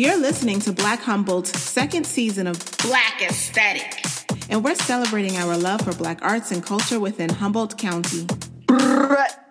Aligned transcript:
You're 0.00 0.16
listening 0.16 0.60
to 0.60 0.72
Black 0.72 1.00
Humboldt's 1.00 1.60
second 1.60 2.06
season 2.06 2.46
of 2.46 2.58
Black 2.78 3.20
Aesthetic, 3.20 4.02
and 4.48 4.64
we're 4.64 4.74
celebrating 4.74 5.36
our 5.36 5.58
love 5.58 5.82
for 5.82 5.92
Black 5.92 6.22
arts 6.22 6.52
and 6.52 6.64
culture 6.64 6.98
within 6.98 7.28
Humboldt 7.28 7.76
County. 7.76 8.24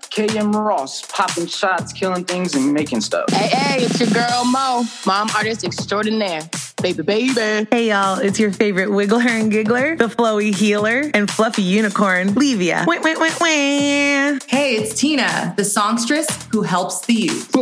KM 0.09 0.51
Ross, 0.55 1.05
popping 1.05 1.45
shots, 1.45 1.93
killing 1.93 2.25
things, 2.25 2.55
and 2.55 2.73
making 2.73 3.01
stuff. 3.01 3.29
Hey, 3.29 3.49
hey, 3.49 3.85
it's 3.85 3.99
your 3.99 4.09
girl 4.09 4.43
Mo, 4.43 4.85
mom 5.05 5.29
artist 5.35 5.63
extraordinaire. 5.63 6.41
Baby, 6.81 7.03
baby. 7.03 7.67
Hey, 7.69 7.89
y'all, 7.89 8.17
it's 8.17 8.39
your 8.39 8.51
favorite 8.51 8.89
wiggler 8.89 9.27
and 9.27 9.51
giggler, 9.51 9.97
the 9.97 10.05
flowy 10.05 10.51
healer, 10.51 11.11
and 11.13 11.29
fluffy 11.29 11.61
unicorn, 11.61 12.29
Levia. 12.29 12.87
Wait, 12.87 13.03
wait, 13.03 13.19
wait, 13.19 13.39
wait. 13.39 14.39
Hey, 14.47 14.77
it's 14.77 14.99
Tina, 14.99 15.53
the 15.57 15.63
songstress 15.63 16.47
who 16.47 16.63
helps 16.63 17.05
the 17.05 17.13
youth. 17.13 17.55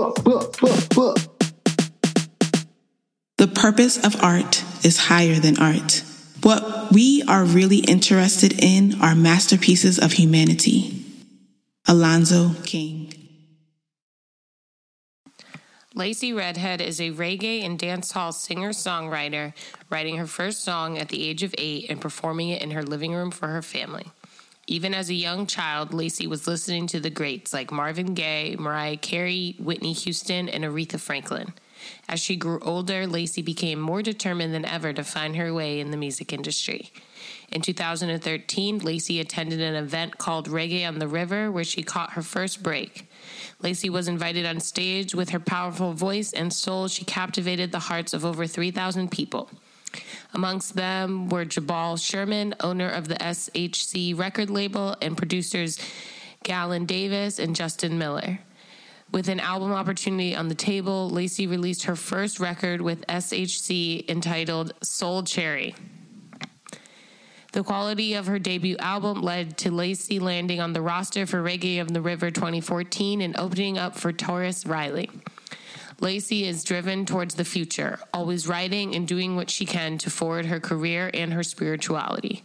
The 3.38 3.48
purpose 3.48 4.04
of 4.04 4.24
art 4.24 4.64
is 4.84 4.98
higher 4.98 5.36
than 5.36 5.60
art. 5.60 6.04
What 6.42 6.92
we 6.92 7.22
are 7.28 7.46
really 7.46 7.78
interested 7.80 8.64
in 8.64 9.00
are 9.00 9.14
masterpieces 9.14 10.00
of 10.00 10.14
humanity. 10.14 11.06
Alonzo 11.88 12.54
King. 12.64 13.14
Lacey 15.94 16.34
Redhead 16.34 16.82
is 16.82 17.00
a 17.00 17.12
reggae 17.12 17.64
and 17.64 17.78
dancehall 17.78 18.34
singer 18.34 18.70
songwriter, 18.70 19.54
writing 19.92 20.18
her 20.18 20.28
first 20.28 20.64
song 20.64 20.98
at 20.98 21.10
the 21.10 21.28
age 21.28 21.44
of 21.44 21.54
eight 21.60 21.92
and 21.92 22.02
performing 22.02 22.50
it 22.50 22.64
in 22.64 22.72
her 22.72 22.84
living 22.84 23.14
room 23.14 23.30
for 23.30 23.50
her 23.50 23.62
family. 23.62 24.08
Even 24.66 24.96
as 24.96 25.12
a 25.12 25.16
young 25.16 25.46
child, 25.46 25.94
Lacey 25.94 26.26
was 26.26 26.48
listening 26.48 26.88
to 26.88 27.00
the 27.00 27.12
greats 27.12 27.54
like 27.54 27.72
Marvin 27.72 28.16
Gaye, 28.16 28.56
Mariah 28.58 28.98
Carey, 28.98 29.56
Whitney 29.60 29.94
Houston, 29.94 30.50
and 30.50 30.64
Aretha 30.64 31.00
Franklin. 31.00 31.54
As 32.10 32.20
she 32.20 32.36
grew 32.36 32.60
older, 32.62 33.06
Lacey 33.06 33.42
became 33.42 33.80
more 33.80 34.02
determined 34.02 34.54
than 34.54 34.66
ever 34.66 34.94
to 34.94 35.04
find 35.04 35.36
her 35.36 35.54
way 35.54 35.80
in 35.80 35.92
the 35.92 35.98
music 35.98 36.32
industry. 36.32 36.92
In 37.50 37.62
2013, 37.62 38.80
Lacey 38.80 39.20
attended 39.20 39.62
an 39.62 39.76
event 39.76 40.18
called 40.18 40.50
Reggae 40.50 40.88
on 40.88 41.00
the 41.00 41.08
River 41.08 41.52
where 41.52 41.64
she 41.64 41.82
caught 41.84 42.14
her 42.14 42.22
first 42.22 42.62
break. 42.62 43.10
Lacey 43.62 43.90
was 43.90 44.08
invited 44.08 44.46
on 44.46 44.60
stage 44.60 45.16
with 45.16 45.30
her 45.30 45.40
powerful 45.40 45.94
voice 45.94 46.34
and 46.34 46.52
soul. 46.52 46.88
She 46.88 47.06
captivated 47.06 47.72
the 47.72 47.80
hearts 47.80 48.14
of 48.14 48.26
over 48.26 48.48
3,000 48.48 49.10
people. 49.10 49.50
Amongst 50.34 50.76
them 50.76 51.30
were 51.30 51.46
Jabal 51.46 51.98
Sherman, 51.98 52.54
owner 52.60 52.90
of 52.90 53.08
the 53.08 53.16
SHC 53.16 54.18
record 54.18 54.50
label, 54.50 54.96
and 55.02 55.18
producers 55.18 55.80
Galen 56.44 56.86
Davis 56.86 57.40
and 57.40 57.56
Justin 57.56 57.98
Miller. 57.98 58.40
With 59.12 59.30
an 59.30 59.40
album 59.40 59.72
opportunity 59.72 60.36
on 60.36 60.50
the 60.50 60.56
table, 60.56 61.10
Lacey 61.10 61.48
released 61.48 61.84
her 61.84 61.96
first 61.96 62.40
record 62.40 62.82
with 62.82 63.08
SHC 63.08 64.08
entitled 64.10 64.74
Soul 64.84 65.24
Cherry. 65.24 65.76
The 67.54 67.64
quality 67.64 68.14
of 68.14 68.28
her 68.28 68.38
debut 68.38 68.76
album 68.78 69.22
led 69.22 69.58
to 69.60 69.72
Lacey 69.72 70.20
landing 70.20 70.60
on 70.60 70.74
the 70.74 70.82
roster 70.82 71.26
for 71.26 71.42
Reggae 71.42 71.80
of 71.80 71.94
the 71.94 72.02
River 72.02 72.30
2014 72.30 73.22
and 73.22 73.36
opening 73.38 73.78
up 73.78 73.96
for 73.96 74.12
Tarrus 74.12 74.68
Riley. 74.68 75.10
Lacey 76.00 76.46
is 76.46 76.64
driven 76.64 77.06
towards 77.06 77.36
the 77.36 77.46
future, 77.46 78.00
always 78.14 78.48
writing 78.48 78.94
and 78.94 79.08
doing 79.08 79.36
what 79.36 79.50
she 79.50 79.66
can 79.66 79.98
to 80.00 80.10
forward 80.10 80.46
her 80.46 80.60
career 80.60 81.10
and 81.14 81.34
her 81.34 81.42
spirituality. 81.42 82.44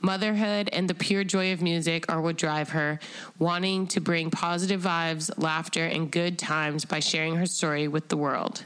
Motherhood 0.00 0.68
and 0.72 0.88
the 0.88 0.94
pure 0.94 1.24
joy 1.24 1.52
of 1.52 1.62
music 1.62 2.10
are 2.10 2.20
what 2.20 2.36
drive 2.36 2.70
her, 2.70 2.98
wanting 3.38 3.86
to 3.88 4.00
bring 4.00 4.30
positive 4.30 4.82
vibes, 4.82 5.30
laughter, 5.36 5.84
and 5.84 6.10
good 6.10 6.38
times 6.38 6.84
by 6.84 7.00
sharing 7.00 7.36
her 7.36 7.46
story 7.46 7.88
with 7.88 8.08
the 8.08 8.16
world. 8.16 8.64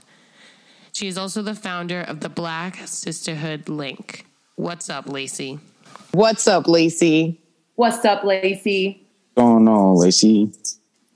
She 0.93 1.09
is 1.09 1.19
also 1.19 1.43
the 1.43 1.55
founder 1.55 2.01
of 2.01 2.21
the 2.21 2.29
Black 2.29 2.77
Sisterhood 2.87 3.69
Link. 3.69 4.25
What's 4.55 4.89
up, 4.89 5.09
Lacey? 5.09 5.59
What's 6.13 6.47
up, 6.47 6.67
Lacey? 6.67 7.39
What's 7.75 8.03
up, 8.07 8.25
Lacey? 8.25 9.07
What's 9.35 9.47
going 9.47 9.69
on, 9.69 9.97
Lacey? 9.97 10.51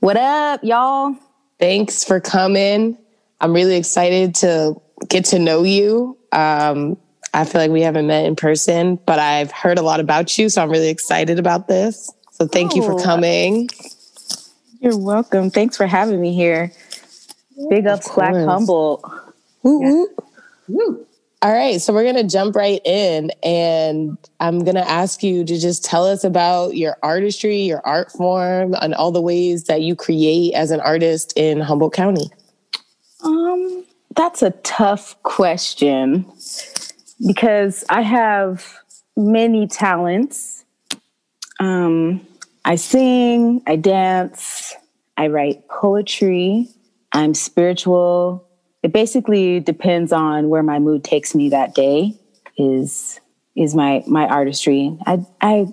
What 0.00 0.18
up, 0.18 0.62
y'all? 0.62 1.16
Thanks 1.58 2.04
for 2.04 2.20
coming. 2.20 2.98
I'm 3.40 3.54
really 3.54 3.76
excited 3.76 4.34
to 4.36 4.80
get 5.08 5.24
to 5.26 5.38
know 5.38 5.62
you. 5.62 6.18
Um, 6.32 6.98
I 7.32 7.44
feel 7.44 7.60
like 7.60 7.70
we 7.70 7.82
haven't 7.82 8.06
met 8.06 8.24
in 8.24 8.34
person, 8.34 8.96
but 9.06 9.18
I've 9.18 9.52
heard 9.52 9.78
a 9.78 9.82
lot 9.82 10.00
about 10.00 10.36
you, 10.36 10.48
so 10.48 10.62
I'm 10.62 10.70
really 10.70 10.88
excited 10.88 11.38
about 11.38 11.68
this. 11.68 12.12
So 12.32 12.46
thank 12.46 12.72
oh, 12.72 12.76
you 12.76 12.82
for 12.82 12.94
oh. 12.94 13.02
coming. 13.02 13.68
You're 14.80 14.98
welcome. 14.98 15.50
Thanks 15.50 15.76
for 15.76 15.86
having 15.86 16.20
me 16.20 16.34
here. 16.34 16.72
Big 17.68 17.86
up 17.86 18.00
Black 18.14 18.34
Humboldt. 18.34 19.04
Woo, 19.62 19.82
yeah. 19.82 20.24
woo. 20.68 21.06
All 21.42 21.52
right, 21.52 21.80
so 21.80 21.94
we're 21.94 22.02
going 22.02 22.16
to 22.16 22.24
jump 22.24 22.54
right 22.54 22.82
in 22.84 23.30
and 23.42 24.18
I'm 24.40 24.62
going 24.62 24.74
to 24.74 24.86
ask 24.86 25.22
you 25.22 25.42
to 25.44 25.58
just 25.58 25.82
tell 25.82 26.06
us 26.06 26.22
about 26.22 26.76
your 26.76 26.98
artistry, 27.02 27.62
your 27.62 27.80
art 27.86 28.12
form, 28.12 28.74
and 28.74 28.94
all 28.94 29.10
the 29.10 29.22
ways 29.22 29.64
that 29.64 29.80
you 29.80 29.96
create 29.96 30.52
as 30.52 30.70
an 30.70 30.80
artist 30.80 31.32
in 31.36 31.60
Humboldt 31.60 31.94
County. 31.94 32.30
Um, 33.22 33.86
that's 34.14 34.42
a 34.42 34.50
tough 34.50 35.22
question 35.22 36.26
because 37.26 37.84
I 37.88 38.02
have 38.02 38.78
many 39.16 39.66
talents. 39.66 40.64
Um, 41.58 42.26
I 42.64 42.76
sing, 42.76 43.62
I 43.66 43.76
dance, 43.76 44.74
I 45.16 45.28
write 45.28 45.68
poetry, 45.68 46.68
I'm 47.12 47.34
spiritual, 47.34 48.46
it 48.82 48.92
basically 48.92 49.60
depends 49.60 50.12
on 50.12 50.48
where 50.48 50.62
my 50.62 50.78
mood 50.78 51.04
takes 51.04 51.34
me 51.34 51.50
that 51.50 51.74
day 51.74 52.14
is 52.56 53.20
is 53.56 53.74
my 53.74 54.02
my 54.06 54.26
artistry. 54.26 54.96
I 55.06 55.24
i 55.40 55.66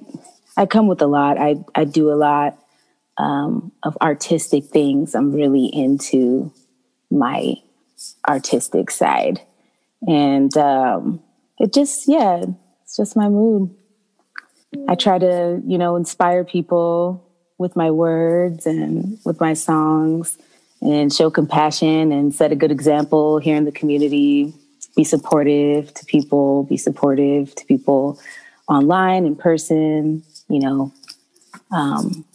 i 0.58 0.66
come 0.66 0.88
with 0.88 1.02
a 1.02 1.08
lot. 1.08 1.38
I 1.38 1.56
i 1.76 1.86
do 1.86 2.12
a 2.12 2.16
lot 2.16 2.58
um, 3.18 3.72
of 3.84 3.98
artistic 4.02 4.66
things. 4.66 5.16
I'm 5.16 5.32
really 5.32 5.68
into 5.68 6.52
my 7.10 7.56
artistic 8.28 8.92
side. 8.92 9.42
And 10.08 10.56
um, 10.58 11.22
it 11.60 11.74
just 11.74 12.08
yeah 12.08 12.44
it's 12.84 12.98
just 12.98 13.16
my 13.16 13.30
mood 13.30 13.76
i 14.88 14.96
try 14.96 15.18
to 15.18 15.62
you 15.66 15.78
know 15.78 15.96
inspire 15.96 16.44
people 16.44 17.24
with 17.58 17.76
my 17.76 17.92
words 17.92 18.66
and 18.66 19.18
with 19.26 19.40
my 19.40 19.54
songs 19.54 20.38
and 20.82 21.12
show 21.12 21.30
compassion 21.30 22.12
and 22.12 22.34
set 22.34 22.52
a 22.52 22.56
good 22.56 22.72
example 22.72 23.40
here 23.40 23.56
in 23.56 23.66
the 23.66 23.72
community. 23.72 24.54
Be 24.96 25.04
supportive 25.04 25.94
to 25.94 26.06
people, 26.06 26.64
be 26.64 26.78
supportive 26.78 27.54
to 27.56 27.66
people 27.66 28.20
online, 28.68 29.26
in 29.26 29.36
person, 29.36 30.24
you 30.50 30.60
know, 30.60 30.92
um, 31.72 32.26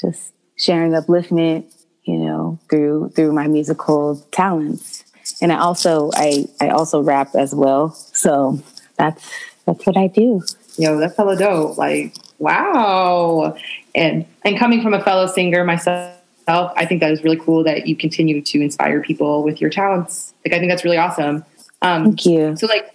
just 0.00 0.32
sharing 0.56 0.92
upliftment, 0.92 1.64
you 2.04 2.18
know, 2.18 2.58
through 2.70 3.10
through 3.10 3.32
my 3.32 3.48
musical 3.48 4.16
talents. 4.30 5.04
And 5.40 5.52
I 5.52 5.58
also 5.58 6.10
I 6.14 6.46
I 6.60 6.68
also 6.68 7.00
rap 7.00 7.34
as 7.34 7.54
well. 7.54 7.90
So 7.90 8.60
that's 8.96 9.30
that's 9.66 9.86
what 9.86 9.96
I 9.96 10.06
do. 10.08 10.42
Yo, 10.76 10.98
that's 10.98 11.16
hella 11.16 11.36
dope. 11.36 11.76
Like, 11.76 12.14
wow. 12.38 13.56
And 13.94 14.26
and 14.44 14.58
coming 14.58 14.82
from 14.82 14.94
a 14.94 15.02
fellow 15.02 15.26
singer 15.26 15.64
myself. 15.64 16.14
I 16.48 16.86
think 16.86 17.00
that 17.00 17.10
is 17.10 17.22
really 17.22 17.36
cool 17.36 17.62
that 17.64 17.86
you 17.86 17.94
continue 17.94 18.40
to 18.40 18.60
inspire 18.62 19.02
people 19.02 19.42
with 19.42 19.60
your 19.60 19.68
talents. 19.68 20.32
Like 20.46 20.54
I 20.54 20.58
think 20.58 20.70
that's 20.70 20.82
really 20.82 20.96
awesome. 20.96 21.44
Um, 21.82 22.04
Thank 22.04 22.24
you. 22.24 22.56
So 22.56 22.66
like, 22.66 22.94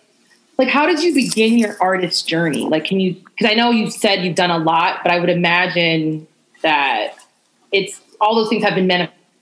like 0.58 0.70
how 0.70 0.88
did 0.88 1.04
you 1.04 1.14
begin 1.14 1.60
your 1.60 1.78
artist 1.80 2.28
journey? 2.28 2.66
Like, 2.66 2.86
can 2.86 3.00
you? 3.00 3.14
Because 3.14 3.52
I 3.52 3.54
know 3.54 3.70
you 3.70 3.92
said 3.92 4.24
you've 4.24 4.36
done 4.36 4.50
a 4.50 4.58
lot, 4.58 5.02
but 5.04 5.12
I 5.12 5.20
would 5.20 5.30
imagine 5.30 6.28
that 6.64 7.14
it's 7.72 8.02
all 8.20 8.36
those 8.36 8.50
things 8.50 8.64
have 8.64 8.76
been 8.76 8.88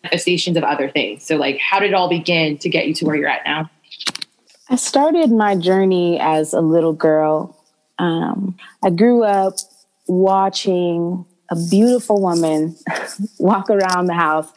manifestations 0.03 0.57
of 0.57 0.63
other 0.63 0.89
things. 0.89 1.23
So 1.23 1.35
like, 1.37 1.59
how 1.59 1.79
did 1.79 1.91
it 1.91 1.93
all 1.93 2.09
begin 2.09 2.57
to 2.59 2.69
get 2.69 2.87
you 2.87 2.93
to 2.95 3.05
where 3.05 3.15
you're 3.15 3.27
at 3.27 3.45
now? 3.45 3.69
I 4.69 4.75
started 4.75 5.31
my 5.31 5.55
journey 5.55 6.19
as 6.19 6.53
a 6.53 6.61
little 6.61 6.93
girl. 6.93 7.57
Um, 7.99 8.57
I 8.83 8.89
grew 8.89 9.23
up 9.23 9.55
watching 10.07 11.25
a 11.49 11.55
beautiful 11.69 12.21
woman 12.21 12.77
walk 13.39 13.69
around 13.69 14.07
the 14.07 14.13
house 14.13 14.51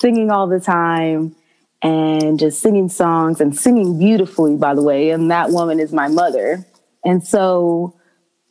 singing 0.00 0.30
all 0.30 0.48
the 0.48 0.60
time 0.60 1.34
and 1.82 2.38
just 2.38 2.60
singing 2.60 2.88
songs 2.88 3.40
and 3.40 3.56
singing 3.56 3.98
beautifully, 3.98 4.56
by 4.56 4.74
the 4.74 4.82
way. 4.82 5.10
And 5.10 5.30
that 5.30 5.50
woman 5.50 5.80
is 5.80 5.92
my 5.92 6.08
mother. 6.08 6.66
And 7.04 7.26
so 7.26 7.94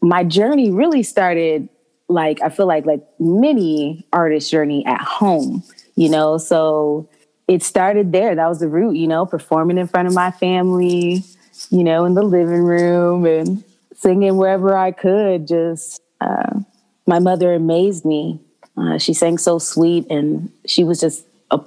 my 0.01 0.23
journey 0.23 0.71
really 0.71 1.03
started 1.03 1.69
like, 2.07 2.41
I 2.41 2.49
feel 2.49 2.65
like, 2.65 2.85
like 2.85 3.05
many 3.19 4.05
artists' 4.11 4.49
journey 4.49 4.85
at 4.85 5.01
home, 5.01 5.63
you 5.99 6.07
know? 6.07 6.37
So 6.37 7.09
it 7.49 7.61
started 7.61 8.13
there. 8.13 8.33
That 8.33 8.47
was 8.47 8.61
the 8.61 8.69
root, 8.69 8.95
you 8.95 9.07
know, 9.07 9.25
performing 9.25 9.77
in 9.77 9.87
front 9.87 10.07
of 10.07 10.13
my 10.13 10.31
family, 10.31 11.25
you 11.69 11.83
know, 11.83 12.05
in 12.05 12.13
the 12.13 12.23
living 12.23 12.63
room 12.63 13.25
and 13.25 13.63
singing 13.95 14.37
wherever 14.37 14.77
I 14.77 14.91
could, 14.91 15.45
just, 15.45 16.01
uh, 16.21 16.61
my 17.05 17.19
mother 17.19 17.53
amazed 17.53 18.05
me. 18.05 18.39
Uh, 18.77 18.97
she 18.97 19.13
sang 19.13 19.37
so 19.37 19.59
sweet, 19.59 20.07
and 20.09 20.49
she 20.65 20.85
was 20.85 21.01
just 21.01 21.25
a, 21.51 21.59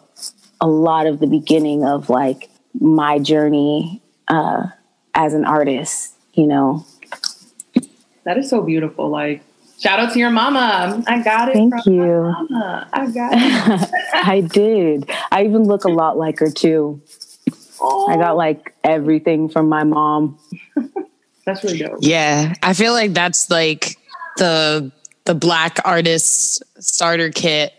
a 0.62 0.66
lot 0.66 1.06
of 1.06 1.18
the 1.20 1.26
beginning 1.26 1.84
of 1.84 2.08
like 2.08 2.48
my 2.80 3.18
journey 3.18 4.00
uh, 4.28 4.68
as 5.12 5.34
an 5.34 5.44
artist, 5.44 6.14
you 6.32 6.46
know. 6.46 6.86
That 8.24 8.38
is 8.38 8.48
so 8.48 8.62
beautiful. 8.62 9.10
Like, 9.10 9.42
shout 9.82 9.98
out 9.98 10.12
to 10.12 10.18
your 10.18 10.30
mama. 10.30 11.02
I 11.06 11.22
got 11.22 11.48
it. 11.48 11.54
Thank 11.54 11.82
from 11.82 11.96
my 11.96 12.04
you. 12.04 12.22
mama. 12.50 12.88
I 12.92 13.10
got 13.10 13.32
it. 13.34 13.90
I 14.14 14.40
did. 14.40 15.10
I 15.30 15.44
even 15.44 15.64
look 15.64 15.84
a 15.84 15.90
lot 15.90 16.16
like 16.16 16.38
her 16.38 16.50
too. 16.50 17.02
I 17.82 18.16
got 18.16 18.32
oh. 18.32 18.36
like 18.36 18.74
everything 18.84 19.48
from 19.48 19.68
my 19.68 19.82
mom. 19.82 20.38
That's 21.44 21.64
really 21.64 21.78
dope. 21.78 21.98
Yeah, 22.00 22.54
I 22.62 22.72
feel 22.72 22.92
like 22.92 23.14
that's 23.14 23.50
like 23.50 23.96
the 24.36 24.92
the 25.24 25.34
black 25.34 25.78
artist 25.84 26.62
starter 26.78 27.30
kit. 27.30 27.72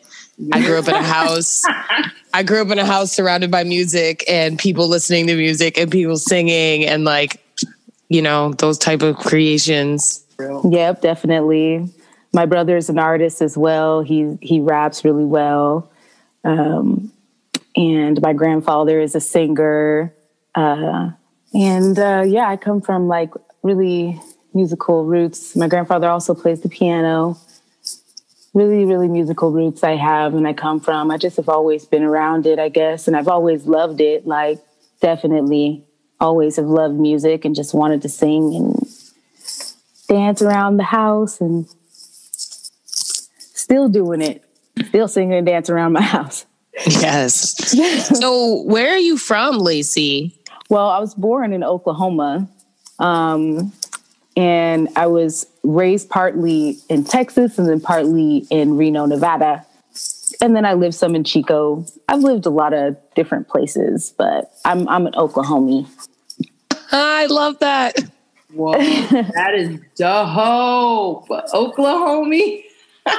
I 0.51 0.61
grew 0.65 0.77
up 0.77 0.89
in 0.89 0.95
a 0.95 1.01
house. 1.17 1.63
I 2.33 2.43
grew 2.43 2.61
up 2.61 2.71
in 2.71 2.79
a 2.79 2.85
house 2.85 3.13
surrounded 3.13 3.51
by 3.51 3.63
music 3.63 4.25
and 4.27 4.59
people 4.59 4.89
listening 4.89 5.27
to 5.27 5.35
music 5.37 5.77
and 5.77 5.89
people 5.89 6.17
singing 6.17 6.85
and 6.85 7.05
like 7.05 7.41
you 8.09 8.21
know 8.21 8.51
those 8.51 8.77
type 8.77 9.01
of 9.01 9.15
creations. 9.15 10.22
Yep, 10.69 11.01
definitely. 11.01 11.89
My 12.33 12.45
brother 12.45 12.77
is 12.77 12.89
an 12.89 12.97
artist 12.97 13.41
as 13.41 13.57
well. 13.57 14.01
He 14.01 14.37
he 14.41 14.59
raps 14.59 15.05
really 15.05 15.25
well. 15.25 15.91
Um, 16.43 17.11
and 17.75 18.21
my 18.21 18.33
grandfather 18.33 18.99
is 18.99 19.15
a 19.15 19.21
singer. 19.21 20.13
Uh, 20.55 21.11
and 21.53 21.97
uh, 21.97 22.23
yeah, 22.25 22.47
I 22.47 22.57
come 22.57 22.81
from 22.81 23.07
like 23.07 23.31
really 23.61 24.19
musical 24.53 25.05
roots. 25.05 25.55
My 25.55 25.67
grandfather 25.67 26.09
also 26.09 26.33
plays 26.33 26.61
the 26.61 26.69
piano. 26.69 27.37
Really, 28.53 28.85
really 28.85 29.07
musical 29.07 29.51
roots 29.51 29.83
I 29.83 29.95
have 29.95 30.35
and 30.35 30.47
I 30.47 30.53
come 30.53 30.79
from. 30.79 31.09
I 31.09 31.17
just 31.17 31.37
have 31.37 31.49
always 31.49 31.85
been 31.85 32.03
around 32.03 32.45
it, 32.45 32.59
I 32.59 32.69
guess, 32.69 33.07
and 33.07 33.17
I've 33.17 33.27
always 33.27 33.65
loved 33.65 33.99
it. 33.99 34.27
Like, 34.27 34.59
definitely, 35.01 35.83
always 36.19 36.57
have 36.57 36.67
loved 36.67 36.99
music 36.99 37.45
and 37.45 37.55
just 37.55 37.73
wanted 37.73 38.03
to 38.03 38.09
sing 38.09 38.53
and 38.55 38.87
dance 40.13 40.41
around 40.41 40.77
the 40.77 40.83
house 40.83 41.41
and 41.41 41.67
still 42.85 43.89
doing 43.89 44.21
it, 44.21 44.43
still 44.87 45.07
singing 45.07 45.33
and 45.33 45.45
dancing 45.45 45.75
around 45.75 45.93
my 45.93 46.01
house. 46.01 46.45
Yes. 46.87 47.57
so 48.19 48.61
where 48.63 48.93
are 48.93 48.99
you 48.99 49.17
from, 49.17 49.57
Lacey? 49.57 50.35
Well, 50.69 50.89
I 50.89 50.99
was 50.99 51.13
born 51.13 51.53
in 51.53 51.63
Oklahoma. 51.63 52.47
Um, 52.99 53.71
and 54.35 54.89
I 54.95 55.07
was 55.07 55.45
raised 55.63 56.09
partly 56.09 56.77
in 56.89 57.03
Texas 57.03 57.57
and 57.59 57.67
then 57.67 57.79
partly 57.79 58.45
in 58.49 58.77
Reno, 58.77 59.05
Nevada. 59.05 59.65
And 60.41 60.55
then 60.55 60.65
I 60.65 60.73
lived 60.73 60.95
some 60.95 61.15
in 61.15 61.23
Chico. 61.23 61.85
I've 62.07 62.21
lived 62.21 62.45
a 62.45 62.49
lot 62.49 62.73
of 62.73 62.97
different 63.15 63.47
places, 63.47 64.13
but 64.17 64.51
I'm 64.65 64.87
I'm 64.89 65.05
an 65.05 65.13
Oklahomie. 65.13 65.87
I 66.91 67.27
love 67.27 67.59
that. 67.59 67.99
Whoa, 68.53 68.73
that 68.73 69.53
is 69.55 69.79
dope. 69.95 71.29
Oklahoma. 71.53 72.35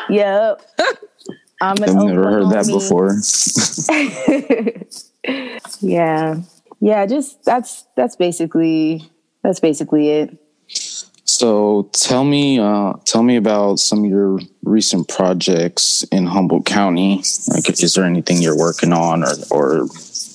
Yep. 0.09 0.63
I'm 1.61 1.77
an 1.77 1.91
I've 1.91 1.95
never 1.95 2.25
heard 2.25 2.51
that 2.53 2.67
before. 2.67 3.11
yeah. 5.81 6.37
Yeah, 6.81 7.07
just 7.07 7.45
that's 7.45 7.85
that's 7.95 8.17
basically 8.17 9.11
that's 9.43 9.61
basically 9.61 10.09
it. 10.09 10.39
So 11.25 11.89
tell 11.93 12.25
me, 12.25 12.59
uh, 12.59 12.95
tell 13.05 13.23
me 13.23 13.37
about 13.37 13.79
some 13.79 14.05
of 14.05 14.11
your 14.11 14.39
recent 14.63 15.09
projects 15.09 16.03
in 16.13 16.27
Humboldt 16.27 16.65
County. 16.65 17.23
Like, 17.49 17.69
is 17.69 17.95
there 17.95 18.05
anything 18.05 18.41
you're 18.41 18.57
working 18.57 18.93
on, 18.93 19.25
or, 19.25 19.35
or 19.51 19.87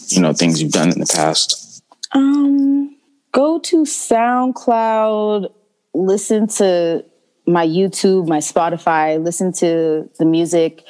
you 0.08 0.22
know, 0.22 0.34
things 0.34 0.62
you've 0.62 0.72
done 0.72 0.92
in 0.92 1.00
the 1.00 1.12
past? 1.12 1.84
Um, 2.12 2.96
go 3.32 3.60
to 3.60 3.84
SoundCloud, 3.84 5.52
listen 5.94 6.48
to 6.48 7.06
my 7.46 7.66
YouTube, 7.66 8.28
my 8.28 8.38
Spotify, 8.38 9.24
listen 9.24 9.52
to 9.54 10.10
the 10.20 10.26
music, 10.26 10.84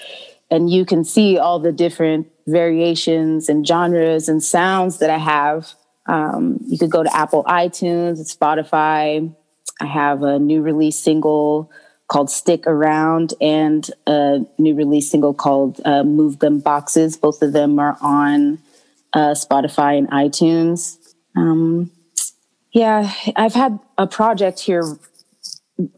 and 0.52 0.70
you 0.70 0.86
can 0.86 1.04
see 1.04 1.38
all 1.38 1.60
the 1.60 1.72
different 1.72 2.28
variations 2.48 3.50
and 3.50 3.66
genres 3.66 4.28
and 4.28 4.44
sounds 4.44 4.98
that 5.00 5.10
I 5.10 5.18
have. 5.18 5.74
Um, 6.08 6.60
you 6.66 6.78
could 6.78 6.90
go 6.90 7.04
to 7.04 7.16
Apple 7.16 7.44
iTunes, 7.44 8.20
Spotify. 8.36 9.34
I 9.80 9.86
have 9.86 10.24
a 10.24 10.40
new 10.40 10.62
release 10.62 11.00
single 11.00 11.72
called 12.08 12.32
Stick 12.32 12.66
Around 12.66 13.36
and 13.40 13.90
a 14.08 14.40
new 14.58 14.74
release 14.74 15.10
single 15.10 15.34
called 15.34 15.80
uh, 15.86 16.04
Move 16.04 16.40
Them 16.40 16.60
Boxes. 16.60 17.16
Both 17.16 17.44
of 17.44 17.54
them 17.54 17.78
are 17.78 17.98
on 18.02 18.58
uh, 19.14 19.36
Spotify 19.36 19.98
and 19.98 20.10
iTunes. 20.10 20.98
Um, 21.36 21.92
yeah, 22.72 23.12
I've 23.36 23.54
had 23.54 23.80
a 23.98 24.08
project 24.08 24.60
here. 24.60 24.84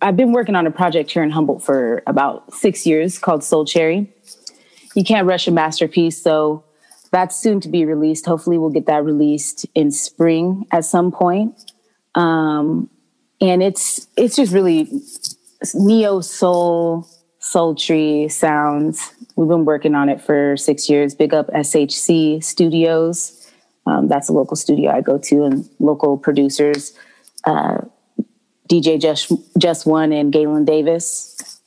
I've 0.02 0.16
been 0.16 0.32
working 0.32 0.56
on 0.56 0.68
a 0.68 0.72
project 0.72 1.12
here 1.12 1.24
in 1.24 1.32
Humboldt 1.32 1.64
for 1.64 2.04
about 2.08 2.54
six 2.54 2.86
years 2.86 3.18
called 3.18 3.44
Soul 3.44 3.66
Cherry. 3.66 4.14
You 4.96 5.04
can't 5.04 5.28
rush 5.28 5.48
a 5.48 5.52
masterpiece, 5.52 6.22
so 6.22 6.64
that's 7.12 7.36
soon 7.36 7.60
to 7.62 7.70
be 7.70 7.86
released. 7.86 8.26
Hopefully, 8.26 8.58
we'll 8.58 8.70
get 8.70 8.86
that 8.86 9.04
released 9.04 9.66
in 9.76 9.92
spring 9.92 10.66
at 10.72 10.86
some 10.86 11.12
point. 11.12 11.72
Um, 12.16 12.90
and 13.40 13.64
it's 13.64 14.08
it's 14.16 14.36
just 14.36 14.54
really 14.54 14.88
neo 15.74 16.22
soul 16.22 17.08
sultry 17.40 18.30
sounds. 18.30 19.14
We've 19.36 19.48
been 19.48 19.66
working 19.66 19.96
on 19.96 20.10
it 20.10 20.22
for 20.22 20.56
six 20.58 20.90
years. 20.90 21.16
Big 21.16 21.34
up 21.34 21.48
SHC 21.48 22.44
Studios. 22.44 23.41
Um, 23.86 24.08
that's 24.08 24.30
a 24.30 24.34
local 24.34 24.56
studio 24.56 24.92
I 24.92 25.02
go 25.02 25.18
to, 25.18 25.44
and 25.44 25.70
local 25.80 26.18
producers, 26.18 26.94
uh, 27.46 27.80
DJ 28.70 29.00
Just 29.00 29.32
Just 29.58 29.86
One 29.86 30.12
and 30.12 30.32
Galen 30.32 30.66
Davis. 30.66 31.60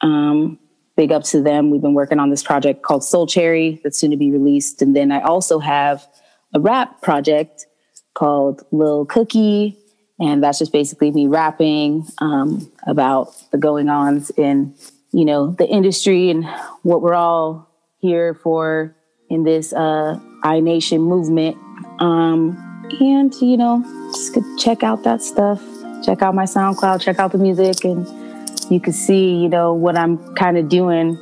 Um, 0.00 0.58
big 0.96 1.12
up 1.12 1.24
to 1.24 1.42
them. 1.42 1.70
We've 1.70 1.82
been 1.82 1.94
working 1.94 2.18
on 2.18 2.30
this 2.30 2.42
project 2.42 2.82
called 2.82 3.04
Soul 3.04 3.26
Cherry 3.26 3.80
that's 3.82 3.98
soon 3.98 4.10
to 4.10 4.16
be 4.16 4.30
released, 4.30 4.82
and 4.82 4.96
then 4.96 5.12
I 5.12 5.20
also 5.20 5.58
have 5.58 6.06
a 6.54 6.60
rap 6.60 7.00
project 7.02 7.66
called 8.14 8.62
Lil 8.72 9.04
Cookie, 9.06 9.76
and 10.18 10.42
that's 10.42 10.58
just 10.58 10.72
basically 10.72 11.10
me 11.10 11.26
rapping 11.26 12.06
um, 12.18 12.70
about 12.86 13.34
the 13.50 13.58
going 13.58 13.88
ons 13.88 14.30
in 14.30 14.74
you 15.12 15.24
know 15.24 15.52
the 15.52 15.68
industry 15.68 16.30
and 16.30 16.46
what 16.82 17.02
we're 17.02 17.14
all 17.14 17.68
here 17.98 18.34
for 18.34 18.96
in 19.28 19.44
this 19.44 19.72
uh, 19.72 20.18
I 20.42 20.60
Nation 20.60 21.02
movement. 21.02 21.56
Um, 22.00 22.56
and 23.00 23.34
you 23.40 23.56
know, 23.56 23.82
just 24.12 24.36
check 24.58 24.82
out 24.82 25.02
that 25.04 25.22
stuff. 25.22 25.62
Check 26.04 26.22
out 26.22 26.34
my 26.34 26.44
SoundCloud. 26.44 27.00
Check 27.00 27.18
out 27.18 27.32
the 27.32 27.38
music, 27.38 27.84
and 27.84 28.06
you 28.70 28.80
can 28.80 28.92
see 28.92 29.34
you 29.36 29.48
know 29.48 29.72
what 29.72 29.96
I'm 29.96 30.18
kind 30.34 30.58
of 30.58 30.68
doing. 30.68 31.18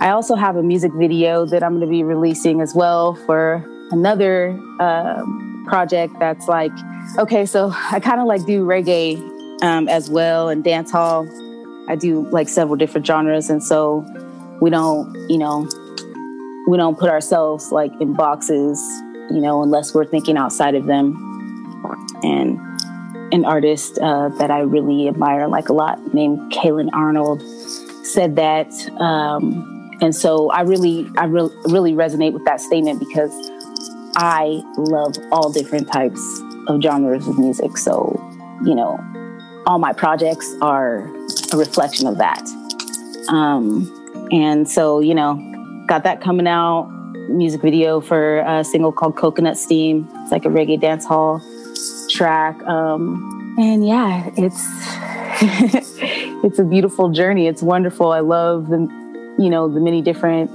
I 0.00 0.10
also 0.10 0.34
have 0.34 0.56
a 0.56 0.62
music 0.62 0.92
video 0.94 1.46
that 1.46 1.62
I'm 1.62 1.76
going 1.76 1.86
to 1.86 1.90
be 1.90 2.02
releasing 2.02 2.60
as 2.60 2.74
well 2.74 3.14
for 3.26 3.64
another 3.90 4.58
uh, 4.80 5.24
project 5.66 6.14
that's 6.18 6.48
like 6.48 6.72
okay. 7.18 7.46
So 7.46 7.72
I 7.90 8.00
kind 8.00 8.20
of 8.20 8.26
like 8.26 8.44
do 8.44 8.66
reggae 8.66 9.16
um, 9.62 9.88
as 9.88 10.10
well 10.10 10.48
and 10.48 10.64
dance 10.64 10.90
hall. 10.90 11.28
I 11.88 11.96
do 11.96 12.28
like 12.30 12.48
several 12.48 12.76
different 12.76 13.06
genres, 13.06 13.50
and 13.50 13.62
so 13.62 14.04
we 14.60 14.70
don't 14.70 15.14
you 15.30 15.38
know 15.38 15.68
we 16.66 16.76
don't 16.76 16.98
put 16.98 17.10
ourselves 17.10 17.70
like 17.72 17.92
in 18.00 18.14
boxes, 18.14 18.80
you 19.30 19.40
know, 19.40 19.62
unless 19.62 19.94
we're 19.94 20.04
thinking 20.04 20.36
outside 20.36 20.74
of 20.74 20.86
them. 20.86 21.30
And 22.22 22.58
an 23.32 23.44
artist 23.44 23.98
uh, 23.98 24.28
that 24.38 24.50
I 24.50 24.60
really 24.60 25.08
admire, 25.08 25.48
like 25.48 25.68
a 25.68 25.72
lot, 25.72 26.14
named 26.14 26.52
Kaylin 26.52 26.88
Arnold, 26.92 27.42
said 28.06 28.36
that. 28.36 28.72
Um, 29.00 29.90
and 30.00 30.14
so 30.14 30.50
I 30.50 30.62
really, 30.62 31.10
I 31.18 31.24
re- 31.24 31.54
really 31.66 31.92
resonate 31.92 32.32
with 32.32 32.44
that 32.44 32.60
statement 32.60 33.00
because 33.00 33.32
I 34.16 34.62
love 34.76 35.16
all 35.32 35.52
different 35.52 35.90
types 35.92 36.20
of 36.68 36.82
genres 36.82 37.26
of 37.26 37.38
music. 37.38 37.76
So, 37.76 38.18
you 38.64 38.74
know, 38.74 38.98
all 39.66 39.78
my 39.78 39.92
projects 39.92 40.54
are 40.62 41.06
a 41.52 41.56
reflection 41.56 42.06
of 42.06 42.18
that. 42.18 42.42
Um, 43.28 44.28
and 44.30 44.68
so, 44.68 45.00
you 45.00 45.14
know, 45.14 45.53
got 45.86 46.04
that 46.04 46.20
coming 46.20 46.46
out. 46.46 46.90
Music 47.28 47.62
video 47.62 48.00
for 48.00 48.40
a 48.40 48.64
single 48.64 48.92
called 48.92 49.16
Coconut 49.16 49.56
Steam. 49.56 50.08
It's 50.16 50.32
like 50.32 50.44
a 50.44 50.48
reggae 50.48 50.80
dance 50.80 51.04
hall 51.04 51.40
track. 52.10 52.62
Um, 52.64 53.56
and 53.58 53.86
yeah, 53.86 54.30
it's 54.36 54.62
it's 56.44 56.58
a 56.58 56.64
beautiful 56.64 57.10
journey. 57.10 57.46
It's 57.46 57.62
wonderful. 57.62 58.10
I 58.12 58.20
love 58.20 58.68
the 58.68 58.78
you 59.38 59.50
know 59.50 59.68
the 59.68 59.80
many 59.80 60.02
different 60.02 60.50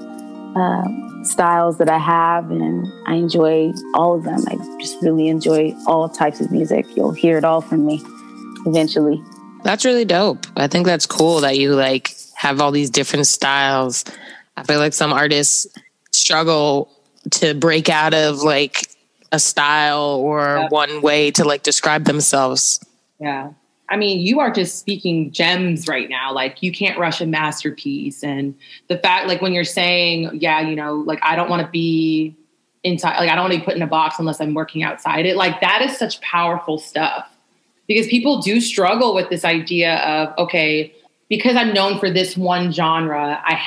uh, 0.56 0.84
styles 1.24 1.78
that 1.78 1.90
I 1.90 1.98
have, 1.98 2.52
and 2.52 2.88
I 3.06 3.16
enjoy 3.16 3.74
all 3.94 4.16
of 4.16 4.24
them. 4.24 4.44
I 4.48 4.56
just 4.80 4.98
really 5.02 5.28
enjoy 5.28 5.76
all 5.86 6.10
types 6.10 6.42
of 6.42 6.52
music. 6.52 6.86
You'll 6.96 7.12
hear 7.12 7.38
it 7.38 7.44
all 7.44 7.62
from 7.62 7.86
me 7.86 8.02
eventually. 8.66 9.24
That's 9.64 9.86
really 9.86 10.06
dope. 10.06 10.46
I 10.56 10.68
think 10.68 10.86
that's 10.86 11.06
cool 11.06 11.42
that 11.42 11.58
you 11.58 11.76
like 11.76 12.16
have 12.36 12.62
all 12.62 12.72
these 12.72 12.90
different 12.90 13.28
styles. 13.28 14.06
I 14.60 14.64
feel 14.64 14.80
like 14.80 14.94
some 14.94 15.14
artists 15.14 15.68
struggle 16.12 16.92
to 17.32 17.54
break 17.54 17.90
out 17.90 18.14
of 18.14 18.42
like 18.42 18.90
a 19.32 19.40
style 19.40 20.20
or 20.22 20.68
one 20.70 21.02
way 21.02 21.32
to 21.32 21.44
like 21.46 21.64
describe 21.64 22.06
themselves. 22.06 22.80
Yeah. 23.20 23.52
I 23.90 23.98
mean, 23.98 24.20
you 24.20 24.40
are 24.40 24.52
just 24.52 24.80
speaking 24.80 25.32
gems 25.32 25.88
right 25.88 26.10
now. 26.10 26.34
Like 26.34 26.62
you 26.62 26.72
can't 26.72 26.98
rush 27.00 27.22
a 27.22 27.26
masterpiece. 27.26 28.24
And 28.24 28.56
the 28.88 28.98
fact, 28.98 29.28
like 29.28 29.42
when 29.42 29.54
you're 29.54 29.64
saying, 29.64 30.30
yeah, 30.34 30.62
you 30.62 30.76
know, 30.76 30.96
like 30.96 31.20
I 31.24 31.36
don't 31.36 31.50
want 31.50 31.64
to 31.64 31.68
be 31.70 32.36
inside, 32.84 33.18
like 33.18 33.30
I 33.30 33.36
don't 33.36 33.46
want 33.46 33.54
to 33.54 33.60
be 33.60 33.66
put 33.66 33.76
in 33.76 33.82
a 33.82 33.88
box 33.88 34.20
unless 34.20 34.40
I'm 34.40 34.54
working 34.54 34.84
outside 34.84 35.26
it. 35.26 35.36
Like 35.36 35.62
that 35.62 35.82
is 35.82 35.98
such 35.98 36.22
powerful 36.22 36.78
stuff 36.78 37.28
because 37.88 38.08
people 38.08 38.42
do 38.42 38.62
struggle 38.62 39.16
with 39.16 39.30
this 39.30 39.44
idea 39.44 39.98
of, 39.98 40.38
okay, 40.38 40.94
because 41.30 41.56
I'm 41.56 41.74
known 41.74 42.00
for 42.00 42.12
this 42.12 42.38
one 42.38 42.72
genre, 42.72 43.42
I 43.44 43.60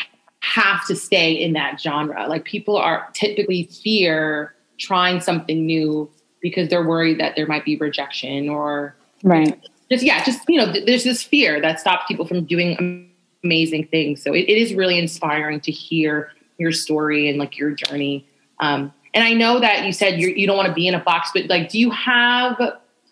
have 0.42 0.86
to 0.86 0.96
stay 0.96 1.32
in 1.32 1.52
that 1.54 1.80
genre. 1.80 2.26
Like 2.28 2.44
people 2.44 2.76
are 2.76 3.08
typically 3.14 3.64
fear 3.64 4.54
trying 4.78 5.20
something 5.20 5.64
new 5.64 6.10
because 6.40 6.68
they're 6.68 6.86
worried 6.86 7.20
that 7.20 7.36
there 7.36 7.46
might 7.46 7.64
be 7.64 7.76
rejection 7.76 8.48
or 8.48 8.94
right. 9.22 9.58
Just 9.90 10.04
yeah 10.04 10.24
just 10.24 10.40
you 10.48 10.58
know 10.58 10.72
th- 10.72 10.86
there's 10.86 11.04
this 11.04 11.22
fear 11.22 11.60
that 11.60 11.78
stops 11.78 12.04
people 12.08 12.26
from 12.26 12.44
doing 12.44 13.08
amazing 13.44 13.86
things. 13.88 14.22
So 14.22 14.32
it, 14.32 14.48
it 14.48 14.58
is 14.58 14.74
really 14.74 14.98
inspiring 14.98 15.60
to 15.60 15.72
hear 15.72 16.30
your 16.58 16.72
story 16.72 17.28
and 17.28 17.38
like 17.38 17.56
your 17.56 17.70
journey. 17.70 18.26
Um, 18.60 18.92
and 19.14 19.24
i 19.24 19.32
know 19.32 19.60
that 19.60 19.84
you 19.84 19.92
said 19.92 20.18
you're, 20.18 20.30
you 20.30 20.46
do 20.46 20.48
not 20.48 20.56
want 20.56 20.68
to 20.68 20.74
be 20.74 20.88
in 20.88 20.94
a 20.94 21.00
box 21.00 21.30
but 21.34 21.46
like 21.46 21.68
do 21.68 21.78
you 21.78 21.90
have 21.90 22.58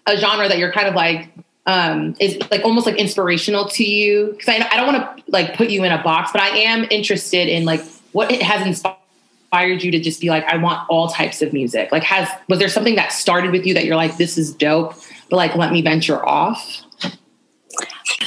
a 0.07 0.17
genre 0.17 0.49
that 0.49 0.59
you're 0.59 0.73
kind 0.73 0.89
of 0.89 0.95
like 0.95 1.31
um, 1.67 2.17
is 2.19 2.39
like 2.51 2.65
almost 2.65 2.87
like 2.87 2.97
inspirational 2.97 3.67
to 3.67 3.85
you 3.85 4.33
because 4.33 4.49
I, 4.49 4.69
I 4.71 4.77
don't 4.77 4.93
want 4.93 5.19
to 5.19 5.25
like 5.31 5.57
put 5.57 5.71
you 5.71 5.85
in 5.85 5.93
a 5.93 6.03
box 6.03 6.33
but 6.33 6.41
i 6.41 6.49
am 6.49 6.87
interested 6.91 7.49
in 7.49 7.65
like 7.65 7.85
what 8.13 8.33
it 8.33 8.43
has 8.43 8.67
inspired 8.67 9.83
you 9.83 9.91
to 9.91 10.01
just 10.01 10.21
be 10.21 10.31
like 10.31 10.45
i 10.45 10.57
want 10.57 10.89
all 10.89 11.09
types 11.09 11.43
of 11.43 11.53
music 11.53 11.93
like 11.93 12.03
has 12.03 12.29
was 12.49 12.59
there 12.59 12.69
something 12.69 12.97
that 12.97 13.13
started 13.13 13.53
with 13.53 13.67
you 13.67 13.75
that 13.75 13.85
you're 13.85 13.97
like 13.97 14.17
this 14.17 14.39
is 14.39 14.55
dope 14.55 14.95
but 15.31 15.37
like 15.37 15.55
let 15.55 15.73
me 15.73 15.81
venture 15.81 16.23
off? 16.27 16.85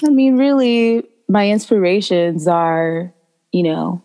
I 0.03 0.09
mean, 0.09 0.37
really, 0.37 1.03
my 1.29 1.49
inspirations 1.49 2.47
are, 2.47 3.13
you 3.51 3.63
know, 3.63 4.01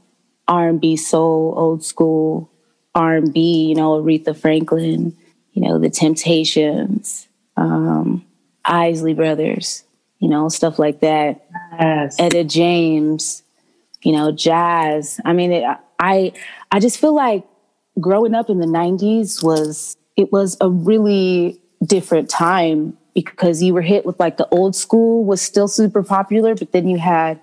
R 0.48 0.68
and 0.68 0.80
B, 0.80 0.96
soul, 0.96 1.54
old 1.56 1.84
school 1.84 2.50
R 2.94 3.16
and 3.16 3.32
B. 3.32 3.66
You 3.68 3.76
know, 3.76 4.02
Aretha 4.02 4.36
Franklin. 4.36 5.16
You 5.52 5.62
know, 5.62 5.78
The 5.80 5.90
Temptations, 5.90 7.26
um, 7.56 8.24
Isley 8.64 9.14
Brothers. 9.14 9.84
You 10.18 10.28
know, 10.28 10.48
stuff 10.48 10.78
like 10.78 11.00
that. 11.00 11.44
Yes. 11.78 12.18
Etta 12.18 12.44
James. 12.44 13.42
You 14.02 14.12
know, 14.12 14.32
jazz. 14.32 15.20
I 15.24 15.32
mean, 15.32 15.52
it, 15.52 15.64
I 15.98 16.32
I 16.70 16.80
just 16.80 16.98
feel 16.98 17.14
like 17.14 17.44
growing 18.00 18.34
up 18.34 18.48
in 18.50 18.58
the 18.58 18.66
'90s 18.66 19.42
was 19.42 19.96
it 20.16 20.32
was 20.32 20.56
a 20.60 20.68
really 20.68 21.60
different 21.84 22.28
time 22.28 22.96
because 23.14 23.62
you 23.62 23.74
were 23.74 23.82
hit 23.82 24.06
with 24.06 24.18
like 24.20 24.36
the 24.36 24.48
old 24.50 24.76
school 24.76 25.24
was 25.24 25.40
still 25.40 25.68
super 25.68 26.02
popular, 26.02 26.54
but 26.54 26.72
then 26.72 26.88
you 26.88 26.98
had 26.98 27.40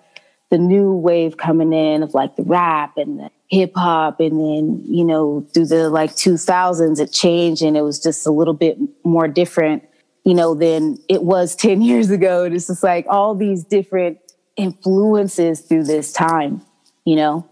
the 0.50 0.58
new 0.58 0.94
wave 0.94 1.38
coming 1.38 1.74
in 1.74 2.04
of 2.04 2.14
like 2.14 2.36
the 2.36 2.44
rap 2.44 2.98
and 2.98 3.20
the 3.20 3.30
hip 3.50 3.74
hop. 3.76 4.20
And 4.20 4.40
then, 4.40 4.84
you 4.86 5.04
know, 5.04 5.46
through 5.54 5.66
the 5.68 5.90
like 5.90 6.12
2000s, 6.12 7.00
it 7.00 7.12
changed 7.12 7.62
and 7.62 7.76
it 7.76 7.82
was 7.82 8.00
just 8.00 8.26
a 8.26 8.32
little 8.32 8.54
bit 8.54 8.78
more 9.04 9.28
different, 9.28 9.84
you 10.26 10.34
know, 10.34 10.54
than 10.54 10.98
it 11.08 11.24
was 11.24 11.56
10 11.56 11.82
years 11.82 12.10
ago. 12.10 12.44
And 12.44 12.54
it's 12.54 12.68
just 12.68 12.84
like 12.84 13.06
all 13.10 13.36
these 13.36 13.64
different 13.64 14.20
influences 14.58 15.62
through 15.62 15.84
this 15.84 16.12
time, 16.12 16.62
you 17.06 17.16
know, 17.16 17.50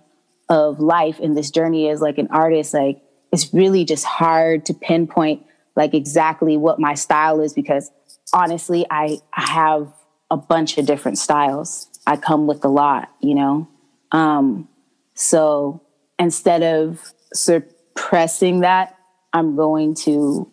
of 0.49 0.79
life 0.79 1.19
and 1.19 1.37
this 1.37 1.51
journey 1.51 1.89
as 1.89 2.01
like 2.01 2.17
an 2.17 2.27
artist. 2.31 2.73
Like 2.73 3.01
it's 3.31 3.53
really 3.53 3.85
just 3.85 4.05
hard 4.05 4.65
to 4.65 4.73
pinpoint 4.73 5.45
like 5.75 5.93
exactly 5.93 6.57
what 6.57 6.79
my 6.79 6.93
style 6.93 7.41
is 7.41 7.53
because 7.53 7.89
honestly, 8.31 8.85
I, 8.89 9.19
I 9.33 9.41
have 9.41 9.93
a 10.29 10.37
bunch 10.37 10.77
of 10.77 10.85
different 10.85 11.17
styles. 11.17 11.87
I 12.05 12.17
come 12.17 12.47
with 12.47 12.63
a 12.65 12.67
lot, 12.67 13.09
you 13.21 13.35
know? 13.35 13.67
Um, 14.11 14.67
so 15.15 15.81
instead 16.19 16.63
of 16.63 17.13
suppressing 17.33 18.61
that, 18.61 18.97
I'm 19.33 19.55
going 19.55 19.95
to, 19.95 20.51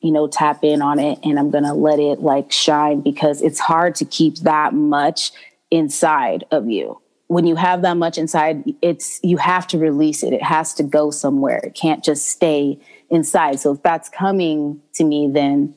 you 0.00 0.10
know, 0.10 0.26
tap 0.26 0.64
in 0.64 0.80
on 0.82 0.98
it 0.98 1.18
and 1.22 1.38
I'm 1.38 1.50
going 1.50 1.64
to 1.64 1.74
let 1.74 1.98
it 1.98 2.20
like 2.20 2.50
shine 2.50 3.00
because 3.00 3.42
it's 3.42 3.60
hard 3.60 3.94
to 3.96 4.04
keep 4.04 4.36
that 4.38 4.72
much 4.72 5.32
inside 5.70 6.44
of 6.50 6.68
you. 6.68 7.00
When 7.26 7.46
you 7.46 7.54
have 7.56 7.82
that 7.82 7.96
much 7.96 8.18
inside, 8.18 8.64
it's 8.82 9.20
you 9.22 9.36
have 9.36 9.66
to 9.68 9.78
release 9.78 10.22
it. 10.22 10.32
It 10.32 10.42
has 10.42 10.74
to 10.74 10.82
go 10.82 11.10
somewhere. 11.10 11.60
It 11.62 11.74
can't 11.74 12.02
just 12.02 12.28
stay 12.28 12.78
inside. 13.08 13.60
So 13.60 13.72
if 13.72 13.82
that's 13.82 14.08
coming 14.08 14.80
to 14.94 15.04
me, 15.04 15.30
then, 15.30 15.74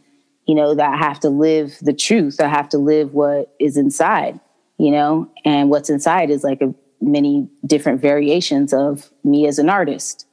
you 0.48 0.56
know, 0.56 0.74
that 0.74 0.94
I 0.94 0.98
have 0.98 1.20
to 1.20 1.30
live 1.30 1.78
the 1.82 1.94
truth. 1.94 2.40
I 2.42 2.48
have 2.48 2.70
to 2.70 2.78
live 2.78 3.14
what 3.14 3.54
is 3.60 3.78
inside, 3.78 4.40
you 4.78 4.90
know, 4.90 5.30
and 5.46 5.70
what's 5.70 5.90
inside 5.90 6.32
is 6.32 6.44
like 6.44 6.62
a 6.62 6.74
many 7.02 7.48
different 7.66 8.02
variations 8.02 8.74
of 8.74 9.12
me 9.24 9.46
as 9.48 9.60
an 9.60 9.70
artist. 9.70 10.26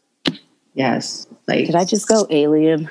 Yes. 0.75 1.27
Like, 1.47 1.67
did 1.67 1.75
I 1.75 1.85
just 1.85 2.09
go 2.09 2.27
alien? 2.31 2.89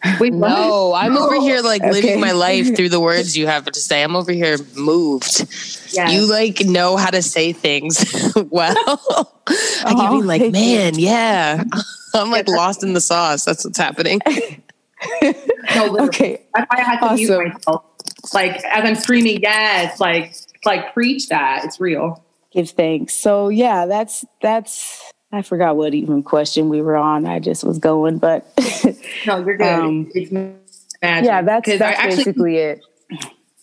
No. 0.04 0.16
Wait, 0.20 0.32
no, 0.32 0.94
I'm 0.94 1.16
over 1.16 1.40
here 1.40 1.60
like 1.60 1.82
okay. 1.82 1.90
living 1.90 2.20
my 2.20 2.30
life 2.30 2.76
through 2.76 2.88
the 2.88 3.00
words 3.08 3.36
you 3.36 3.46
have 3.48 3.64
to 3.64 3.80
say. 3.80 4.02
I'm 4.02 4.14
over 4.14 4.30
here 4.30 4.56
moved. 4.76 5.40
Yes. 5.92 6.12
You 6.12 6.30
like 6.30 6.60
know 6.60 6.96
how 6.96 7.10
to 7.10 7.20
say 7.20 7.52
things 7.52 8.32
well. 8.36 8.76
I 9.48 9.94
can 9.94 10.20
be 10.20 10.26
like, 10.26 10.42
uh-huh. 10.42 10.50
man, 10.50 10.98
yeah. 10.98 11.64
I'm 12.14 12.30
like 12.30 12.48
lost 12.48 12.84
in 12.84 12.92
the 12.92 13.00
sauce. 13.00 13.44
That's 13.44 13.64
what's 13.64 13.78
happening. 13.78 14.20
no, 15.74 15.98
okay. 16.06 16.46
That's 16.54 16.66
why 16.70 16.78
I 16.78 16.82
had 16.82 17.00
to 17.00 17.04
awesome. 17.06 17.16
mute 17.16 17.54
myself. 17.54 17.84
Like 18.32 18.64
as 18.64 18.84
I'm 18.84 18.94
screaming, 18.94 19.40
yes, 19.42 19.98
like 19.98 20.34
like 20.64 20.94
preach 20.94 21.28
that. 21.28 21.64
It's 21.64 21.80
real. 21.80 22.24
Give 22.52 22.70
thanks. 22.70 23.14
So 23.14 23.48
yeah, 23.48 23.86
that's 23.86 24.24
that's 24.42 25.12
I 25.30 25.42
forgot 25.42 25.76
what 25.76 25.94
even 25.94 26.22
question 26.22 26.68
we 26.68 26.80
were 26.80 26.96
on. 26.96 27.26
I 27.26 27.38
just 27.38 27.62
was 27.62 27.78
going, 27.78 28.18
but 28.18 28.50
no, 29.26 29.44
you're 29.44 29.56
good. 29.56 29.66
Um, 29.66 30.10
yeah, 31.02 31.42
that's 31.42 31.68
that's 31.68 31.80
actually, 31.80 32.16
basically 32.16 32.56
it. 32.56 32.84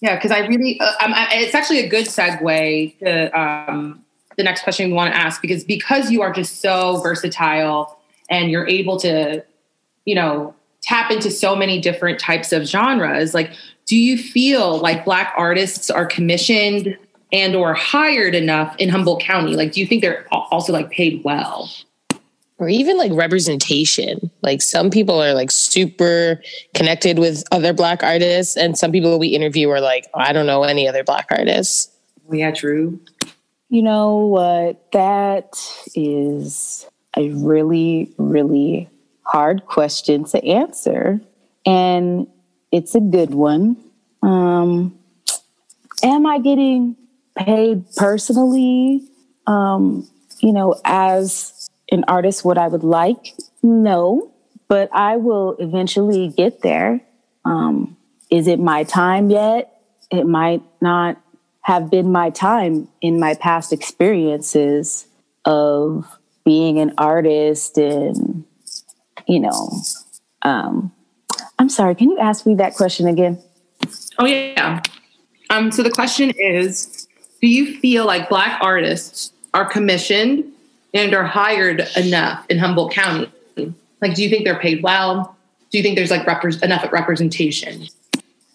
Yeah, 0.01 0.15
because 0.15 0.31
I 0.31 0.45
really, 0.45 0.79
uh, 0.79 0.91
I, 0.99 1.29
it's 1.31 1.55
actually 1.55 1.79
a 1.79 1.89
good 1.89 2.05
segue 2.05 2.99
to 2.99 3.39
um, 3.39 4.03
the 4.37 4.43
next 4.43 4.63
question 4.63 4.89
we 4.89 4.93
want 4.93 5.13
to 5.13 5.19
ask 5.19 5.41
because 5.41 5.63
because 5.63 6.11
you 6.11 6.21
are 6.21 6.31
just 6.31 6.61
so 6.61 6.97
versatile 7.01 7.97
and 8.29 8.51
you're 8.51 8.67
able 8.67 8.99
to, 8.99 9.43
you 10.05 10.15
know, 10.15 10.53
tap 10.81 11.09
into 11.09 11.31
so 11.31 11.55
many 11.55 11.81
different 11.81 12.19
types 12.19 12.51
of 12.51 12.65
genres. 12.65 13.33
Like, 13.33 13.51
do 13.87 13.97
you 13.97 14.17
feel 14.17 14.77
like 14.77 15.05
Black 15.05 15.33
artists 15.35 15.89
are 15.89 16.05
commissioned 16.05 16.97
and 17.31 17.55
or 17.55 17.73
hired 17.73 18.35
enough 18.35 18.75
in 18.77 18.89
Humboldt 18.89 19.21
County? 19.21 19.55
Like, 19.55 19.73
do 19.73 19.79
you 19.79 19.87
think 19.87 20.01
they're 20.01 20.25
also 20.31 20.71
like 20.71 20.89
paid 20.91 21.23
well? 21.23 21.69
Or 22.57 22.69
even 22.69 22.97
like 22.97 23.11
representation. 23.11 24.31
Like 24.41 24.61
some 24.61 24.89
people 24.89 25.21
are 25.21 25.33
like 25.33 25.51
super 25.51 26.41
connected 26.73 27.19
with 27.19 27.43
other 27.51 27.73
black 27.73 28.01
artists, 28.03 28.55
and 28.55 28.77
some 28.77 28.91
people 28.91 29.19
we 29.19 29.27
interview 29.29 29.69
are 29.69 29.81
like, 29.81 30.07
oh, 30.13 30.19
I 30.19 30.31
don't 30.31 30.45
know 30.45 30.63
any 30.63 30.87
other 30.87 31.03
black 31.03 31.27
artists. 31.31 31.91
Yeah, 32.31 32.51
true. 32.51 32.99
You 33.69 33.83
know 33.83 34.17
what? 34.17 34.91
That 34.93 35.59
is 35.95 36.87
a 37.17 37.29
really, 37.29 38.11
really 38.17 38.89
hard 39.23 39.65
question 39.65 40.23
to 40.25 40.43
answer. 40.45 41.19
And 41.65 42.27
it's 42.71 42.95
a 42.95 42.99
good 42.99 43.33
one. 43.33 43.77
Um, 44.21 44.97
am 46.03 46.25
I 46.25 46.39
getting 46.39 46.95
paid 47.37 47.85
personally, 47.95 49.01
um, 49.47 50.07
you 50.39 50.53
know, 50.53 50.79
as 50.85 51.69
an 51.91 52.03
artist, 52.07 52.43
what 52.43 52.57
I 52.57 52.67
would 52.67 52.83
like? 52.83 53.35
No, 53.61 54.31
but 54.67 54.89
I 54.93 55.17
will 55.17 55.55
eventually 55.59 56.29
get 56.29 56.61
there. 56.61 57.01
Um, 57.43 57.97
is 58.29 58.47
it 58.47 58.59
my 58.59 58.83
time 58.83 59.29
yet? 59.29 59.81
It 60.11 60.25
might 60.25 60.61
not 60.81 61.17
have 61.61 61.89
been 61.89 62.11
my 62.11 62.29
time 62.29 62.87
in 63.01 63.19
my 63.19 63.33
past 63.33 63.73
experiences 63.73 65.07
of 65.45 66.05
being 66.45 66.77
an 66.77 66.93
artist 66.97 67.77
and 67.79 68.45
you 69.27 69.39
know 69.39 69.71
um 70.43 70.91
i'm 71.57 71.67
sorry 71.67 71.95
can 71.95 72.11
you 72.11 72.19
ask 72.19 72.45
me 72.45 72.53
that 72.53 72.75
question 72.75 73.07
again 73.07 73.41
oh 74.19 74.25
yeah 74.25 74.79
um 75.49 75.71
so 75.71 75.81
the 75.81 75.89
question 75.89 76.31
is 76.37 76.94
do 77.41 77.47
you 77.47 77.77
feel 77.79 78.05
like 78.05 78.29
black 78.29 78.59
artists 78.61 79.31
are 79.53 79.65
commissioned 79.65 80.51
and 80.93 81.13
are 81.13 81.23
hired 81.23 81.87
enough 81.95 82.45
in 82.49 82.57
humboldt 82.57 82.91
county 82.91 83.31
like 84.01 84.13
do 84.15 84.23
you 84.23 84.29
think 84.29 84.45
they're 84.45 84.59
paid 84.59 84.83
well 84.83 85.35
do 85.71 85.77
you 85.77 85.83
think 85.83 85.95
there's 85.95 86.11
like 86.11 86.25
rep- 86.25 86.63
enough 86.63 86.91
representation 86.91 87.87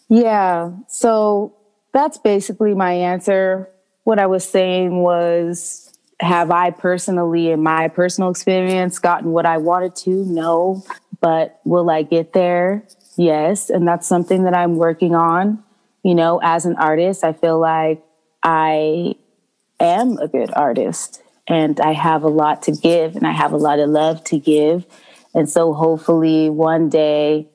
yeah 0.08 0.70
so 0.88 1.54
that's 1.92 2.18
basically 2.18 2.74
my 2.74 2.92
answer 2.92 3.68
what 4.04 4.18
i 4.18 4.26
was 4.26 4.48
saying 4.48 5.02
was 5.02 5.90
have 6.20 6.50
I 6.50 6.70
personally, 6.70 7.50
in 7.50 7.62
my 7.62 7.88
personal 7.88 8.30
experience, 8.30 8.98
gotten 8.98 9.32
what 9.32 9.46
I 9.46 9.56
wanted 9.56 9.96
to? 9.96 10.10
No. 10.10 10.84
but 11.20 11.60
will 11.64 11.90
I 11.90 12.02
get 12.02 12.32
there? 12.32 12.82
Yes. 13.16 13.68
And 13.68 13.86
that's 13.86 14.06
something 14.06 14.44
that 14.44 14.54
I'm 14.54 14.76
working 14.76 15.14
on. 15.14 15.62
You 16.02 16.14
know, 16.14 16.40
as 16.42 16.64
an 16.64 16.76
artist, 16.76 17.24
I 17.24 17.34
feel 17.34 17.58
like 17.58 18.02
I 18.42 19.14
am 19.78 20.18
a 20.18 20.28
good 20.28 20.50
artist 20.54 21.22
and 21.46 21.80
I 21.80 21.92
have 21.92 22.22
a 22.22 22.28
lot 22.28 22.62
to 22.62 22.72
give 22.72 23.16
and 23.16 23.26
I 23.26 23.32
have 23.32 23.52
a 23.52 23.56
lot 23.56 23.78
of 23.78 23.90
love 23.90 24.22
to 24.24 24.38
give. 24.38 24.86
And 25.34 25.48
so 25.48 25.72
hopefully 25.72 26.50
one 26.50 26.88
day, 26.88 27.48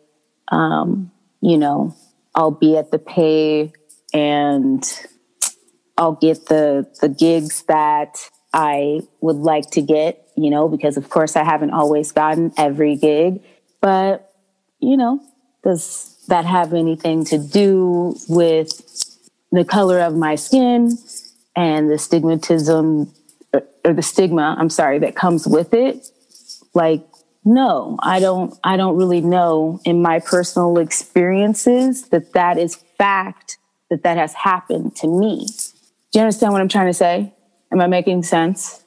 um, 0.50 1.12
you 1.42 1.58
know, 1.58 1.96
I'll 2.34 2.52
be 2.52 2.78
at 2.78 2.92
the 2.92 3.00
pay 3.00 3.72
and 4.14 4.84
I'll 5.98 6.14
get 6.14 6.48
the 6.48 6.88
the 7.02 7.10
gigs 7.10 7.64
that 7.64 8.30
I 8.54 9.02
would 9.22 9.38
like 9.38 9.72
to 9.72 9.82
get, 9.82 10.28
you 10.36 10.50
know, 10.50 10.68
because 10.68 10.98
of 10.98 11.10
course 11.10 11.36
I 11.36 11.44
haven't 11.44 11.72
always 11.72 12.12
gotten 12.12 12.54
every 12.58 12.96
gig, 12.96 13.42
but 13.82 14.32
you 14.80 14.98
know, 14.98 15.22
does 15.64 16.24
that 16.28 16.46
have 16.46 16.74
anything 16.74 17.26
to 17.26 17.38
do 17.38 18.16
with 18.28 18.82
the 19.56 19.66
color 19.66 20.00
of 20.00 20.16
my 20.16 20.36
skin 20.36 20.98
and 21.56 21.90
the 21.90 21.96
stigmatism 21.96 23.10
or 23.54 23.94
the 23.94 24.02
stigma, 24.02 24.56
I'm 24.58 24.70
sorry, 24.70 25.00
that 25.00 25.16
comes 25.16 25.48
with 25.48 25.74
it? 25.74 26.08
Like 26.74 27.06
no, 27.46 27.98
I 28.02 28.20
don't 28.20 28.58
I 28.64 28.76
don't 28.76 28.98
really 28.98 29.22
know 29.22 29.80
in 29.86 30.02
my 30.02 30.20
personal 30.20 30.80
experiences 30.80 32.10
that 32.10 32.34
that 32.34 32.58
is 32.58 32.76
fact 32.98 33.58
that 33.90 34.02
that 34.04 34.18
has 34.18 34.34
happened 34.34 34.96
to 34.98 35.08
me. 35.08 35.46
Do 36.12 36.20
you 36.20 36.22
understand 36.22 36.54
what 36.54 36.62
I'm 36.62 36.68
trying 36.68 36.88
to 36.88 36.94
say? 36.94 37.32
Am 37.72 37.80
I 37.80 37.88
making 37.88 38.24
sense? 38.24 38.84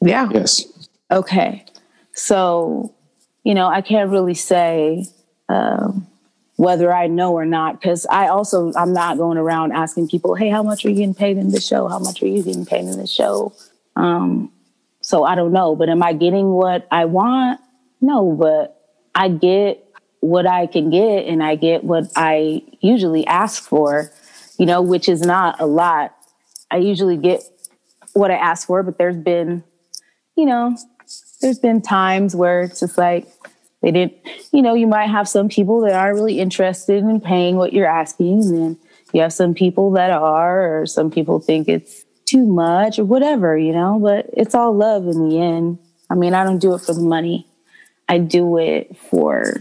Yeah. 0.00 0.28
Yes. 0.32 0.64
Okay. 1.10 1.66
So, 2.14 2.94
you 3.44 3.54
know, 3.54 3.66
I 3.66 3.82
can't 3.82 4.10
really 4.10 4.34
say 4.34 5.06
um, 5.48 6.06
whether 6.56 6.92
I 6.92 7.06
know 7.06 7.32
or 7.32 7.44
not 7.44 7.80
because 7.80 8.06
I 8.10 8.28
also 8.28 8.72
I'm 8.74 8.92
not 8.92 9.18
going 9.18 9.38
around 9.38 9.72
asking 9.72 10.08
people, 10.08 10.34
"Hey, 10.34 10.48
how 10.48 10.62
much 10.62 10.84
are 10.84 10.90
you 10.90 10.96
getting 10.96 11.14
paid 11.14 11.36
in 11.36 11.50
this 11.50 11.66
show? 11.66 11.86
How 11.88 11.98
much 11.98 12.22
are 12.22 12.26
you 12.26 12.42
getting 12.42 12.66
paid 12.66 12.80
in 12.80 12.98
this 12.98 13.10
show?" 13.10 13.52
Um, 13.94 14.52
so 15.00 15.24
I 15.24 15.34
don't 15.34 15.52
know, 15.52 15.76
but 15.76 15.88
am 15.88 16.02
I 16.02 16.12
getting 16.12 16.50
what 16.50 16.86
I 16.90 17.04
want? 17.04 17.60
No, 18.00 18.32
but 18.32 18.80
I 19.14 19.28
get 19.28 19.82
what 20.20 20.46
I 20.46 20.66
can 20.66 20.90
get, 20.90 21.26
and 21.26 21.42
I 21.42 21.56
get 21.56 21.84
what 21.84 22.04
I 22.16 22.62
usually 22.80 23.26
ask 23.26 23.62
for. 23.62 24.10
You 24.58 24.64
know, 24.64 24.80
which 24.80 25.08
is 25.08 25.20
not 25.20 25.60
a 25.60 25.66
lot. 25.66 26.14
I 26.70 26.78
usually 26.78 27.18
get 27.18 27.42
what 28.14 28.30
I 28.30 28.36
ask 28.36 28.66
for, 28.66 28.82
but 28.82 28.96
there's 28.96 29.16
been, 29.16 29.62
you 30.36 30.46
know, 30.46 30.74
there's 31.42 31.58
been 31.58 31.82
times 31.82 32.34
where 32.34 32.62
it's 32.62 32.80
just 32.80 32.96
like 32.96 33.26
they 33.86 33.92
didn't, 33.92 34.14
you 34.52 34.62
know, 34.62 34.74
you 34.74 34.88
might 34.88 35.06
have 35.06 35.28
some 35.28 35.48
people 35.48 35.82
that 35.82 35.92
aren't 35.92 36.16
really 36.16 36.40
interested 36.40 37.04
in 37.04 37.20
paying 37.20 37.54
what 37.54 37.72
you're 37.72 37.86
asking, 37.86 38.42
and 38.42 38.58
then 38.58 38.78
you 39.12 39.20
have 39.20 39.32
some 39.32 39.54
people 39.54 39.92
that 39.92 40.10
are, 40.10 40.80
or 40.80 40.86
some 40.86 41.08
people 41.08 41.38
think 41.38 41.68
it's 41.68 42.04
too 42.24 42.44
much 42.44 42.98
or 42.98 43.04
whatever, 43.04 43.56
you 43.56 43.72
know, 43.72 44.00
but 44.02 44.28
it's 44.32 44.56
all 44.56 44.74
love 44.74 45.06
in 45.06 45.28
the 45.28 45.38
end. 45.38 45.78
I 46.10 46.16
mean, 46.16 46.34
I 46.34 46.42
don't 46.42 46.58
do 46.58 46.74
it 46.74 46.80
for 46.80 46.94
the 46.94 47.00
money. 47.00 47.46
I 48.08 48.18
do 48.18 48.58
it 48.58 48.96
for 48.96 49.54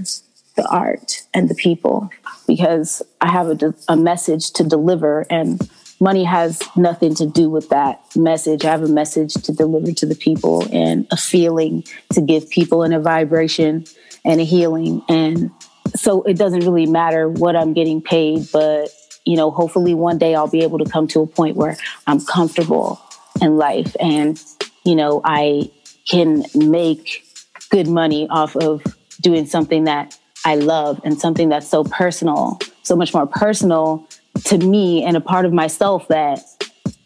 the 0.55 0.67
art 0.71 1.21
and 1.31 1.47
the 1.47 1.53
people 1.53 2.09
because 2.47 3.03
I 3.21 3.31
have 3.31 3.61
a, 3.61 3.75
a 3.87 3.95
message 3.95 4.53
to 4.53 4.63
deliver 4.63 5.27
and 5.29 5.69
money 5.99 6.23
has 6.23 6.63
nothing 6.75 7.13
to 7.15 7.27
do 7.27 7.47
with 7.47 7.69
that 7.69 8.01
message. 8.15 8.65
I 8.65 8.71
have 8.71 8.83
a 8.83 8.87
message 8.87 9.33
to 9.33 9.51
deliver 9.51 9.91
to 9.91 10.05
the 10.07 10.15
people 10.15 10.67
and 10.71 11.05
a 11.11 11.17
feeling 11.17 11.83
to 12.13 12.21
give 12.21 12.49
people 12.49 12.81
and 12.81 12.93
a 12.93 12.99
vibration 12.99 13.85
and 14.25 14.41
a 14.41 14.43
healing. 14.43 15.03
And 15.07 15.51
so 15.95 16.23
it 16.23 16.37
doesn't 16.37 16.61
really 16.61 16.85
matter 16.85 17.29
what 17.29 17.55
I'm 17.55 17.73
getting 17.73 18.01
paid, 18.01 18.47
but 18.51 18.89
you 19.25 19.35
know, 19.35 19.49
hopefully 19.49 19.93
one 19.93 20.17
day 20.17 20.35
I'll 20.35 20.47
be 20.47 20.61
able 20.61 20.77
to 20.79 20.89
come 20.89 21.07
to 21.07 21.21
a 21.21 21.27
point 21.27 21.55
where 21.55 21.77
I'm 22.05 22.23
comfortable 22.23 23.01
in 23.41 23.57
life 23.57 23.95
and, 23.99 24.41
you 24.83 24.95
know, 24.95 25.21
I 25.23 25.71
can 26.07 26.45
make 26.53 27.25
good 27.69 27.87
money 27.87 28.27
off 28.29 28.55
of 28.55 28.83
doing 29.21 29.47
something 29.47 29.85
that 29.85 30.17
I 30.45 30.55
love 30.55 31.01
and 31.03 31.19
something 31.19 31.49
that's 31.49 31.67
so 31.67 31.83
personal, 31.83 32.59
so 32.83 32.95
much 32.95 33.13
more 33.13 33.25
personal 33.25 34.07
to 34.43 34.57
me 34.57 35.03
and 35.03 35.17
a 35.17 35.21
part 35.21 35.45
of 35.45 35.53
myself 35.53 36.07
that 36.09 36.39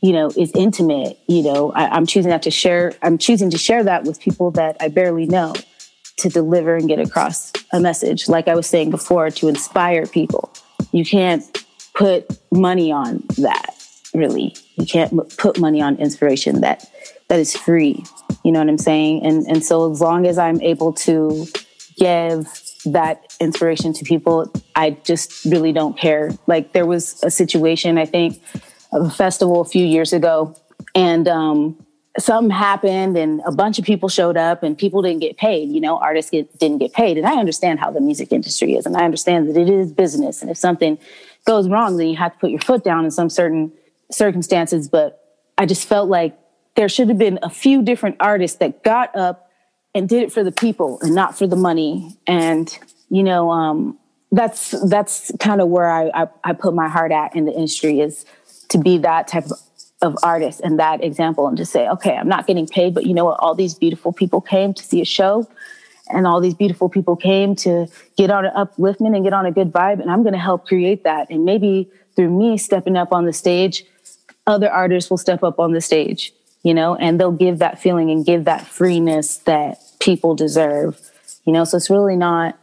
you 0.02 0.14
know 0.14 0.32
is 0.36 0.52
intimate 0.56 1.20
you 1.28 1.44
know 1.44 1.72
I, 1.74 1.96
am 1.96 2.06
choosing 2.06 2.32
not 2.32 2.42
to 2.44 2.52
share 2.52 2.94
i'm 3.04 3.18
choosing 3.18 3.50
to 3.52 3.58
share 3.58 3.84
that 3.84 4.04
with 4.04 4.20
people 4.20 4.52
that 4.52 4.78
i 4.80 4.88
barely 4.88 5.26
know 5.26 5.54
to 6.20 6.30
deliver 6.30 6.76
and 6.76 6.88
get 6.88 7.00
across 7.00 7.52
a 7.74 7.80
message 7.80 8.28
like 8.28 8.48
i 8.48 8.56
was 8.56 8.68
saying 8.68 8.90
before 8.90 9.30
to 9.30 9.48
inspire 9.48 10.06
people. 10.06 10.52
You 10.92 11.06
can't 11.06 11.44
put 11.94 12.28
money 12.52 12.92
on 12.92 13.24
that 13.38 13.76
really. 14.14 14.56
You 14.76 14.86
can't 14.86 15.38
put 15.38 15.60
money 15.60 15.82
on 15.82 15.98
inspiration 15.98 16.62
that 16.62 16.90
that 17.28 17.40
is 17.40 17.56
free. 17.56 18.04
You 18.44 18.52
know 18.52 18.60
what 18.60 18.70
i'm 18.70 18.78
saying? 18.78 19.24
And 19.24 19.46
and 19.48 19.64
so 19.64 19.92
as 19.92 20.02
long 20.02 20.26
as 20.26 20.38
i'm 20.38 20.62
able 20.62 20.94
to 20.94 21.48
give 21.98 22.48
that 22.86 23.36
inspiration 23.40 23.94
to 23.94 24.06
people, 24.06 24.52
I 24.76 24.92
just 25.04 25.46
really 25.46 25.74
don't 25.74 25.98
care. 25.98 26.32
Like 26.48 26.72
there 26.74 26.86
was 26.86 27.22
a 27.24 27.30
situation, 27.30 27.98
I 27.98 28.06
think, 28.06 28.42
of 28.94 29.06
a 29.06 29.10
festival 29.10 29.62
a 29.62 29.66
few 29.66 29.86
years 29.86 30.14
ago, 30.14 30.56
and 30.96 31.28
um, 31.28 31.78
something 32.24 32.50
happened, 32.50 33.18
and 33.18 33.42
a 33.46 33.52
bunch 33.52 33.80
of 33.80 33.86
people 33.86 34.10
showed 34.10 34.38
up, 34.38 34.64
and 34.64 34.78
people 34.78 35.02
didn't 35.02 35.22
get 35.22 35.38
paid. 35.38 35.70
You 35.70 35.82
know, 35.82 35.98
artists 35.98 36.32
get, 36.32 36.58
didn't 36.60 36.80
get 36.80 36.94
paid, 36.94 37.18
and 37.18 37.26
I 37.26 37.38
understand 37.38 37.80
how 37.80 37.92
the 37.92 38.02
music 38.02 38.32
industry 38.32 38.76
is, 38.76 38.86
and 38.86 38.96
I 38.96 39.04
understand 39.04 39.50
that 39.50 39.58
it 39.58 39.70
is 39.70 39.92
business, 39.92 40.42
and 40.42 40.50
if 40.50 40.58
something 40.58 40.98
goes 41.46 41.70
wrong, 41.70 41.98
then 41.98 42.08
you 42.08 42.18
have 42.18 42.34
to 42.34 42.40
put 42.40 42.52
your 42.52 42.60
foot 42.60 42.84
down 42.84 43.06
in 43.06 43.12
some 43.12 43.30
certain 43.30 43.72
circumstances. 44.12 44.88
But 44.88 45.24
I 45.58 45.66
just 45.66 45.88
felt 45.88 46.10
like 46.10 46.38
there 46.76 46.90
should 46.90 47.10
have 47.10 47.18
been 47.18 47.40
a 47.42 47.50
few 47.50 47.82
different 47.82 48.18
artists 48.20 48.58
that 48.58 48.84
got 48.84 49.16
up 49.16 49.50
and 49.96 50.08
did 50.08 50.24
it 50.24 50.32
for 50.32 50.44
the 50.44 50.52
people 50.52 51.00
and 51.02 51.16
not 51.16 51.38
for 51.38 51.48
the 51.48 51.56
money. 51.56 52.18
And 52.28 52.78
you 53.10 53.24
know, 53.24 53.52
um, 53.52 53.98
that's 54.32 54.72
that's 54.88 55.32
kind 55.40 55.62
of 55.62 55.70
where 55.70 55.90
I, 55.90 56.10
I, 56.14 56.28
I 56.44 56.54
put 56.54 56.74
my 56.74 56.88
heart 56.88 57.12
at 57.12 57.36
in 57.36 57.46
the 57.46 57.54
industry 57.54 58.00
is 58.00 58.26
to 58.70 58.78
be 58.78 59.00
that 59.00 59.28
type 59.28 59.46
of, 59.46 59.54
of 60.02 60.18
artists 60.24 60.62
and 60.62 60.80
that 60.80 61.04
example, 61.04 61.48
and 61.48 61.58
to 61.58 61.66
say, 61.66 61.88
okay, 61.90 62.16
I'm 62.16 62.28
not 62.28 62.48
getting 62.48 62.68
paid, 62.68 62.94
but 62.94 63.06
you 63.06 63.14
know 63.14 63.26
what? 63.26 63.40
All 63.40 63.56
these 63.56 63.74
beautiful 63.74 64.14
people 64.14 64.42
came 64.42 64.74
to 64.74 64.84
see 64.84 65.02
a 65.02 65.06
show. 65.06 65.48
And 66.12 66.26
all 66.26 66.42
these 66.42 66.56
beautiful 66.56 66.90
people 66.90 67.16
came 67.16 67.56
to 67.58 67.88
get 68.18 68.32
on 68.32 68.44
an 68.44 68.52
upliftment 68.56 69.16
and 69.16 69.24
get 69.24 69.32
on 69.32 69.46
a 69.46 69.52
good 69.52 69.72
vibe. 69.72 70.02
And 70.02 70.10
I'm 70.10 70.24
going 70.24 70.34
to 70.34 70.40
help 70.40 70.66
create 70.66 71.04
that. 71.04 71.30
And 71.30 71.46
maybe 71.46 71.88
through 72.16 72.32
me 72.32 72.58
stepping 72.58 72.98
up 72.98 73.14
on 73.14 73.26
the 73.26 73.34
stage, 73.34 73.86
other 74.48 74.72
artists 74.72 75.12
will 75.12 75.20
step 75.20 75.44
up 75.44 75.60
on 75.60 75.74
the 75.74 75.82
stage 75.82 76.34
you 76.64 76.74
know, 76.74 76.96
and 76.96 77.20
they'll 77.20 77.32
give 77.32 77.60
that 77.60 77.80
feeling 77.80 78.12
and 78.12 78.26
give 78.26 78.46
that 78.46 78.66
freeness 78.66 79.38
that 79.40 79.80
people 80.00 80.36
deserve, 80.36 81.00
you 81.46 81.54
know. 81.54 81.64
So 81.64 81.78
it's 81.78 81.90
really 81.90 82.18
not 82.18 82.58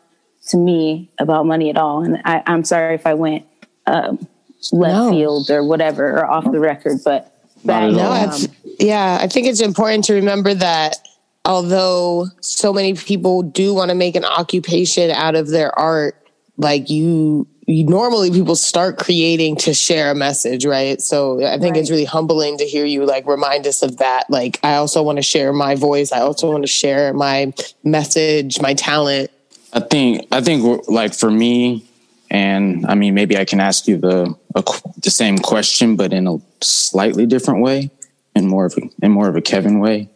to 0.49 0.57
me 0.57 1.11
about 1.19 1.47
money 1.47 1.71
at 1.71 1.77
all. 1.77 2.05
And 2.05 2.21
I, 2.25 2.43
am 2.47 2.65
sorry 2.65 2.95
if 2.95 3.07
I 3.07 3.15
went 3.15 3.47
um, 3.87 4.27
left 4.73 4.95
no. 4.95 5.11
field 5.11 5.51
or 5.51 5.65
whatever 5.65 6.19
or 6.19 6.27
off 6.27 6.45
the 6.45 6.61
record, 6.61 6.99
but 7.05 7.33
that, 7.65 7.91
no, 7.93 8.13
um, 8.13 8.31
yeah, 8.79 9.19
I 9.21 9.27
think 9.29 9.47
it's 9.47 9.61
important 9.61 10.05
to 10.05 10.15
remember 10.15 10.55
that 10.55 10.97
although 11.45 12.27
so 12.41 12.73
many 12.73 12.95
people 12.95 13.43
do 13.43 13.75
want 13.75 13.91
to 13.91 13.95
make 13.95 14.17
an 14.17 14.25
occupation 14.25 15.11
out 15.11 15.35
of 15.35 15.49
their 15.49 15.77
art, 15.79 16.17
like 16.57 16.91
you 16.91 17.47
normally 17.69 18.31
people 18.31 18.55
start 18.55 18.97
creating 18.99 19.57
to 19.57 19.75
share 19.75 20.11
a 20.13 20.15
message, 20.15 20.65
right? 20.65 21.01
So 21.01 21.45
I 21.45 21.59
think 21.59 21.75
right. 21.75 21.81
it's 21.81 21.91
really 21.91 22.05
humbling 22.05 22.59
to 22.59 22.65
hear 22.65 22.85
you 22.85 23.05
like 23.05 23.27
remind 23.27 23.67
us 23.67 23.83
of 23.83 23.97
that. 23.97 24.31
Like, 24.31 24.61
I 24.63 24.77
also 24.77 25.03
want 25.03 25.17
to 25.17 25.23
share 25.23 25.53
my 25.53 25.75
voice. 25.75 26.13
I 26.13 26.21
also 26.21 26.51
want 26.51 26.63
to 26.63 26.69
share 26.69 27.13
my 27.13 27.53
message, 27.83 28.61
my 28.61 28.75
talent. 28.75 29.31
I 29.73 29.81
think, 29.81 30.29
I 30.31 30.41
think 30.41 30.89
like 30.89 31.13
for 31.13 31.31
me, 31.31 31.85
and 32.31 32.87
I 32.87 32.95
mean, 32.95 33.15
maybe 33.15 33.37
I 33.37 33.45
can 33.45 33.61
ask 33.61 33.87
you 33.87 33.97
the, 33.97 34.35
a, 34.55 34.65
the 35.03 35.11
same 35.11 35.39
question, 35.39 35.97
but 35.97 36.13
in 36.13 36.27
a 36.27 36.39
slightly 36.61 37.27
different 37.27 37.63
way 37.63 37.91
and 38.35 38.49
more 38.49 38.67
of 38.67 38.77
a, 38.77 38.83
in 39.05 39.13
more 39.13 39.29
of 39.29 39.37
a 39.37 39.43
Kevin 39.43 39.79
way. 39.81 40.11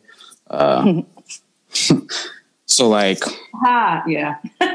Uh, 0.49 1.03
so 2.67 2.89
like, 2.89 3.23
ah, 3.55 4.03
yeah. 4.07 4.37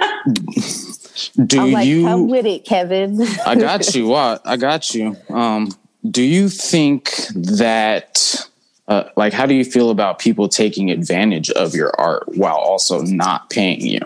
Do 1.45 1.61
I'm 1.61 1.71
like, 1.71 1.87
you 1.87 2.03
come 2.03 2.27
with 2.27 2.45
it, 2.45 2.65
Kevin? 2.65 3.21
I 3.45 3.55
got 3.55 3.95
you. 3.95 4.07
What? 4.15 4.41
I 4.45 4.57
got 4.57 4.93
you. 4.93 5.15
Um, 5.29 5.69
do 6.09 6.21
you 6.21 6.49
think 6.49 7.11
that 7.33 8.47
uh, 8.87 9.05
like 9.15 9.33
how 9.33 9.45
do 9.45 9.53
you 9.53 9.65
feel 9.65 9.89
about 9.89 10.19
people 10.19 10.47
taking 10.49 10.91
advantage 10.91 11.49
of 11.51 11.73
your 11.73 11.91
art 11.99 12.23
while 12.35 12.57
also 12.57 13.01
not 13.01 13.49
paying 13.49 13.81
you? 13.81 13.99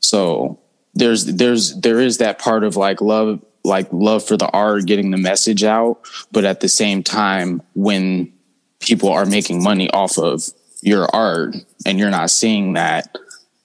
So 0.00 0.58
there's 0.96 1.24
there's 1.26 1.78
there 1.80 2.00
is 2.00 2.18
that 2.18 2.38
part 2.38 2.64
of 2.64 2.76
like 2.76 3.00
love 3.00 3.40
like 3.64 3.88
love 3.92 4.26
for 4.26 4.36
the 4.36 4.48
art 4.48 4.86
getting 4.86 5.10
the 5.10 5.16
message 5.16 5.64
out 5.64 6.00
but 6.32 6.44
at 6.44 6.60
the 6.60 6.68
same 6.68 7.02
time 7.02 7.62
when 7.74 8.32
people 8.80 9.08
are 9.08 9.26
making 9.26 9.62
money 9.62 9.90
off 9.90 10.18
of 10.18 10.42
your 10.82 11.08
art 11.14 11.54
and 11.84 11.98
you're 11.98 12.10
not 12.10 12.30
seeing 12.30 12.74
that 12.74 13.16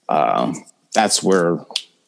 um, 0.08 0.64
that's 0.92 1.22
where 1.22 1.64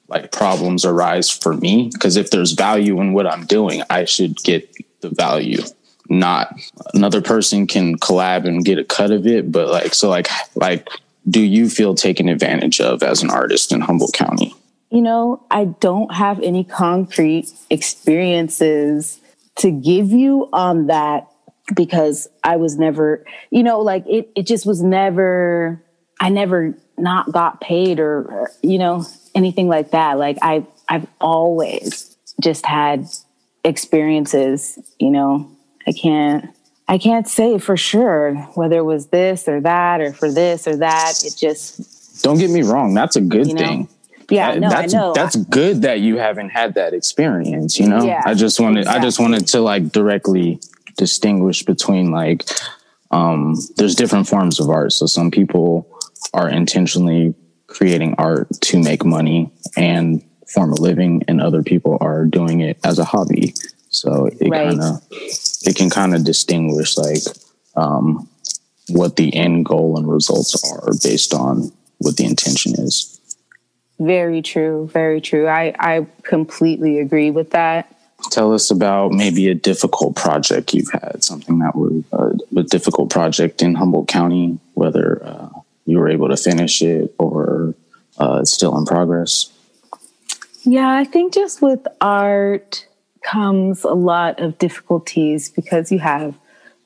like 0.09 0.33
problems 0.33 0.85
arise 0.85 1.31
for 1.31 1.55
me 1.55 1.91
because 1.93 2.17
if 2.17 2.31
there's 2.31 2.53
value 2.53 3.01
in 3.01 3.13
what 3.13 3.27
I'm 3.27 3.47
doing, 3.47 3.83
I 3.89 4.05
should 4.05 4.37
get 4.37 4.69
the 5.01 5.09
value. 5.09 5.63
Not 6.09 6.55
another 6.93 7.23
person 7.23 7.67
can 7.67 7.99
collab 7.99 8.47
and 8.47 8.65
get 8.65 8.79
a 8.79 8.85
cut 8.85 9.11
of 9.11 9.27
it, 9.27 9.51
but 9.51 9.69
like 9.69 9.95
so 9.95 10.11
like 10.11 10.29
like 10.55 10.89
do 11.29 11.41
you 11.41 11.71
feel 11.71 11.95
taken 11.95 12.29
advantage 12.29 12.81
of 12.81 13.03
as 13.03 13.23
an 13.23 13.31
artist 13.31 13.73
in 13.73 13.81
Humboldt 13.81 14.13
County? 14.13 14.55
You 14.95 15.03
know, 15.03 15.45
I 15.51 15.65
don't 15.65 16.15
have 16.15 16.41
any 16.41 16.63
concrete 16.63 17.53
experiences 17.69 19.19
to 19.57 19.73
give 19.73 20.13
you 20.13 20.49
on 20.53 20.87
that 20.87 21.27
because 21.75 22.29
I 22.45 22.59
was 22.59 22.79
never, 22.79 23.25
you 23.51 23.65
know, 23.65 23.81
like 23.81 24.07
it 24.07 24.31
it 24.37 24.47
just 24.47 24.67
was 24.67 24.85
never 24.85 25.83
I 26.21 26.29
never 26.29 26.79
not 26.97 27.33
got 27.33 27.61
paid 27.61 27.99
or, 27.99 28.19
or 28.19 28.51
you 28.63 28.79
know, 28.79 29.05
anything 29.35 29.67
like 29.67 29.91
that. 29.91 30.17
Like 30.17 30.39
I 30.43 30.65
I've 30.89 31.09
always 31.21 32.17
just 32.41 32.65
had 32.65 33.09
experiences, 33.65 34.79
you 35.01 35.11
know. 35.11 35.51
I 35.89 35.93
can't 35.93 36.51
I 36.87 36.99
can't 36.99 37.27
say 37.27 37.59
for 37.59 37.77
sure 37.77 38.37
whether 38.55 38.79
it 38.79 38.85
was 38.85 39.09
this 39.09 39.49
or 39.49 39.61
that 39.61 40.01
or 40.01 40.13
for 40.13 40.31
this 40.31 40.69
or 40.69 40.77
that. 40.77 41.15
It 41.25 41.35
just 41.37 42.23
Don't 42.23 42.39
get 42.39 42.51
me 42.51 42.63
wrong, 42.63 42.95
that's 42.95 43.17
a 43.17 43.21
good 43.21 43.49
you 43.49 43.55
know, 43.55 43.59
thing. 43.59 43.89
Yeah, 44.35 44.55
no, 44.55 44.69
that's, 44.69 44.95
I 44.95 44.99
know. 44.99 45.13
That's 45.13 45.37
good 45.37 45.83
that 45.83 46.01
you 46.01 46.19
haven't 46.19 46.51
had 46.51 46.75
that 46.75 46.95
experience, 46.95 47.79
you 47.79 47.89
know? 47.89 48.05
Yeah, 48.05 48.23
I 48.25 48.35
just 48.35 48.61
wanted 48.61 48.81
exactly. 48.81 49.01
I 49.01 49.05
just 49.05 49.21
wanted 49.21 49.47
to 49.49 49.61
like 49.61 49.93
directly 49.93 50.61
distinguish 50.97 51.63
between 51.63 52.11
like 52.11 52.45
um 53.11 53.57
there's 53.77 53.95
different 53.95 54.29
forms 54.29 54.61
of 54.61 54.69
art. 54.71 54.93
So 54.93 55.07
some 55.07 55.31
people 55.31 55.89
are 56.33 56.49
intentionally 56.49 57.35
creating 57.67 58.15
art 58.19 58.49
to 58.61 58.83
make 58.83 59.05
money 59.05 59.51
and 59.77 60.23
form 60.47 60.73
a 60.73 60.77
living 60.77 61.23
and 61.27 61.41
other 61.41 61.63
people 61.63 61.99
are 62.01 62.25
doing 62.25 62.61
it 62.61 62.79
as 62.85 62.99
a 62.99 63.05
hobby 63.05 63.55
so 63.95 64.27
it 64.27 64.49
right. 64.49 64.69
kind 64.69 64.81
of 64.83 65.01
it 65.11 65.77
can 65.77 65.89
kind 65.89 66.15
of 66.15 66.25
distinguish 66.25 66.97
like 66.97 67.23
um, 67.77 68.29
what 68.89 69.17
the 69.17 69.35
end 69.35 69.65
goal 69.65 69.97
and 69.97 70.09
results 70.09 70.71
are 70.71 70.91
based 71.03 71.33
on 71.33 71.73
what 71.99 72.17
the 72.17 72.25
intention 72.25 72.75
is 72.79 73.14
very 73.99 74.43
true 74.43 74.89
very 74.93 75.21
true 75.21 75.47
i 75.47 75.75
i 75.79 76.07
completely 76.23 76.99
agree 76.99 77.31
with 77.31 77.51
that 77.51 77.91
tell 78.31 78.53
us 78.55 78.71
about 78.71 79.13
maybe 79.13 79.49
a 79.49 79.55
difficult 79.55 80.17
project 80.17 80.73
you've 80.75 80.91
had 80.91 81.23
something 81.23 81.59
that 81.59 81.77
was 81.77 82.03
uh, 82.13 82.31
a 82.59 82.63
difficult 82.65 83.11
project 83.11 83.63
in 83.63 83.75
humboldt 83.75 84.09
county 84.09 84.59
whether 84.75 85.25
uh, 85.25 85.49
you 85.87 85.99
were 85.99 86.09
able 86.09 86.29
to 86.29 86.37
finish 86.37 86.83
it 86.83 87.15
or 87.19 87.75
uh, 88.19 88.39
it's 88.41 88.53
still 88.53 88.77
in 88.79 88.85
progress? 88.85 89.51
Yeah, 90.63 90.89
I 90.89 91.05
think 91.05 91.35
just 91.35 91.61
with 91.61 91.87
art 92.01 92.87
comes 93.23 93.85
a 93.85 93.93
lot 93.93 94.41
of 94.41 94.59
difficulties 94.59 95.51
because 95.51 95.91
you 95.91 95.99
have 95.99 96.35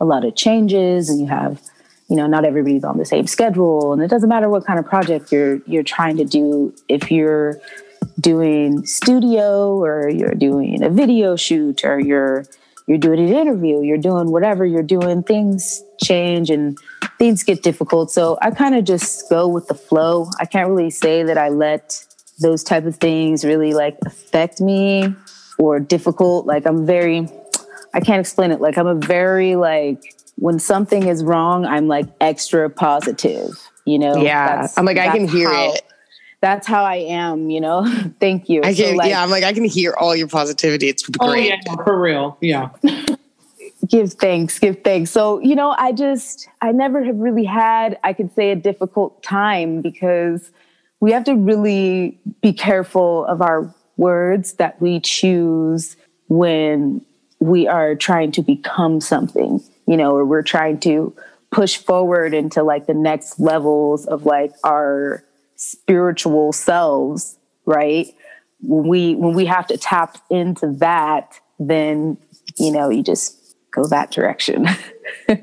a 0.01 0.05
lot 0.05 0.25
of 0.25 0.37
changes 0.37 1.09
and 1.09 1.21
you 1.21 1.27
have 1.27 1.61
you 2.09 2.17
know 2.17 2.27
not 2.27 2.45
everybody's 2.45 2.85
on 2.85 2.99
the 2.99 3.05
same 3.05 3.27
schedule 3.27 3.93
and 3.93 4.03
it 4.03 4.09
doesn't 4.09 4.29
matter 4.29 4.49
what 4.49 4.65
kind 4.65 4.79
of 4.79 4.87
project 4.87 5.31
you're 5.31 5.61
you're 5.67 5.83
trying 5.83 6.17
to 6.17 6.25
do 6.25 6.75
if 6.89 7.11
you're 7.11 7.61
doing 8.21 8.85
studio 8.87 9.77
or 9.77 10.09
you're 10.09 10.35
doing 10.35 10.83
a 10.83 10.91
video 10.91 11.37
shoot 11.37 11.85
or 11.85 11.99
you're 11.99 12.45
you're 12.89 12.99
doing 12.99 13.21
an 13.21 13.29
interview, 13.29 13.83
you're 13.83 13.99
doing 13.99 14.33
whatever 14.33 14.65
you're 14.65 14.83
doing, 14.83 15.23
things 15.23 15.85
change 16.03 16.49
and 16.49 16.79
things 17.19 17.43
get 17.43 17.63
difficult. 17.63 18.11
So 18.11 18.39
I 18.41 18.51
kind 18.51 18.75
of 18.75 18.85
just 18.85 19.29
go 19.29 19.47
with 19.47 19.69
the 19.69 19.75
flow. 19.75 20.31
I 20.41 20.47
can't 20.47 20.71
really 20.71 20.89
say 20.89 21.23
that 21.23 21.37
I 21.37 21.51
let 21.51 22.03
those 22.41 22.65
type 22.65 22.87
of 22.87 22.97
things 22.97 23.45
really 23.45 23.75
like 23.75 23.99
affect 24.07 24.63
me 24.63 25.15
or 25.59 25.79
difficult. 25.79 26.47
Like 26.47 26.67
I'm 26.67 26.87
very, 26.87 27.29
I 27.93 28.01
can't 28.01 28.21
explain 28.21 28.53
it. 28.53 28.61
Like 28.61 28.79
I'm 28.79 28.87
a 28.87 28.95
very 28.95 29.55
like, 29.55 30.15
when 30.39 30.59
something 30.59 31.07
is 31.07 31.25
wrong, 31.25 31.65
I'm 31.65 31.89
like 31.89 32.07
extra 32.21 32.71
positive, 32.71 33.51
you 33.85 33.99
know? 33.99 34.17
Yeah. 34.17 34.69
I'm 34.77 34.85
like, 34.85 34.99
I 34.99 35.11
can 35.17 35.27
hear 35.27 35.53
how, 35.53 35.73
it 35.73 35.83
that's 36.41 36.67
how 36.67 36.85
I 36.85 36.97
am, 36.97 37.51
you 37.51 37.61
know. 37.61 37.85
Thank 38.21 38.49
you. 38.49 38.61
I 38.63 38.75
can, 38.75 38.91
so 38.91 38.93
like, 38.93 39.11
yeah, 39.11 39.23
I'm 39.23 39.31
like, 39.31 39.45
I 39.45 39.53
can 39.53 39.65
hear 39.65 39.95
all 39.99 40.15
your 40.15 40.29
positivity. 40.29 40.89
It's 40.89 41.03
great. 41.03 41.29
Oh, 41.29 41.35
yeah, 41.35 41.85
for 41.85 42.01
real. 42.01 42.39
Yeah. 42.41 42.71
give 43.89 44.13
thanks, 44.15 44.59
give 44.59 44.83
thanks. 44.83 45.11
So, 45.11 45.41
you 45.41 45.55
know, 45.55 45.75
I 45.79 45.93
just, 45.93 46.49
I 46.61 46.73
never 46.73 47.03
have 47.03 47.17
really 47.17 47.45
had, 47.45 47.99
I 48.05 48.13
could 48.13 48.33
say, 48.35 48.51
a 48.51 48.57
difficult 48.57 49.23
time 49.23 49.83
because 49.83 50.51
we 51.01 51.13
have 51.13 51.25
to 51.25 51.35
really 51.35 52.19
be 52.41 52.53
careful 52.53 53.25
of 53.27 53.41
our 53.41 53.73
words 53.97 54.55
that 54.55 54.81
we 54.81 55.01
choose 55.01 55.97
when 56.29 57.05
we 57.41 57.67
are 57.67 57.95
trying 57.95 58.33
to 58.33 58.43
become 58.43 59.01
something, 59.01 59.63
you 59.89 59.97
know, 59.97 60.15
or 60.15 60.25
we're 60.27 60.43
trying 60.43 60.79
to 60.81 61.17
push 61.51 61.79
forward 61.79 62.35
into 62.35 62.63
like 62.63 62.87
the 62.87 62.95
next 62.95 63.41
levels 63.41 64.07
of 64.07 64.27
like 64.27 64.53
our 64.63 65.25
spiritual 65.57 66.53
selves, 66.53 67.39
right? 67.65 68.15
When 68.61 68.87
we 68.87 69.15
when 69.15 69.35
we 69.35 69.47
have 69.47 69.67
to 69.69 69.79
tap 69.79 70.19
into 70.29 70.73
that, 70.75 71.41
then 71.59 72.19
you 72.59 72.71
know, 72.71 72.91
you 72.91 73.03
just 73.03 73.57
go 73.71 73.85
that 73.87 74.11
direction. 74.11 74.67
Does 75.29 75.39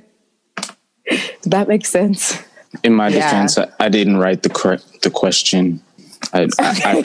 that 1.46 1.68
make 1.68 1.86
sense? 1.86 2.38
In 2.84 2.94
my 2.94 3.08
yeah. 3.08 3.32
defense, 3.32 3.58
I, 3.58 3.68
I, 3.80 3.90
didn't 3.90 4.18
write 4.18 4.44
the 4.44 4.50
correct 4.50 5.02
the 5.02 5.10
question. 5.10 5.82
I, 6.34 6.48
I, 6.60 7.04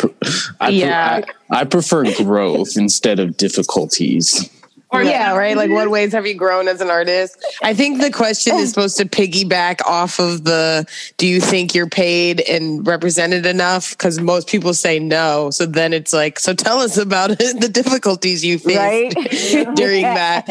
I, 0.61 0.69
yeah. 0.71 1.23
I, 1.51 1.65
prefer 1.65 2.13
growth 2.17 2.77
instead 2.77 3.21
of 3.21 3.37
difficulties. 3.37 4.51
Or 4.93 5.03
yeah, 5.05 5.37
right. 5.37 5.57
Like, 5.57 5.71
what 5.71 5.89
ways 5.97 6.13
have 6.13 6.27
you 6.27 6.35
grown 6.35 6.67
as 6.67 6.81
an 6.81 6.91
artist? 6.91 7.45
I 7.63 7.75
think 7.75 8.01
the 8.01 8.11
question 8.11 8.57
is 8.57 8.71
supposed 8.71 8.97
to 8.97 9.05
piggyback 9.05 9.81
off 9.87 10.19
of 10.19 10.45
the 10.45 10.87
do 11.17 11.29
you 11.29 11.41
think 11.41 11.75
you're 11.75 11.89
paid 11.89 12.41
and 12.41 12.85
represented 12.85 13.47
enough? 13.47 13.91
Because 13.91 14.19
most 14.21 14.49
people 14.49 14.75
say 14.75 14.99
no. 14.99 15.51
So 15.51 15.65
then 15.65 15.93
it's 15.93 16.13
like, 16.13 16.41
so 16.41 16.55
tell 16.55 16.79
us 16.79 16.99
about 16.99 17.31
it, 17.31 17.39
the 17.61 17.69
difficulties 17.69 18.45
you 18.45 18.59
faced 18.59 18.79
right? 18.79 19.77
during 19.77 20.03
that. 20.03 20.47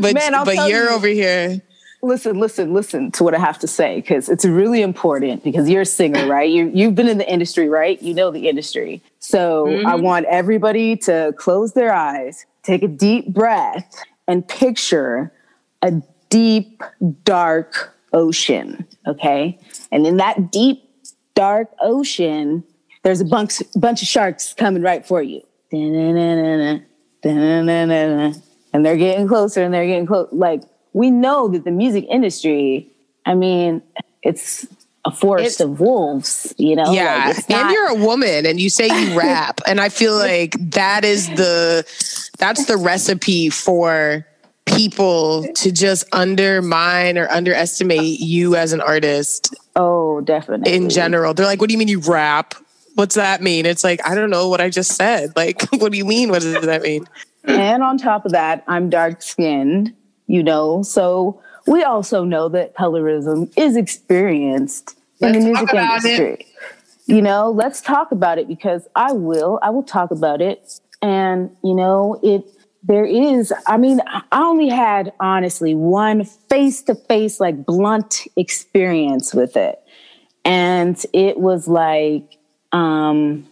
But, 0.00 0.14
Man, 0.14 0.32
but 0.44 0.68
you're 0.68 0.84
you. 0.84 0.90
over 0.90 1.08
here. 1.08 1.60
Listen, 2.04 2.38
listen, 2.38 2.74
listen 2.74 3.10
to 3.12 3.24
what 3.24 3.34
I 3.34 3.38
have 3.38 3.58
to 3.60 3.66
say 3.66 3.96
because 3.96 4.28
it's 4.28 4.44
really 4.44 4.82
important 4.82 5.42
because 5.42 5.68
you're 5.68 5.82
a 5.82 5.86
singer, 5.86 6.26
right? 6.28 6.50
You, 6.50 6.70
you've 6.74 6.94
been 6.94 7.08
in 7.08 7.18
the 7.18 7.30
industry, 7.30 7.68
right? 7.68 8.00
You 8.02 8.14
know 8.14 8.30
the 8.30 8.48
industry. 8.48 9.02
So 9.18 9.66
mm-hmm. 9.66 9.86
I 9.86 9.94
want 9.94 10.26
everybody 10.26 10.96
to 10.98 11.34
close 11.36 11.72
their 11.72 11.92
eyes 11.94 12.46
take 12.64 12.82
a 12.82 12.88
deep 12.88 13.28
breath 13.28 14.02
and 14.26 14.46
picture 14.48 15.32
a 15.82 15.92
deep, 16.30 16.82
dark 17.22 17.94
ocean. 18.12 18.86
Okay. 19.06 19.58
And 19.92 20.06
in 20.06 20.16
that 20.16 20.50
deep, 20.50 20.82
dark 21.34 21.70
ocean, 21.80 22.64
there's 23.02 23.20
a 23.20 23.24
bunch, 23.24 23.62
bunch 23.76 24.02
of 24.02 24.08
sharks 24.08 24.54
coming 24.54 24.82
right 24.82 25.06
for 25.06 25.22
you. 25.22 25.42
And 28.72 28.84
they're 28.84 28.96
getting 28.96 29.28
closer 29.28 29.62
and 29.62 29.72
they're 29.72 29.86
getting 29.86 30.06
close. 30.06 30.28
Like, 30.32 30.62
we 30.94 31.10
know 31.10 31.48
that 31.48 31.64
the 31.64 31.70
music 31.70 32.06
industry, 32.08 32.88
I 33.26 33.34
mean, 33.34 33.82
it's 34.22 34.66
a 35.04 35.10
forest 35.10 35.60
of 35.60 35.80
wolves, 35.80 36.54
you 36.56 36.74
know? 36.76 36.90
Yeah. 36.92 37.34
Like 37.36 37.48
not- 37.50 37.60
and 37.60 37.70
you're 37.72 37.88
a 37.90 37.94
woman 38.06 38.46
and 38.46 38.58
you 38.58 38.70
say 38.70 38.86
you 38.86 39.18
rap. 39.18 39.60
and 39.66 39.80
I 39.80 39.90
feel 39.90 40.16
like 40.18 40.56
that 40.70 41.04
is 41.04 41.28
the 41.28 41.84
that's 42.38 42.64
the 42.64 42.78
recipe 42.78 43.50
for 43.50 44.26
people 44.64 45.46
to 45.54 45.70
just 45.70 46.04
undermine 46.12 47.18
or 47.18 47.28
underestimate 47.30 48.18
you 48.20 48.56
as 48.56 48.72
an 48.72 48.80
artist. 48.80 49.54
Oh, 49.76 50.22
definitely. 50.22 50.72
In 50.72 50.88
general. 50.88 51.34
They're 51.34 51.44
like, 51.44 51.60
what 51.60 51.68
do 51.68 51.72
you 51.74 51.78
mean 51.78 51.88
you 51.88 52.00
rap? 52.00 52.54
What's 52.94 53.16
that 53.16 53.42
mean? 53.42 53.66
It's 53.66 53.84
like, 53.84 54.00
I 54.08 54.14
don't 54.14 54.30
know 54.30 54.48
what 54.48 54.60
I 54.60 54.70
just 54.70 54.92
said. 54.92 55.32
Like, 55.36 55.68
what 55.72 55.92
do 55.92 55.98
you 55.98 56.04
mean? 56.06 56.30
What 56.30 56.42
does 56.42 56.64
that 56.64 56.82
mean? 56.82 57.06
And 57.44 57.82
on 57.82 57.98
top 57.98 58.24
of 58.24 58.32
that, 58.32 58.64
I'm 58.66 58.88
dark 58.88 59.20
skinned, 59.20 59.92
you 60.26 60.42
know, 60.42 60.82
so 60.82 61.40
we 61.66 61.82
also 61.82 62.24
know 62.24 62.48
that 62.50 62.74
colorism 62.74 63.52
is 63.56 63.76
experienced 63.76 64.96
let's 65.20 65.36
in 65.36 65.40
the 65.40 65.46
music 65.46 65.74
industry. 65.74 66.34
It. 66.34 66.46
You 67.06 67.20
know, 67.20 67.50
let's 67.50 67.80
talk 67.80 68.12
about 68.12 68.38
it 68.38 68.48
because 68.48 68.86
I 68.96 69.12
will. 69.12 69.58
I 69.62 69.70
will 69.70 69.82
talk 69.82 70.10
about 70.10 70.40
it. 70.40 70.80
And, 71.02 71.54
you 71.62 71.74
know, 71.74 72.18
it 72.22 72.44
there 72.86 73.06
is, 73.06 73.52
I 73.66 73.78
mean, 73.78 74.00
I 74.06 74.22
only 74.32 74.68
had 74.68 75.12
honestly 75.18 75.74
one 75.74 76.24
face 76.24 76.82
to 76.82 76.94
face, 76.94 77.40
like 77.40 77.64
blunt 77.64 78.26
experience 78.36 79.32
with 79.32 79.56
it. 79.56 79.80
And 80.44 81.02
it 81.14 81.38
was 81.38 81.66
like, 81.66 82.36
um, 82.72 83.48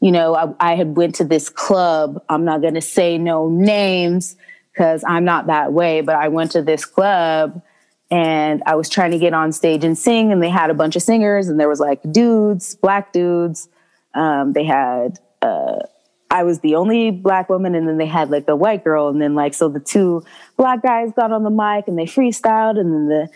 you 0.00 0.12
know, 0.12 0.36
I, 0.36 0.70
I 0.70 0.76
had 0.76 0.96
went 0.96 1.16
to 1.16 1.24
this 1.24 1.48
club. 1.48 2.22
I'm 2.28 2.44
not 2.44 2.60
going 2.60 2.74
to 2.74 2.80
say 2.80 3.18
no 3.18 3.48
names, 3.48 4.36
because 4.72 5.04
I'm 5.06 5.24
not 5.24 5.46
that 5.46 5.72
way. 5.72 6.00
But 6.00 6.16
I 6.16 6.28
went 6.28 6.52
to 6.52 6.62
this 6.62 6.84
club 6.84 7.62
and 8.10 8.62
I 8.66 8.74
was 8.74 8.88
trying 8.88 9.12
to 9.12 9.18
get 9.18 9.34
on 9.34 9.52
stage 9.52 9.84
and 9.84 9.96
sing, 9.96 10.32
and 10.32 10.42
they 10.42 10.50
had 10.50 10.68
a 10.70 10.74
bunch 10.74 10.96
of 10.96 11.02
singers, 11.02 11.48
and 11.48 11.60
there 11.60 11.68
was 11.68 11.78
like 11.78 12.00
dudes, 12.10 12.74
black 12.74 13.12
dudes, 13.12 13.68
Um, 14.14 14.52
they 14.52 14.64
had 14.64 15.18
uh, 15.42 15.78
I 16.30 16.42
was 16.44 16.60
the 16.60 16.74
only 16.76 17.10
black 17.10 17.48
woman, 17.48 17.74
and 17.74 17.88
then 17.88 17.98
they 17.98 18.06
had 18.06 18.30
like 18.30 18.48
a 18.48 18.56
white 18.56 18.84
girl, 18.84 19.08
and 19.08 19.20
then 19.20 19.34
like 19.34 19.54
so 19.54 19.68
the 19.68 19.80
two 19.80 20.22
black 20.56 20.82
guys 20.82 21.12
got 21.14 21.32
on 21.32 21.42
the 21.42 21.50
mic 21.50 21.88
and 21.88 21.98
they 21.98 22.04
freestyled, 22.04 22.78
and 22.78 22.92
then 22.92 23.08
the 23.08 23.28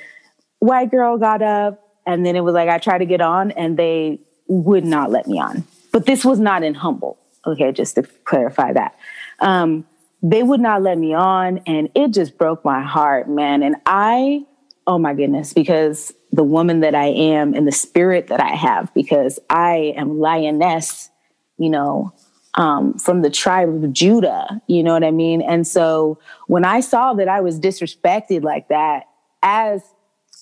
white 0.59 0.91
girl 0.91 1.19
got 1.19 1.43
up, 1.43 1.81
and 2.07 2.25
then 2.25 2.37
it 2.37 2.41
was 2.41 2.55
like 2.55 2.69
I 2.69 2.79
tried 2.79 2.99
to 2.99 3.07
get 3.07 3.21
on, 3.21 3.51
and 3.53 3.77
they 3.77 4.21
would 4.49 4.85
not 4.85 5.11
let 5.11 5.27
me 5.27 5.39
on. 5.39 5.65
But 5.93 6.07
this 6.07 6.25
was 6.25 6.39
not 6.39 6.63
in 6.63 6.75
Humboldt. 6.75 7.19
Okay, 7.47 7.73
just 7.73 7.95
to 7.97 8.03
clarify 8.03 8.73
that. 8.73 8.97
Um, 9.41 9.87
they 10.25 10.43
would 10.43 10.61
not 10.61 10.81
let 10.81 10.97
me 10.97 11.13
on, 11.13 11.59
and 11.67 11.91
it 11.95 12.13
just 12.13 12.39
broke 12.39 12.65
my 12.65 12.83
heart, 12.83 13.29
man. 13.29 13.63
And 13.63 13.77
I, 13.85 14.47
oh 14.87 14.99
my 14.99 15.13
goodness, 15.13 15.53
because 15.53 16.15
the 16.33 16.43
woman 16.43 16.81
that 16.81 16.95
I 16.95 17.09
am 17.09 17.53
and 17.53 17.69
the 17.69 17.73
spirit 17.73 18.29
that 18.29 18.41
I 18.41 18.55
have, 18.55 18.93
because 18.95 19.39
I 19.51 19.93
am 19.97 20.19
lioness, 20.19 21.11
you 21.59 21.69
know, 21.69 22.15
um, 22.55 22.99
from 22.99 23.21
the 23.21 23.29
tribe 23.29 23.69
of 23.69 23.93
Judah. 23.93 24.63
You 24.67 24.83
know 24.83 24.95
what 24.95 25.05
I 25.05 25.11
mean? 25.11 25.43
And 25.43 25.67
so 25.67 26.19
when 26.47 26.65
I 26.65 26.81
saw 26.81 27.13
that 27.15 27.29
I 27.29 27.43
was 27.43 27.61
disrespected 27.61 28.45
like 28.45 28.69
that 28.69 29.05
as 29.43 29.83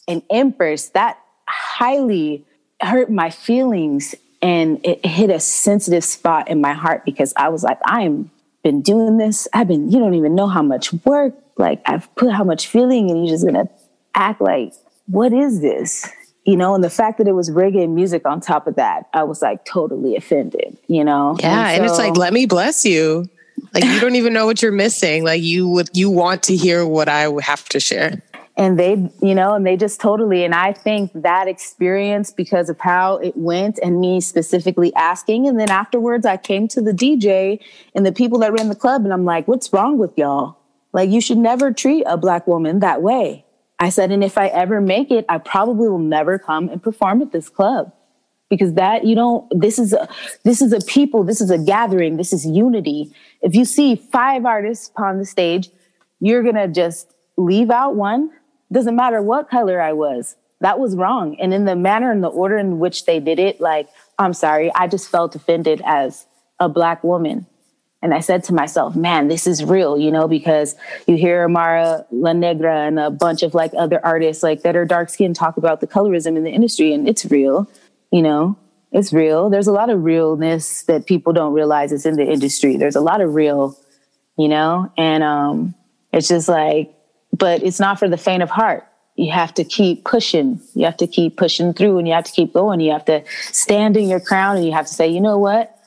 an 0.06 0.22
empress, 0.30 0.90
that 0.90 1.18
highly 1.48 2.44
hurt 2.80 3.10
my 3.10 3.30
feelings 3.30 4.14
and 4.40 4.80
it 4.84 5.04
hit 5.04 5.30
a 5.30 5.40
sensitive 5.40 6.04
spot 6.04 6.48
in 6.48 6.60
my 6.60 6.72
heart 6.72 7.04
because 7.04 7.32
I 7.36 7.48
was 7.48 7.64
like, 7.64 7.80
I'm 7.84 8.30
been 8.62 8.82
doing 8.82 9.18
this. 9.18 9.48
I've 9.52 9.68
been, 9.68 9.90
you 9.90 9.98
don't 9.98 10.14
even 10.14 10.34
know 10.34 10.46
how 10.46 10.62
much 10.62 10.92
work, 11.04 11.34
like 11.56 11.80
I've 11.86 12.12
put 12.14 12.32
how 12.32 12.44
much 12.44 12.68
feeling 12.68 13.10
and 13.10 13.24
you're 13.24 13.34
just 13.34 13.44
gonna 13.44 13.68
act 14.14 14.40
like, 14.40 14.72
what 15.06 15.32
is 15.32 15.60
this? 15.60 16.08
You 16.44 16.56
know, 16.56 16.74
and 16.74 16.82
the 16.82 16.90
fact 16.90 17.18
that 17.18 17.28
it 17.28 17.32
was 17.32 17.50
reggae 17.50 17.88
music 17.88 18.26
on 18.26 18.40
top 18.40 18.66
of 18.66 18.74
that, 18.76 19.08
I 19.12 19.22
was 19.24 19.42
like 19.42 19.64
totally 19.64 20.16
offended, 20.16 20.76
you 20.88 21.04
know? 21.04 21.36
Yeah. 21.38 21.68
And, 21.68 21.76
so, 21.76 21.82
and 21.82 21.84
it's 21.84 21.98
like, 21.98 22.16
let 22.16 22.32
me 22.32 22.46
bless 22.46 22.84
you. 22.84 23.28
Like 23.74 23.84
you 23.84 24.00
don't 24.00 24.16
even 24.16 24.32
know 24.32 24.46
what 24.46 24.60
you're 24.60 24.72
missing. 24.72 25.24
Like 25.24 25.42
you 25.42 25.68
would 25.68 25.90
you 25.94 26.10
want 26.10 26.42
to 26.44 26.56
hear 26.56 26.86
what 26.86 27.08
I 27.08 27.28
have 27.42 27.68
to 27.70 27.80
share 27.80 28.20
and 28.56 28.78
they 28.78 29.10
you 29.22 29.34
know 29.34 29.54
and 29.54 29.66
they 29.66 29.76
just 29.76 30.00
totally 30.00 30.44
and 30.44 30.54
i 30.54 30.72
think 30.72 31.10
that 31.14 31.48
experience 31.48 32.30
because 32.30 32.68
of 32.68 32.78
how 32.78 33.16
it 33.16 33.36
went 33.36 33.78
and 33.82 34.00
me 34.00 34.20
specifically 34.20 34.94
asking. 34.94 35.46
And 35.46 35.58
then 35.58 35.70
afterwards 35.70 36.26
i 36.26 36.36
came 36.36 36.68
to 36.68 36.80
the 36.80 36.92
dj 36.92 37.58
and 37.94 38.04
the 38.04 38.12
people 38.12 38.38
that 38.40 38.52
ran 38.52 38.68
the 38.68 38.74
club 38.74 39.04
and 39.04 39.12
i'm 39.12 39.24
like 39.24 39.48
what's 39.48 39.72
wrong 39.72 39.98
with 39.98 40.16
y'all? 40.16 40.58
Like 40.92 41.10
you 41.10 41.20
should 41.20 41.38
never 41.38 41.72
treat 41.72 42.04
a 42.04 42.16
black 42.16 42.46
woman 42.46 42.80
that 42.80 43.00
way. 43.02 43.44
I 43.78 43.88
said 43.88 44.10
and 44.10 44.22
if 44.22 44.36
i 44.36 44.48
ever 44.48 44.80
make 44.80 45.10
it 45.10 45.24
i 45.28 45.38
probably 45.38 45.88
will 45.88 45.98
never 45.98 46.38
come 46.38 46.68
and 46.68 46.82
perform 46.82 47.22
at 47.22 47.32
this 47.32 47.48
club. 47.48 47.92
Because 48.50 48.74
that 48.74 49.06
you 49.06 49.14
don't 49.14 49.48
this 49.58 49.78
is 49.78 49.94
a 49.94 50.06
this 50.44 50.60
is 50.60 50.74
a 50.74 50.80
people 50.80 51.24
this 51.24 51.40
is 51.40 51.50
a 51.50 51.56
gathering 51.56 52.18
this 52.18 52.34
is 52.34 52.44
unity. 52.44 53.10
If 53.40 53.54
you 53.54 53.64
see 53.64 53.96
five 53.96 54.44
artists 54.44 54.90
upon 54.90 55.18
the 55.18 55.24
stage 55.24 55.70
you're 56.20 56.42
gonna 56.42 56.68
just 56.68 57.14
leave 57.38 57.70
out 57.70 57.96
one 57.96 58.30
doesn't 58.72 58.96
matter 58.96 59.22
what 59.22 59.50
color 59.50 59.80
I 59.80 59.92
was. 59.92 60.36
That 60.60 60.78
was 60.78 60.94
wrong. 60.96 61.36
And 61.40 61.52
in 61.52 61.64
the 61.64 61.76
manner 61.76 62.10
and 62.10 62.22
the 62.22 62.28
order 62.28 62.56
in 62.56 62.78
which 62.78 63.04
they 63.04 63.20
did 63.20 63.38
it, 63.38 63.60
like, 63.60 63.88
I'm 64.18 64.32
sorry, 64.32 64.72
I 64.74 64.86
just 64.86 65.08
felt 65.08 65.34
offended 65.34 65.82
as 65.84 66.26
a 66.60 66.68
black 66.68 67.02
woman. 67.02 67.46
And 68.00 68.12
I 68.12 68.20
said 68.20 68.42
to 68.44 68.54
myself, 68.54 68.96
man, 68.96 69.28
this 69.28 69.46
is 69.46 69.64
real, 69.64 69.96
you 69.96 70.10
know, 70.10 70.26
because 70.26 70.74
you 71.06 71.16
hear 71.16 71.44
Amara 71.44 72.04
La 72.10 72.32
Negra 72.32 72.86
and 72.86 72.98
a 72.98 73.10
bunch 73.10 73.44
of 73.44 73.54
like 73.54 73.72
other 73.78 74.04
artists 74.04 74.42
like 74.42 74.62
that 74.62 74.74
are 74.74 74.84
dark 74.84 75.08
skinned 75.08 75.36
talk 75.36 75.56
about 75.56 75.80
the 75.80 75.86
colorism 75.86 76.36
in 76.36 76.42
the 76.42 76.50
industry, 76.50 76.92
and 76.92 77.08
it's 77.08 77.24
real, 77.26 77.68
you 78.10 78.22
know, 78.22 78.56
it's 78.90 79.12
real. 79.12 79.50
There's 79.50 79.68
a 79.68 79.72
lot 79.72 79.88
of 79.88 80.02
realness 80.02 80.82
that 80.82 81.06
people 81.06 81.32
don't 81.32 81.52
realize 81.52 81.92
is 81.92 82.04
in 82.04 82.16
the 82.16 82.24
industry. 82.24 82.76
There's 82.76 82.96
a 82.96 83.00
lot 83.00 83.20
of 83.20 83.34
real, 83.34 83.78
you 84.36 84.48
know, 84.48 84.92
and 84.98 85.22
um, 85.22 85.74
it's 86.12 86.26
just 86.26 86.48
like 86.48 86.92
but 87.32 87.62
it's 87.62 87.80
not 87.80 87.98
for 87.98 88.08
the 88.08 88.16
faint 88.16 88.42
of 88.42 88.50
heart. 88.50 88.86
You 89.16 89.30
have 89.32 89.52
to 89.54 89.64
keep 89.64 90.04
pushing. 90.04 90.60
You 90.74 90.84
have 90.84 90.96
to 90.98 91.06
keep 91.06 91.36
pushing 91.36 91.74
through 91.74 91.98
and 91.98 92.08
you 92.08 92.14
have 92.14 92.24
to 92.24 92.32
keep 92.32 92.52
going. 92.52 92.80
You 92.80 92.92
have 92.92 93.04
to 93.06 93.22
stand 93.50 93.96
in 93.96 94.08
your 94.08 94.20
crown 94.20 94.56
and 94.56 94.64
you 94.64 94.72
have 94.72 94.86
to 94.86 94.92
say, 94.92 95.08
you 95.08 95.20
know 95.20 95.38
what? 95.38 95.78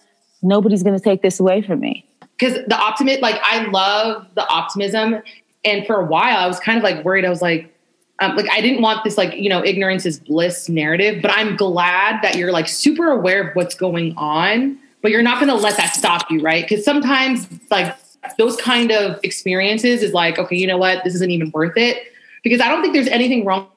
Nobody's 0.41 0.83
going 0.83 0.97
to 0.97 1.03
take 1.03 1.21
this 1.21 1.39
away 1.39 1.61
from 1.61 1.79
me. 1.79 2.07
Because 2.37 2.59
the 2.67 2.77
optimism, 2.77 3.21
like, 3.21 3.39
I 3.43 3.65
love 3.65 4.27
the 4.35 4.47
optimism. 4.47 5.21
And 5.63 5.87
for 5.87 5.95
a 5.95 6.05
while, 6.05 6.37
I 6.37 6.47
was 6.47 6.59
kind 6.59 6.77
of 6.77 6.83
like 6.83 7.03
worried. 7.03 7.25
I 7.25 7.29
was 7.29 7.41
like, 7.41 7.75
um, 8.19 8.35
like 8.35 8.49
I 8.49 8.61
didn't 8.61 8.81
want 8.81 9.03
this 9.03 9.17
like 9.17 9.35
you 9.35 9.49
know 9.49 9.63
ignorance 9.63 10.05
is 10.05 10.19
bliss 10.19 10.69
narrative, 10.69 11.21
but 11.21 11.31
I'm 11.31 11.57
glad 11.57 12.21
that 12.21 12.35
you're 12.35 12.51
like 12.51 12.67
super 12.67 13.11
aware 13.11 13.49
of 13.49 13.55
what's 13.55 13.75
going 13.75 14.13
on, 14.15 14.79
but 15.01 15.11
you're 15.11 15.21
not 15.21 15.35
going 15.35 15.49
to 15.49 15.61
let 15.61 15.75
that 15.77 15.93
stop 15.93 16.31
you, 16.31 16.41
right? 16.41 16.67
Because 16.67 16.85
sometimes 16.85 17.47
like 17.69 17.95
those 18.37 18.55
kind 18.57 18.91
of 18.91 19.19
experiences 19.23 20.01
is 20.01 20.13
like, 20.13 20.37
okay, 20.39 20.55
you 20.55 20.67
know 20.67 20.77
what? 20.77 21.03
This 21.03 21.15
isn't 21.15 21.31
even 21.31 21.51
worth 21.51 21.77
it. 21.77 22.11
Because 22.43 22.61
I 22.61 22.69
don't 22.69 22.81
think 22.81 22.93
there's 22.93 23.07
anything 23.07 23.45
wrong 23.45 23.67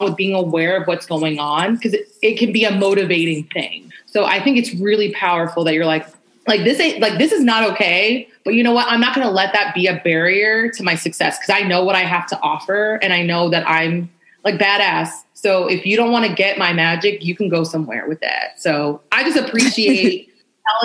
with 0.00 0.16
being 0.16 0.34
aware 0.34 0.80
of 0.80 0.86
what's 0.86 1.06
going 1.06 1.38
on 1.38 1.76
because 1.76 1.94
it, 1.94 2.08
it 2.22 2.38
can 2.38 2.52
be 2.52 2.64
a 2.64 2.70
motivating 2.70 3.44
thing. 3.44 3.92
So 4.06 4.24
I 4.24 4.42
think 4.42 4.58
it's 4.58 4.74
really 4.74 5.12
powerful 5.12 5.64
that 5.64 5.74
you're 5.74 5.86
like, 5.86 6.06
like 6.46 6.64
this 6.64 6.80
ain't 6.80 7.00
like 7.00 7.18
this 7.18 7.32
is 7.32 7.42
not 7.42 7.70
okay 7.70 8.28
but 8.44 8.54
you 8.54 8.62
know 8.62 8.72
what 8.72 8.86
i'm 8.88 9.00
not 9.00 9.14
going 9.14 9.26
to 9.26 9.32
let 9.32 9.52
that 9.52 9.74
be 9.74 9.86
a 9.86 10.00
barrier 10.02 10.68
to 10.70 10.82
my 10.82 10.94
success 10.94 11.38
because 11.38 11.54
i 11.62 11.66
know 11.66 11.84
what 11.84 11.94
i 11.94 12.00
have 12.00 12.26
to 12.26 12.38
offer 12.40 12.98
and 13.02 13.12
i 13.12 13.22
know 13.22 13.48
that 13.48 13.68
i'm 13.68 14.10
like 14.44 14.56
badass 14.56 15.08
so 15.34 15.68
if 15.68 15.86
you 15.86 15.96
don't 15.96 16.10
want 16.10 16.26
to 16.26 16.34
get 16.34 16.58
my 16.58 16.72
magic 16.72 17.24
you 17.24 17.36
can 17.36 17.48
go 17.48 17.62
somewhere 17.62 18.08
with 18.08 18.20
that 18.20 18.60
so 18.60 19.00
i 19.12 19.22
just 19.22 19.36
appreciate 19.48 20.31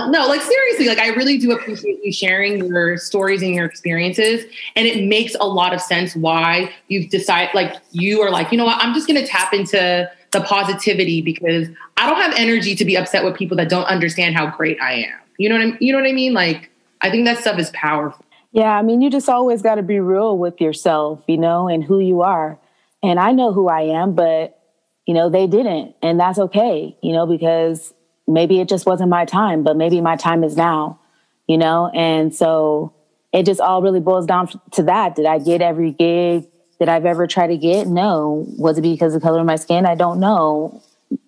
no, 0.07 0.27
like 0.27 0.41
seriously, 0.41 0.87
like 0.87 0.97
I 0.97 1.09
really 1.09 1.37
do 1.37 1.51
appreciate 1.51 2.03
you 2.03 2.11
sharing 2.11 2.65
your 2.65 2.97
stories 2.97 3.41
and 3.41 3.53
your 3.53 3.65
experiences. 3.65 4.45
And 4.75 4.87
it 4.87 5.07
makes 5.07 5.35
a 5.39 5.47
lot 5.47 5.73
of 5.73 5.81
sense 5.81 6.15
why 6.15 6.71
you've 6.87 7.09
decided, 7.09 7.53
like, 7.53 7.75
you 7.91 8.21
are 8.21 8.31
like, 8.31 8.51
you 8.51 8.57
know 8.57 8.65
what, 8.65 8.83
I'm 8.83 8.93
just 8.93 9.07
going 9.07 9.21
to 9.21 9.27
tap 9.27 9.53
into 9.53 10.09
the 10.31 10.41
positivity 10.41 11.21
because 11.21 11.67
I 11.95 12.09
don't 12.09 12.19
have 12.21 12.33
energy 12.35 12.75
to 12.75 12.85
be 12.85 12.95
upset 12.95 13.23
with 13.23 13.35
people 13.35 13.55
that 13.57 13.69
don't 13.69 13.85
understand 13.85 14.35
how 14.35 14.47
great 14.47 14.81
I 14.81 14.93
am. 14.93 15.19
You 15.37 15.49
know 15.49 15.55
what 15.55 15.61
I, 15.61 15.65
mean? 15.65 15.77
you 15.79 15.93
know 15.93 15.99
what 15.99 16.09
I 16.09 16.13
mean? 16.13 16.33
Like, 16.33 16.71
I 17.01 17.11
think 17.11 17.25
that 17.25 17.37
stuff 17.37 17.59
is 17.59 17.69
powerful. 17.71 18.25
Yeah, 18.51 18.75
I 18.75 18.81
mean, 18.81 19.01
you 19.01 19.11
just 19.11 19.29
always 19.29 19.61
got 19.61 19.75
to 19.75 19.83
be 19.83 19.99
real 19.99 20.37
with 20.37 20.59
yourself, 20.59 21.21
you 21.27 21.37
know, 21.37 21.67
and 21.67 21.83
who 21.83 21.99
you 21.99 22.21
are. 22.21 22.57
And 23.03 23.19
I 23.19 23.31
know 23.31 23.53
who 23.53 23.67
I 23.67 23.81
am, 23.81 24.15
but 24.15 24.59
you 25.05 25.13
know, 25.13 25.29
they 25.29 25.47
didn't, 25.47 25.95
and 26.01 26.19
that's 26.19 26.37
okay, 26.37 26.97
you 27.01 27.13
know, 27.13 27.25
because 27.25 27.93
maybe 28.27 28.59
it 28.59 28.67
just 28.67 28.85
wasn't 28.85 29.09
my 29.09 29.25
time, 29.25 29.63
but 29.63 29.77
maybe 29.77 30.01
my 30.01 30.15
time 30.15 30.43
is 30.43 30.55
now, 30.55 30.99
you 31.47 31.57
know? 31.57 31.89
And 31.93 32.35
so 32.35 32.93
it 33.33 33.45
just 33.45 33.61
all 33.61 33.81
really 33.81 33.99
boils 33.99 34.25
down 34.25 34.49
to 34.71 34.83
that. 34.83 35.15
Did 35.15 35.25
I 35.25 35.39
get 35.39 35.61
every 35.61 35.91
gig 35.91 36.47
that 36.79 36.89
I've 36.89 37.05
ever 37.05 37.25
tried 37.27 37.47
to 37.47 37.57
get? 37.57 37.87
No. 37.87 38.45
Was 38.57 38.77
it 38.77 38.81
because 38.81 39.15
of 39.15 39.21
the 39.21 39.27
color 39.27 39.39
of 39.39 39.45
my 39.45 39.55
skin? 39.55 39.85
I 39.85 39.95
don't 39.95 40.19
know. 40.19 40.83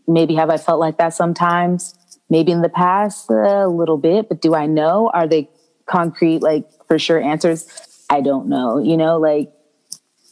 Maybe 0.08 0.36
have 0.36 0.50
I 0.50 0.58
felt 0.58 0.80
like 0.80 0.98
that 0.98 1.14
sometimes? 1.14 1.96
Maybe 2.30 2.52
in 2.52 2.62
the 2.62 2.70
past 2.70 3.30
a 3.30 3.68
little 3.68 3.98
bit, 3.98 4.30
but 4.30 4.42
do 4.42 4.54
I 4.54 4.66
know? 4.68 5.10
Are 5.14 5.28
they 5.28 5.50
concrete, 5.88 6.42
like 6.42 6.70
for 6.88 7.00
sure 7.00 7.20
answers? 7.20 7.68
I 8.10 8.22
don't 8.22 8.48
know. 8.48 8.80
You 8.80 8.98
know, 8.98 9.18
like 9.18 9.52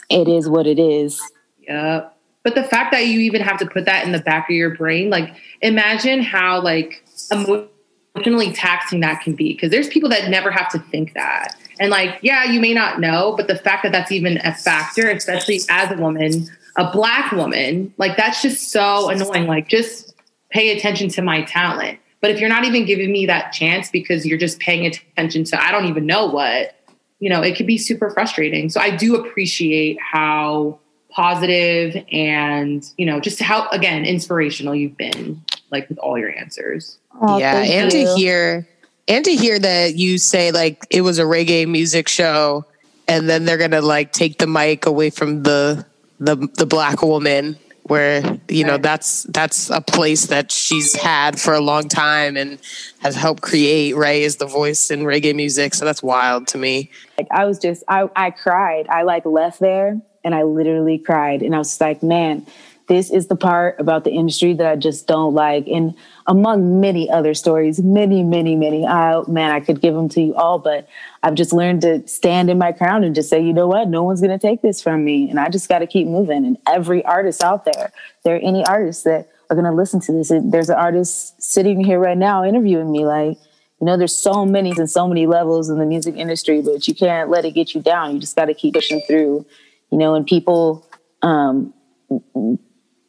it 0.09 0.27
is 0.27 0.47
what 0.47 0.67
it 0.67 0.79
is. 0.79 1.21
Yeah. 1.59 2.09
But 2.47 2.55
the 2.55 2.63
fact 2.63 2.93
that 2.93 3.07
you 3.07 3.19
even 3.19 3.41
have 3.41 3.57
to 3.57 3.65
put 3.65 3.83
that 3.87 4.05
in 4.05 4.13
the 4.13 4.19
back 4.19 4.49
of 4.49 4.55
your 4.55 4.73
brain, 4.73 5.09
like 5.09 5.35
imagine 5.59 6.21
how 6.21 6.61
like 6.61 7.03
emotionally 7.29 8.53
taxing 8.53 9.01
that 9.01 9.19
can 9.19 9.35
be. 9.35 9.51
Because 9.51 9.69
there's 9.69 9.89
people 9.89 10.07
that 10.11 10.29
never 10.29 10.49
have 10.49 10.69
to 10.69 10.79
think 10.79 11.13
that. 11.13 11.57
And 11.77 11.91
like, 11.91 12.19
yeah, 12.21 12.45
you 12.45 12.61
may 12.61 12.73
not 12.73 13.01
know, 13.01 13.33
but 13.35 13.49
the 13.49 13.57
fact 13.57 13.83
that 13.83 13.91
that's 13.91 14.13
even 14.13 14.37
a 14.45 14.53
factor, 14.53 15.09
especially 15.09 15.59
as 15.69 15.91
a 15.91 15.97
woman, 15.97 16.47
a 16.77 16.89
black 16.89 17.33
woman, 17.33 17.93
like 17.97 18.15
that's 18.15 18.41
just 18.41 18.71
so 18.71 19.09
annoying. 19.09 19.45
Like, 19.45 19.67
just 19.67 20.15
pay 20.49 20.77
attention 20.77 21.09
to 21.09 21.21
my 21.21 21.41
talent. 21.41 21.99
But 22.21 22.31
if 22.31 22.39
you're 22.39 22.47
not 22.47 22.63
even 22.63 22.85
giving 22.85 23.11
me 23.11 23.25
that 23.25 23.51
chance 23.51 23.89
because 23.91 24.25
you're 24.25 24.37
just 24.37 24.59
paying 24.59 24.85
attention 24.85 25.43
to 25.43 25.61
I 25.61 25.73
don't 25.73 25.87
even 25.87 26.05
know 26.05 26.27
what, 26.27 26.77
you 27.19 27.29
know, 27.29 27.41
it 27.41 27.57
could 27.57 27.67
be 27.67 27.77
super 27.77 28.09
frustrating. 28.09 28.69
So 28.69 28.79
I 28.79 28.95
do 28.95 29.17
appreciate 29.17 29.97
how 29.99 30.79
positive 31.17 32.05
and 32.11 32.91
you 32.95 33.03
know 33.03 33.19
just 33.19 33.41
how 33.41 33.67
again 33.69 34.05
inspirational 34.05 34.75
you've 34.75 34.95
been 34.97 35.41
like 35.71 35.89
with 35.89 35.97
all 35.97 36.15
your 36.15 36.31
answers. 36.37 36.99
Oh, 37.19 37.39
yeah 37.39 37.57
and 37.57 37.91
you. 37.91 38.05
to 38.05 38.15
hear 38.15 38.67
and 39.07 39.25
to 39.25 39.35
hear 39.35 39.57
that 39.57 39.95
you 39.95 40.19
say 40.19 40.51
like 40.51 40.85
it 40.91 41.01
was 41.01 41.17
a 41.17 41.23
reggae 41.23 41.67
music 41.67 42.07
show 42.07 42.65
and 43.07 43.27
then 43.27 43.45
they're 43.45 43.57
gonna 43.57 43.81
like 43.81 44.13
take 44.13 44.37
the 44.37 44.45
mic 44.45 44.85
away 44.85 45.09
from 45.09 45.41
the 45.41 45.87
the 46.19 46.35
the 46.35 46.67
black 46.67 47.01
woman 47.01 47.57
where 47.81 48.39
you 48.47 48.63
know 48.63 48.77
that's 48.77 49.23
that's 49.23 49.71
a 49.71 49.81
place 49.81 50.27
that 50.27 50.51
she's 50.51 50.95
had 50.95 51.41
for 51.41 51.55
a 51.55 51.61
long 51.61 51.89
time 51.89 52.37
and 52.37 52.59
has 52.99 53.15
helped 53.15 53.41
create 53.41 53.95
right 53.95 54.21
is 54.21 54.35
the 54.35 54.45
voice 54.45 54.91
in 54.91 54.99
reggae 54.99 55.33
music. 55.33 55.73
So 55.73 55.83
that's 55.83 56.03
wild 56.03 56.45
to 56.49 56.59
me. 56.59 56.91
Like 57.17 57.27
i 57.31 57.45
was 57.45 57.57
just 57.57 57.83
i 57.87 58.07
i 58.15 58.29
cried. 58.29 58.87
I 58.87 59.01
like 59.01 59.25
left 59.25 59.59
there 59.59 59.99
and 60.27 60.35
I 60.35 60.43
literally 60.43 60.99
cried. 60.99 61.41
And 61.41 61.55
I 61.55 61.57
was 61.57 61.81
like, 61.81 62.03
man, 62.03 62.45
this 62.87 63.09
is 63.09 63.27
the 63.27 63.35
part 63.35 63.79
about 63.79 64.03
the 64.03 64.11
industry 64.11 64.53
that 64.53 64.67
I 64.67 64.75
just 64.75 65.07
don't 65.07 65.33
like. 65.33 65.67
And 65.67 65.95
among 66.25 66.79
many 66.79 67.09
other 67.09 67.33
stories, 67.33 67.81
many, 67.81 68.23
many, 68.23 68.55
many, 68.55 68.85
I, 68.85 69.21
man, 69.27 69.51
I 69.51 69.61
could 69.61 69.81
give 69.81 69.93
them 69.93 70.09
to 70.09 70.21
you 70.21 70.35
all, 70.35 70.59
but 70.59 70.87
I've 71.23 71.35
just 71.35 71.53
learned 71.53 71.81
to 71.81 72.05
stand 72.07 72.49
in 72.49 72.57
my 72.57 72.73
crown 72.73 73.03
and 73.03 73.15
just 73.15 73.29
say, 73.29 73.41
you 73.41 73.53
know 73.53 73.67
what, 73.67 73.87
no 73.87 74.03
one's 74.03 74.21
going 74.21 74.37
to 74.37 74.47
take 74.47 74.61
this 74.61 74.81
from 74.81 75.03
me. 75.03 75.29
And 75.29 75.39
I 75.39 75.49
just 75.49 75.69
got 75.69 75.79
to 75.79 75.87
keep 75.87 76.07
moving. 76.07 76.45
And 76.45 76.57
every 76.67 77.03
artist 77.05 77.41
out 77.41 77.65
there, 77.65 77.91
there 78.23 78.35
are 78.35 78.39
any 78.39 78.65
artists 78.65 79.03
that 79.03 79.29
are 79.49 79.55
going 79.55 79.65
to 79.65 79.71
listen 79.71 80.01
to 80.01 80.11
this. 80.11 80.31
There's 80.43 80.69
an 80.69 80.77
artist 80.77 81.41
sitting 81.41 81.83
here 81.83 81.99
right 81.99 82.17
now 82.17 82.43
interviewing 82.43 82.91
me 82.91 83.05
like, 83.05 83.37
you 83.79 83.85
know, 83.85 83.95
there's 83.95 84.17
so 84.17 84.45
many 84.45 84.71
and 84.71 84.89
so 84.89 85.07
many 85.07 85.27
levels 85.27 85.69
in 85.69 85.77
the 85.77 85.85
music 85.85 86.15
industry, 86.15 86.61
but 86.61 86.87
you 86.87 86.95
can't 86.95 87.29
let 87.29 87.45
it 87.45 87.51
get 87.51 87.75
you 87.75 87.81
down. 87.81 88.13
You 88.13 88.19
just 88.19 88.35
got 88.35 88.45
to 88.45 88.53
keep 88.53 88.73
pushing 88.73 89.01
through, 89.01 89.45
you 89.91 89.97
know, 89.97 90.15
and 90.15 90.25
people, 90.25 90.87
um, 91.21 91.73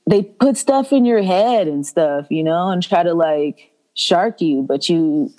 they 0.09 0.23
put 0.23 0.57
stuff 0.57 0.93
in 0.93 1.05
your 1.05 1.23
head 1.23 1.69
and 1.69 1.87
stuff, 1.87 2.27
you 2.31 2.43
know, 2.43 2.71
and 2.71 2.83
try 2.83 3.03
to 3.03 3.15
like 3.15 3.73
shark 3.95 4.41
you, 4.41 4.63
but 4.63 4.89
you 4.89 5.33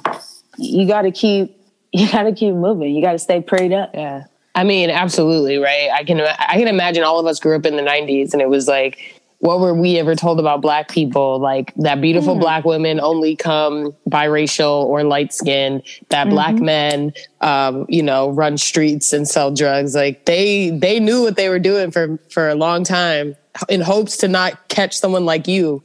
you 0.58 0.88
got 0.88 1.04
to 1.04 1.12
keep 1.12 1.56
you 1.92 2.10
got 2.12 2.24
to 2.24 2.32
keep 2.32 2.54
moving. 2.54 2.94
You 2.94 3.02
got 3.02 3.14
to 3.14 3.20
stay 3.20 3.42
prayed 3.42 3.74
up. 3.74 3.92
Yeah. 3.94 4.26
I 4.56 4.64
mean, 4.64 4.90
absolutely, 4.90 5.58
right? 5.58 5.90
I 5.92 6.04
can 6.04 6.22
I 6.22 6.58
can 6.58 6.68
imagine 6.68 7.04
all 7.04 7.20
of 7.20 7.26
us 7.26 7.40
grew 7.40 7.56
up 7.56 7.66
in 7.66 7.76
the 7.76 7.82
90s 7.82 8.34
and 8.34 8.42
it 8.42 8.50
was 8.50 8.68
like 8.68 9.19
what 9.40 9.62
were 9.62 9.74
we 9.74 9.98
ever 9.98 10.16
told 10.16 10.40
about 10.40 10.62
black 10.62 10.90
people? 10.90 11.40
Like 11.40 11.74
that 11.76 12.02
beautiful 12.02 12.36
mm. 12.36 12.42
black 12.42 12.66
women 12.66 13.00
only 13.00 13.36
come 13.36 13.96
biracial 14.10 14.84
or 14.84 15.04
light 15.04 15.34
skinned, 15.34 15.84
that 16.10 16.26
mm-hmm. 16.26 16.30
black 16.32 16.56
men, 16.56 17.14
um, 17.40 17.86
you 17.88 18.04
know, 18.04 18.32
run 18.32 18.58
streets 18.58 19.14
and 19.14 19.28
sell 19.28 19.52
drugs. 19.52 19.96
Like 19.96 20.26
they, 20.26 20.72
they 20.72 21.00
knew 21.00 21.22
what 21.22 21.38
they 21.38 21.48
were 21.48 21.60
doing 21.60 21.90
for, 21.90 22.20
for 22.30 22.50
a 22.50 22.56
long 22.56 22.84
time 22.84 23.36
in 23.70 23.80
hopes 23.80 24.18
to 24.18 24.28
not 24.28 24.68
catch 24.68 24.98
someone 24.98 25.26
like 25.26 25.48
you 25.48 25.82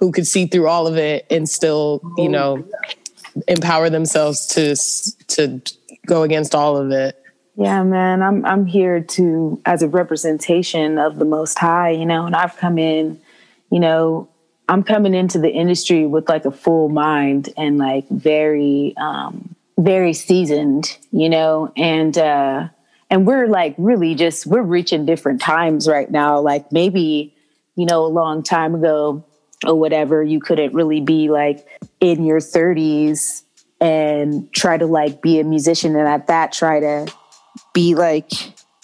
who 0.00 0.10
could 0.10 0.26
see 0.26 0.46
through 0.46 0.66
all 0.66 0.88
of 0.88 0.96
it 0.96 1.24
and 1.30 1.48
still, 1.48 2.00
you 2.16 2.28
know, 2.28 2.64
empower 3.46 3.90
themselves 3.90 4.46
to, 4.48 4.74
to 5.28 5.60
go 6.06 6.24
against 6.24 6.52
all 6.52 6.76
of 6.76 6.90
it. 6.90 7.20
Yeah, 7.58 7.82
man, 7.82 8.22
I'm 8.22 8.44
I'm 8.46 8.66
here 8.66 9.00
to 9.00 9.60
as 9.66 9.82
a 9.82 9.88
representation 9.88 10.96
of 10.96 11.18
the 11.18 11.24
Most 11.24 11.58
High, 11.58 11.90
you 11.90 12.06
know, 12.06 12.24
and 12.24 12.36
I've 12.36 12.56
come 12.56 12.78
in, 12.78 13.20
you 13.72 13.80
know, 13.80 14.28
I'm 14.68 14.84
coming 14.84 15.12
into 15.12 15.40
the 15.40 15.50
industry 15.50 16.06
with 16.06 16.28
like 16.28 16.44
a 16.44 16.52
full 16.52 16.88
mind 16.88 17.48
and 17.56 17.76
like 17.76 18.08
very 18.10 18.94
um 18.96 19.56
very 19.76 20.12
seasoned, 20.12 20.96
you 21.10 21.28
know, 21.28 21.72
and 21.76 22.16
uh 22.16 22.68
and 23.10 23.26
we're 23.26 23.48
like 23.48 23.74
really 23.76 24.14
just 24.14 24.46
we're 24.46 24.62
reaching 24.62 25.04
different 25.04 25.40
times 25.40 25.88
right 25.88 26.12
now. 26.12 26.38
Like 26.38 26.70
maybe, 26.70 27.34
you 27.74 27.86
know, 27.86 28.04
a 28.04 28.06
long 28.06 28.44
time 28.44 28.76
ago 28.76 29.24
or 29.66 29.74
whatever, 29.74 30.22
you 30.22 30.38
couldn't 30.38 30.74
really 30.74 31.00
be 31.00 31.28
like 31.28 31.66
in 31.98 32.24
your 32.24 32.38
30s 32.38 33.42
and 33.80 34.52
try 34.52 34.76
to 34.76 34.86
like 34.86 35.22
be 35.22 35.40
a 35.40 35.44
musician 35.44 35.96
and 35.96 36.06
at 36.06 36.28
that 36.28 36.52
try 36.52 36.78
to 36.78 37.12
be 37.78 37.94
like 37.94 38.32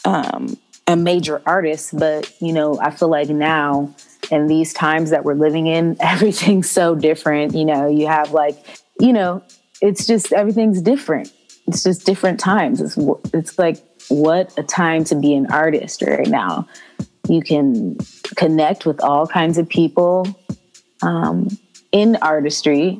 um, 0.05 0.57
a 0.87 0.95
major 0.95 1.43
artist, 1.47 1.99
but 1.99 2.33
you 2.41 2.53
know, 2.53 2.79
I 2.79 2.93
feel 2.93 3.09
like 3.09 3.29
now 3.29 3.93
in 4.31 4.47
these 4.47 4.73
times 4.73 5.11
that 5.11 5.25
we're 5.25 5.35
living 5.35 5.67
in, 5.67 5.97
everything's 6.01 6.71
so 6.71 6.95
different. 6.95 7.55
You 7.55 7.65
know, 7.65 7.89
you 7.89 8.07
have 8.07 8.31
like, 8.31 8.57
you 9.01 9.13
know, 9.13 9.43
it's 9.83 10.07
just 10.07 10.33
everything's 10.33 10.81
different. 10.81 11.33
It's 11.67 11.83
just 11.83 12.07
different 12.07 12.39
times. 12.39 12.81
It's 12.81 12.97
it's 13.35 13.59
like 13.59 13.79
what 14.11 14.57
a 14.57 14.63
time 14.63 15.03
to 15.07 15.17
be 15.17 15.35
an 15.35 15.47
artist 15.51 16.01
right 16.01 16.29
now. 16.29 16.69
You 17.29 17.43
can 17.43 17.99
connect 18.37 18.87
with 18.87 19.01
all 19.03 19.27
kinds 19.27 19.59
of 19.59 19.69
people 19.69 20.29
um, 21.03 21.49
in 21.91 22.15
artistry 22.23 22.99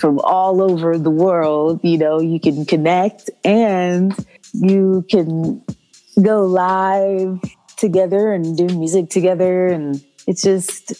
from 0.00 0.18
all 0.18 0.60
over 0.60 0.98
the 0.98 1.10
world. 1.10 1.78
You 1.84 1.98
know, 1.98 2.20
you 2.20 2.40
can 2.40 2.64
connect 2.64 3.30
and 3.44 4.12
you 4.52 5.04
can 5.10 5.62
go 6.22 6.44
live 6.44 7.40
together 7.76 8.32
and 8.32 8.56
do 8.56 8.66
music 8.66 9.08
together 9.08 9.68
and 9.68 10.04
it's 10.26 10.42
just 10.42 10.92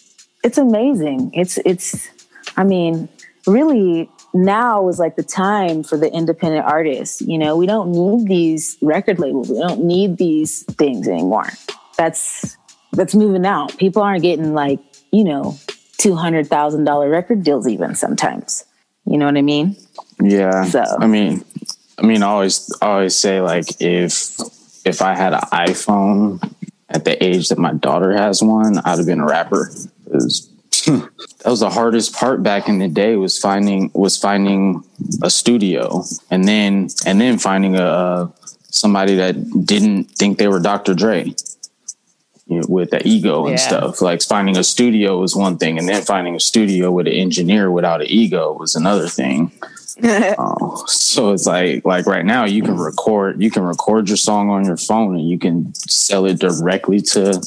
it's 0.45 0.59
amazing. 0.59 1.31
It's 1.35 1.59
it's 1.65 2.09
i 2.57 2.65
mean 2.65 3.09
really 3.47 4.09
now 4.35 4.89
is 4.89 4.99
like 4.99 5.17
the 5.17 5.23
time 5.23 5.83
for 5.83 5.97
the 5.97 6.13
independent 6.13 6.65
artists 6.65 7.21
you 7.21 7.39
know? 7.39 7.57
We 7.57 7.67
don't 7.67 7.93
need 7.93 8.29
these 8.29 8.77
record 8.83 9.19
labels. 9.19 9.51
We 9.51 9.59
don't 9.59 9.85
need 9.85 10.19
these 10.19 10.65
things 10.75 11.09
anymore. 11.09 11.49
That's 11.97 12.57
that's 12.93 13.15
moving 13.15 13.47
out. 13.47 13.77
People 13.79 14.03
aren't 14.03 14.23
getting 14.23 14.55
like 14.55 14.81
you 15.13 15.25
know 15.25 15.57
$200000 16.01 17.11
record 17.11 17.43
deals 17.43 17.67
even 17.67 17.95
sometimes. 17.95 18.65
You 19.05 19.19
know 19.19 19.27
what 19.27 19.37
i 19.37 19.43
mean? 19.43 19.77
Yeah. 20.21 20.65
So. 20.65 20.85
I 21.01 21.07
mean 21.07 21.45
I 21.99 22.07
mean, 22.07 22.23
I 22.23 22.27
always 22.27 22.75
I 22.81 22.87
always 22.87 23.17
say 23.17 23.41
like 23.41 23.81
if 23.81 24.39
if 24.85 25.03
I 25.03 25.15
had 25.15 25.35
an 25.35 25.41
iPhone 25.53 26.53
at 26.89 27.05
the 27.05 27.23
age 27.23 27.49
that 27.49 27.59
my 27.59 27.73
daughter 27.73 28.13
has 28.13 28.43
one, 28.43 28.79
I'd 28.79 28.99
have 28.99 29.07
been 29.07 29.21
a 29.21 29.27
rapper. 29.27 29.71
Was, 30.07 30.49
that 30.87 31.45
was 31.45 31.61
the 31.61 31.71
hardest 31.71 32.15
part 32.15 32.43
back 32.43 32.69
in 32.69 32.79
the 32.79 32.89
day 32.89 33.17
was 33.17 33.39
finding 33.39 33.91
was 33.95 34.17
finding 34.17 34.85
a 35.23 35.31
studio 35.31 36.05
and 36.31 36.47
then 36.47 36.89
and 37.05 37.21
then 37.21 37.39
finding 37.39 37.77
a 37.77 38.33
somebody 38.71 39.17
that 39.17 39.67
didn't 39.67 40.05
think 40.05 40.39
they 40.39 40.49
were 40.49 40.61
Dr. 40.61 40.95
Dre. 40.95 41.35
You 42.47 42.61
know, 42.61 42.67
with 42.67 42.91
the 42.93 43.07
ego 43.07 43.45
and 43.45 43.59
yeah. 43.59 43.67
stuff. 43.67 44.01
Like 44.01 44.23
finding 44.23 44.57
a 44.57 44.65
studio 44.65 45.19
was 45.19 45.37
one 45.37 45.59
thing, 45.59 45.79
and 45.79 45.87
then 45.87 46.03
finding 46.03 46.35
a 46.35 46.41
studio 46.41 46.91
with 46.91 47.07
an 47.07 47.13
engineer 47.13 47.71
without 47.71 48.01
an 48.01 48.07
ego 48.09 48.55
was 48.55 48.75
another 48.75 49.07
thing. 49.07 49.53
Oh, 50.05 50.85
so 50.87 51.33
it's 51.33 51.47
like 51.47 51.85
like 51.85 52.07
right 52.07 52.25
now 52.25 52.45
you 52.45 52.63
can 52.63 52.77
record 52.77 53.43
you 53.43 53.51
can 53.51 53.63
record 53.63 54.09
your 54.09 54.17
song 54.17 54.51
on 54.51 54.65
your 54.65 54.77
phone 54.77 55.15
and 55.15 55.29
you 55.29 55.39
can 55.39 55.75
sell 55.75 56.27
it 56.27 56.39
directly 56.39 57.01
to 57.01 57.41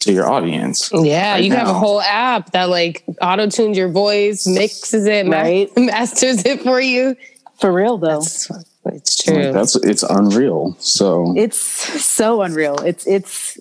to 0.00 0.12
your 0.12 0.30
audience. 0.30 0.90
Yeah, 0.92 1.32
right 1.32 1.42
you 1.42 1.50
can 1.50 1.58
have 1.58 1.68
a 1.68 1.74
whole 1.74 2.00
app 2.00 2.52
that 2.52 2.68
like 2.68 3.04
auto 3.20 3.48
tunes 3.48 3.76
your 3.76 3.88
voice, 3.88 4.46
mixes 4.46 5.06
it, 5.06 5.26
right, 5.26 5.70
masters 5.76 6.44
it 6.44 6.62
for 6.62 6.80
you. 6.80 7.16
For 7.60 7.72
real 7.72 7.98
though. 7.98 8.20
That's, 8.20 8.50
it's 8.86 9.22
true. 9.22 9.52
That's 9.52 9.76
it's 9.76 10.02
unreal. 10.02 10.76
So 10.78 11.32
it's 11.36 11.56
so 11.58 12.42
unreal. 12.42 12.76
It's 12.80 13.06
it's 13.06 13.58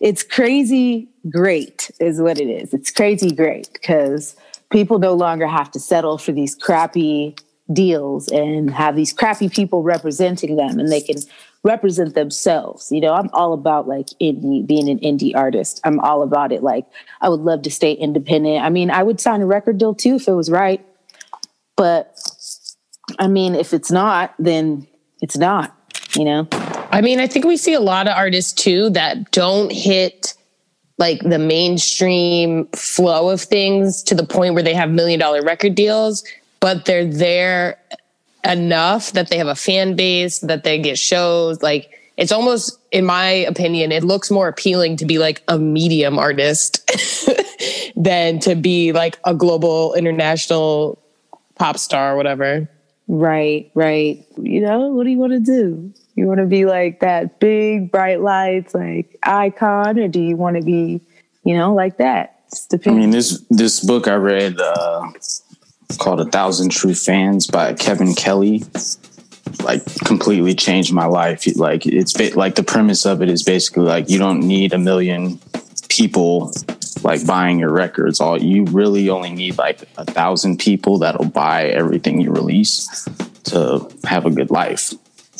it's 0.00 0.22
crazy 0.22 1.08
great 1.28 1.90
is 2.00 2.20
what 2.20 2.40
it 2.40 2.48
is. 2.48 2.72
It's 2.72 2.90
crazy 2.90 3.30
great 3.30 3.70
because 3.74 4.34
people 4.70 4.98
no 4.98 5.12
longer 5.12 5.46
have 5.46 5.70
to 5.72 5.80
settle 5.80 6.16
for 6.16 6.32
these 6.32 6.54
crappy 6.54 7.36
deals 7.72 8.28
and 8.28 8.70
have 8.70 8.96
these 8.96 9.12
crappy 9.12 9.48
people 9.48 9.82
representing 9.82 10.56
them 10.56 10.78
and 10.78 10.90
they 10.90 11.00
can 11.00 11.16
represent 11.64 12.14
themselves. 12.14 12.90
You 12.90 13.00
know, 13.00 13.12
I'm 13.12 13.30
all 13.32 13.52
about 13.52 13.86
like 13.86 14.08
indie, 14.20 14.66
being 14.66 14.88
an 14.88 14.98
indie 15.00 15.34
artist. 15.34 15.80
I'm 15.84 16.00
all 16.00 16.22
about 16.22 16.52
it. 16.52 16.62
Like, 16.62 16.86
I 17.20 17.28
would 17.28 17.40
love 17.40 17.62
to 17.62 17.70
stay 17.70 17.92
independent. 17.92 18.64
I 18.64 18.68
mean, 18.68 18.90
I 18.90 19.02
would 19.02 19.20
sign 19.20 19.42
a 19.42 19.46
record 19.46 19.78
deal 19.78 19.94
too 19.94 20.16
if 20.16 20.28
it 20.28 20.32
was 20.32 20.50
right. 20.50 20.84
But 21.76 22.18
I 23.18 23.28
mean, 23.28 23.54
if 23.54 23.72
it's 23.72 23.90
not, 23.90 24.34
then 24.38 24.86
it's 25.20 25.36
not, 25.36 25.76
you 26.16 26.24
know? 26.24 26.48
I 26.90 27.00
mean, 27.00 27.20
I 27.20 27.26
think 27.26 27.44
we 27.44 27.56
see 27.56 27.74
a 27.74 27.80
lot 27.80 28.06
of 28.06 28.16
artists 28.16 28.52
too 28.52 28.90
that 28.90 29.30
don't 29.30 29.72
hit 29.72 30.34
like 30.98 31.20
the 31.20 31.38
mainstream 31.38 32.66
flow 32.68 33.30
of 33.30 33.40
things 33.40 34.02
to 34.04 34.14
the 34.14 34.24
point 34.24 34.54
where 34.54 34.62
they 34.62 34.74
have 34.74 34.90
million 34.90 35.18
dollar 35.18 35.42
record 35.42 35.74
deals 35.74 36.22
but 36.62 36.84
they're 36.84 37.04
there 37.04 37.76
enough 38.44 39.12
that 39.12 39.28
they 39.28 39.36
have 39.36 39.48
a 39.48 39.54
fan 39.56 39.96
base, 39.96 40.38
that 40.38 40.62
they 40.62 40.78
get 40.78 40.96
shows. 40.96 41.60
Like 41.60 41.90
it's 42.16 42.30
almost, 42.30 42.78
in 42.92 43.04
my 43.04 43.28
opinion, 43.30 43.90
it 43.90 44.04
looks 44.04 44.30
more 44.30 44.46
appealing 44.46 44.96
to 44.98 45.04
be 45.04 45.18
like 45.18 45.42
a 45.48 45.58
medium 45.58 46.20
artist 46.20 46.88
than 47.96 48.38
to 48.40 48.54
be 48.54 48.92
like 48.92 49.18
a 49.24 49.34
global 49.34 49.94
international 49.94 51.02
pop 51.56 51.78
star 51.78 52.14
or 52.14 52.16
whatever. 52.16 52.68
Right, 53.08 53.72
right. 53.74 54.24
You 54.40 54.60
know, 54.60 54.86
what 54.88 55.02
do 55.02 55.10
you 55.10 55.18
want 55.18 55.32
to 55.32 55.40
do? 55.40 55.92
You 56.14 56.26
want 56.28 56.38
to 56.38 56.46
be 56.46 56.64
like 56.64 57.00
that 57.00 57.40
big 57.40 57.90
bright 57.90 58.20
lights, 58.20 58.72
like 58.72 59.18
icon, 59.24 59.98
or 59.98 60.06
do 60.06 60.20
you 60.20 60.36
want 60.36 60.56
to 60.56 60.62
be, 60.62 61.00
you 61.42 61.56
know, 61.56 61.74
like 61.74 61.96
that? 61.96 62.38
I 62.86 62.90
mean, 62.90 63.10
this 63.10 63.42
this 63.48 63.80
book 63.80 64.06
I 64.06 64.14
read 64.14 64.60
uh, 64.60 65.10
called 65.96 66.20
A 66.20 66.24
Thousand 66.24 66.70
True 66.70 66.94
Fans 66.94 67.46
by 67.46 67.74
Kevin 67.74 68.14
Kelly. 68.14 68.64
Like 69.62 69.84
completely 70.04 70.54
changed 70.54 70.92
my 70.92 71.06
life. 71.06 71.44
Like 71.56 71.84
it's 71.86 72.18
like 72.36 72.54
the 72.54 72.62
premise 72.62 73.04
of 73.04 73.22
it 73.22 73.28
is 73.28 73.42
basically 73.42 73.84
like 73.84 74.08
you 74.08 74.18
don't 74.18 74.40
need 74.40 74.72
a 74.72 74.78
million 74.78 75.40
people 75.88 76.52
like 77.02 77.26
buying 77.26 77.58
your 77.58 77.70
records. 77.70 78.20
All 78.20 78.40
you 78.40 78.64
really 78.66 79.10
only 79.10 79.30
need 79.30 79.58
like 79.58 79.82
a 79.98 80.04
thousand 80.04 80.58
people 80.58 80.98
that'll 80.98 81.26
buy 81.26 81.66
everything 81.66 82.20
you 82.20 82.30
release 82.30 83.08
to 83.44 83.90
have 84.04 84.24
a 84.24 84.30
good 84.30 84.50
life. 84.50 84.94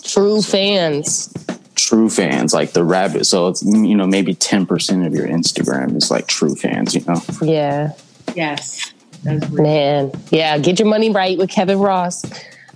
True 0.05 0.43
fans. 0.43 1.33
True 1.33 1.63
true 1.93 2.09
fans, 2.09 2.55
like 2.55 2.73
the 2.73 2.85
rabbit. 2.85 3.27
So 3.27 3.49
it's 3.49 3.63
you 3.63 3.95
know 3.95 4.07
maybe 4.07 4.35
ten 4.35 4.65
percent 4.65 5.07
of 5.07 5.15
your 5.15 5.27
Instagram 5.27 5.95
is 5.97 6.11
like 6.11 6.27
true 6.27 6.55
fans. 6.55 6.95
You 6.95 7.05
know. 7.07 7.21
Yeah. 7.43 7.93
Yes. 8.35 8.93
Man, 9.25 10.13
yeah. 10.31 10.59
Get 10.59 10.79
your 10.79 10.89
money 10.89 11.11
right 11.11 11.39
with 11.39 11.51
Kevin 11.51 11.79
Ross. 11.79 12.25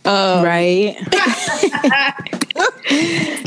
Um, 0.04 0.44
right. 0.44 0.96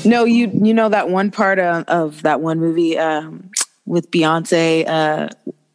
no, 0.05 0.25
you 0.25 0.51
you 0.53 0.73
know 0.73 0.89
that 0.89 1.09
one 1.09 1.31
part 1.31 1.59
of, 1.59 1.85
of 1.87 2.21
that 2.23 2.41
one 2.41 2.59
movie 2.59 2.97
um, 2.97 3.49
with 3.85 4.11
Beyonce. 4.11 4.85
Uh, 4.85 5.29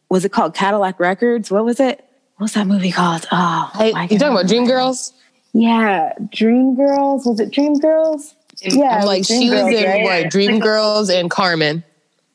was 0.09 0.25
it 0.25 0.31
called 0.31 0.53
Cadillac 0.53 0.99
Records? 0.99 1.49
What 1.49 1.65
was 1.65 1.79
it? 1.79 2.07
What's 2.37 2.53
that 2.53 2.67
movie 2.67 2.91
called? 2.91 3.27
Oh, 3.31 3.71
hey, 3.75 3.87
you 3.87 4.19
talking 4.19 4.33
about 4.33 4.47
Dream 4.47 4.67
Girls? 4.67 5.13
Yeah, 5.53 6.13
Dream 6.31 6.75
Girls. 6.75 7.25
Was 7.25 7.39
it 7.39 7.51
Dream 7.51 7.79
Girls? 7.79 8.35
Yeah, 8.61 8.99
I'm 8.99 9.05
like 9.05 9.25
she 9.25 9.49
was 9.49 9.73
in 9.73 9.89
right? 9.89 10.03
what 10.03 10.29
Dream 10.29 10.59
Girls 10.59 11.09
and 11.09 11.31
Carmen. 11.31 11.83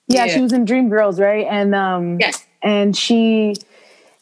Yeah, 0.09 0.25
yeah, 0.25 0.35
she 0.35 0.41
was 0.41 0.53
in 0.53 0.65
Dream 0.65 0.89
Girls, 0.89 1.21
right? 1.21 1.47
And 1.49 1.75
um, 1.75 2.19
yes, 2.19 2.45
and 2.63 2.97
she, 2.97 3.57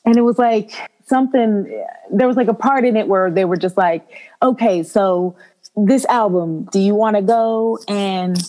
and 0.08 0.16
it 0.16 0.22
was 0.22 0.38
like 0.38 0.72
something. 1.04 1.84
There 2.10 2.26
was 2.26 2.38
like 2.38 2.48
a 2.48 2.54
part 2.54 2.86
in 2.86 2.96
it 2.96 3.08
where 3.08 3.30
they 3.30 3.44
were 3.44 3.58
just 3.58 3.76
like, 3.76 4.08
okay, 4.42 4.82
so 4.82 5.36
this 5.76 6.06
album, 6.06 6.66
do 6.72 6.78
you 6.80 6.94
want 6.94 7.16
to 7.16 7.22
go 7.22 7.78
and 7.88 8.42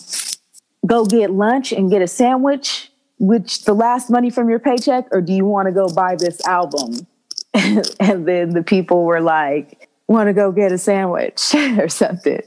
go 0.86 1.04
get 1.04 1.30
lunch 1.30 1.70
and 1.70 1.90
get 1.90 2.00
a 2.00 2.06
sandwich, 2.06 2.90
which 3.18 3.64
the 3.64 3.74
last 3.74 4.08
money 4.08 4.30
from 4.30 4.48
your 4.48 4.58
paycheck, 4.58 5.06
or 5.12 5.20
do 5.20 5.34
you 5.34 5.44
want 5.44 5.66
to 5.66 5.72
go 5.72 5.86
buy 5.88 6.16
this 6.16 6.42
album? 6.46 7.06
and 7.54 8.26
then 8.26 8.50
the 8.50 8.64
people 8.64 9.04
were 9.04 9.20
like, 9.20 9.90
want 10.08 10.28
to 10.28 10.32
go 10.32 10.50
get 10.50 10.72
a 10.72 10.78
sandwich 10.78 11.54
or 11.54 11.90
something. 11.90 12.40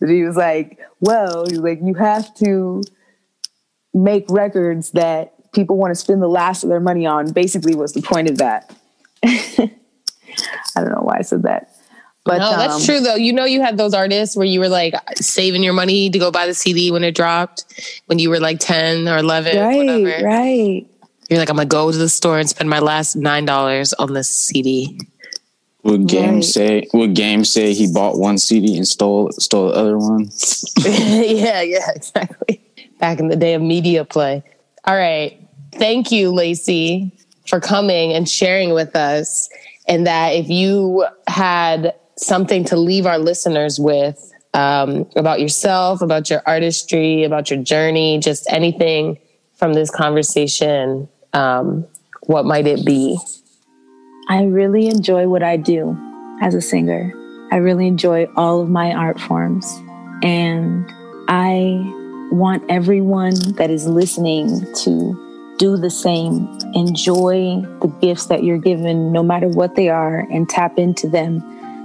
And 0.00 0.10
he 0.10 0.22
was 0.22 0.36
like, 0.36 0.78
well, 1.00 1.44
he's 1.46 1.58
like, 1.58 1.80
you 1.82 1.94
have 1.94 2.32
to 2.36 2.82
make 3.92 4.26
records 4.28 4.92
that 4.92 5.33
people 5.54 5.76
want 5.76 5.92
to 5.92 5.94
spend 5.94 6.22
the 6.22 6.28
last 6.28 6.62
of 6.62 6.68
their 6.68 6.80
money 6.80 7.06
on. 7.06 7.32
Basically, 7.32 7.74
was 7.74 7.92
the 7.92 8.02
point 8.02 8.28
of 8.28 8.38
that. 8.38 8.74
I 9.24 9.70
don't 10.74 10.90
know 10.90 11.02
why 11.02 11.18
I 11.18 11.22
said 11.22 11.42
that. 11.42 11.70
But 12.24 12.38
no, 12.38 12.56
that's 12.56 12.76
um, 12.76 12.82
true 12.82 13.00
though. 13.00 13.16
You 13.16 13.32
know, 13.32 13.44
you 13.44 13.60
had 13.60 13.76
those 13.76 13.92
artists 13.92 14.34
where 14.34 14.46
you 14.46 14.58
were 14.58 14.68
like 14.68 14.94
saving 15.16 15.62
your 15.62 15.74
money 15.74 16.08
to 16.08 16.18
go 16.18 16.30
buy 16.30 16.46
the 16.46 16.54
CD 16.54 16.90
when 16.90 17.04
it 17.04 17.14
dropped, 17.14 17.64
when 18.06 18.18
you 18.18 18.30
were 18.30 18.40
like 18.40 18.60
ten 18.60 19.06
or 19.08 19.18
eleven, 19.18 19.58
right? 19.58 19.76
Whatever. 19.76 20.24
Right. 20.24 20.86
You're 21.28 21.38
like, 21.38 21.50
I'm 21.50 21.56
gonna 21.56 21.66
go 21.66 21.92
to 21.92 21.96
the 21.96 22.08
store 22.08 22.38
and 22.38 22.48
spend 22.48 22.70
my 22.70 22.78
last 22.78 23.14
nine 23.14 23.44
dollars 23.44 23.92
on 23.94 24.14
this 24.14 24.28
CD. 24.28 24.98
Would 25.82 26.06
Game 26.08 26.36
right. 26.36 26.44
say? 26.44 26.88
Would 26.94 27.14
Game 27.14 27.44
say 27.44 27.74
he 27.74 27.92
bought 27.92 28.18
one 28.18 28.38
CD 28.38 28.76
and 28.76 28.88
stole 28.88 29.30
stole 29.32 29.68
the 29.68 29.74
other 29.74 29.98
one? 29.98 30.30
yeah, 30.78 31.60
yeah, 31.60 31.90
exactly. 31.94 32.62
Back 32.98 33.20
in 33.20 33.28
the 33.28 33.36
day 33.36 33.52
of 33.52 33.60
media 33.60 34.06
play. 34.06 34.42
All 34.86 34.96
right, 34.96 35.43
thank 35.74 36.10
you, 36.10 36.30
Lacey, 36.30 37.12
for 37.46 37.60
coming 37.60 38.12
and 38.12 38.28
sharing 38.28 38.72
with 38.72 38.96
us. 38.96 39.48
And 39.86 40.06
that 40.06 40.30
if 40.30 40.48
you 40.48 41.06
had 41.26 41.94
something 42.16 42.64
to 42.64 42.76
leave 42.76 43.06
our 43.06 43.18
listeners 43.18 43.78
with 43.78 44.32
um, 44.54 45.06
about 45.16 45.40
yourself, 45.40 46.00
about 46.00 46.30
your 46.30 46.42
artistry, 46.46 47.24
about 47.24 47.50
your 47.50 47.62
journey, 47.62 48.18
just 48.18 48.46
anything 48.50 49.18
from 49.54 49.74
this 49.74 49.90
conversation, 49.90 51.08
um, 51.32 51.86
what 52.22 52.44
might 52.44 52.66
it 52.66 52.84
be? 52.84 53.18
I 54.28 54.44
really 54.44 54.86
enjoy 54.86 55.28
what 55.28 55.42
I 55.42 55.56
do 55.56 55.98
as 56.40 56.54
a 56.54 56.60
singer. 56.60 57.12
I 57.52 57.56
really 57.56 57.86
enjoy 57.86 58.26
all 58.36 58.62
of 58.62 58.70
my 58.70 58.92
art 58.92 59.20
forms. 59.20 59.66
And 60.22 60.90
I 61.28 61.82
want 62.32 62.64
everyone 62.70 63.34
that 63.56 63.70
is 63.70 63.86
listening 63.86 64.66
to 64.82 65.33
do 65.58 65.76
the 65.76 65.90
same. 65.90 66.58
Enjoy 66.74 67.60
the 67.80 67.88
gifts 68.00 68.26
that 68.26 68.44
you're 68.44 68.58
given, 68.58 69.12
no 69.12 69.22
matter 69.22 69.48
what 69.48 69.74
they 69.74 69.88
are, 69.88 70.20
and 70.30 70.48
tap 70.48 70.78
into 70.78 71.08
them 71.08 71.42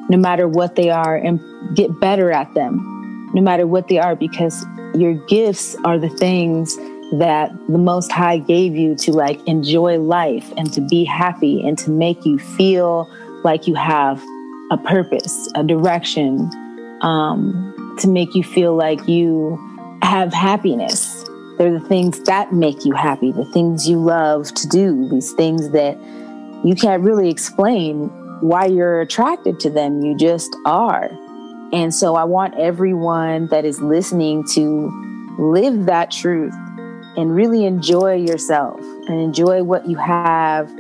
no 0.10 0.18
matter 0.18 0.48
what 0.48 0.76
they 0.76 0.90
are 0.90 1.16
and 1.16 1.40
get 1.76 2.00
better 2.00 2.32
at 2.32 2.54
them, 2.56 3.30
no 3.34 3.42
matter 3.42 3.66
what 3.66 3.88
they 3.88 4.00
are, 4.00 4.16
because 4.16 4.66
your 4.96 5.14
gifts 5.28 5.76
are 5.86 6.00
the 6.00 6.10
things 6.10 6.76
that 7.14 7.52
the 7.70 7.78
Most 7.78 8.12
High 8.12 8.40
gave 8.40 8.76
you 8.76 8.96
to 8.96 9.12
like 9.12 9.40
enjoy 9.48 10.00
life 10.00 10.52
and 10.58 10.74
to 10.74 10.82
be 10.82 11.06
happy 11.06 11.66
and 11.66 11.78
to 11.80 11.92
make 11.92 12.26
you 12.26 12.38
feel 12.38 13.10
like 13.44 13.68
you 13.68 13.76
have 13.76 14.22
a 14.72 14.78
purpose, 14.78 15.50
a 15.56 15.64
direction, 15.64 16.50
um, 17.02 17.96
to 18.00 18.08
make 18.08 18.36
you 18.36 18.44
feel 18.44 18.76
like 18.76 19.08
you 19.08 19.58
have 20.02 20.34
happiness. 20.34 21.19
They're 21.60 21.78
the 21.78 21.86
things 21.88 22.22
that 22.22 22.54
make 22.54 22.86
you 22.86 22.94
happy, 22.94 23.34
the 23.34 23.44
things 23.44 23.88
you 23.88 24.00
love 24.00 24.54
to 24.54 24.68
do, 24.70 25.10
these 25.10 25.34
things 25.34 25.72
that 25.72 25.98
you 26.64 26.74
can't 26.74 27.04
really 27.04 27.30
explain 27.30 28.08
why 28.40 28.66
you're 28.66 29.02
attracted 29.02 29.60
to 29.60 29.70
them. 29.70 30.02
You 30.02 30.16
just 30.16 30.56
are. 30.66 31.10
And 31.74 31.94
so 31.94 32.16
I 32.16 32.24
want 32.24 32.56
everyone 32.58 33.48
that 33.48 33.66
is 33.66 33.82
listening 33.82 34.46
to 34.54 35.36
live 35.38 35.86
that 35.88 36.12
truth 36.12 36.54
and 37.18 37.36
really 37.36 37.66
enjoy 37.66 38.16
yourself 38.16 38.80
and 38.80 39.20
enjoy 39.20 39.62
what 39.62 39.86
you 39.86 39.98
have 39.98 40.74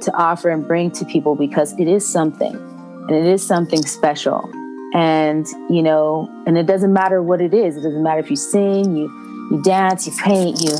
to 0.00 0.12
offer 0.14 0.50
and 0.50 0.66
bring 0.66 0.90
to 0.90 1.04
people 1.04 1.36
because 1.36 1.78
it 1.78 1.86
is 1.86 2.04
something 2.04 2.56
and 2.56 3.12
it 3.12 3.26
is 3.26 3.46
something 3.46 3.86
special. 3.86 4.50
And, 4.94 5.46
you 5.70 5.82
know, 5.82 6.28
and 6.44 6.58
it 6.58 6.66
doesn't 6.66 6.92
matter 6.92 7.22
what 7.22 7.40
it 7.40 7.54
is. 7.54 7.76
It 7.76 7.82
doesn't 7.82 8.02
matter 8.02 8.20
if 8.20 8.30
you 8.30 8.36
sing, 8.36 8.96
you, 8.96 9.23
you 9.50 9.62
dance, 9.62 10.06
you 10.06 10.12
paint, 10.22 10.60
you 10.60 10.76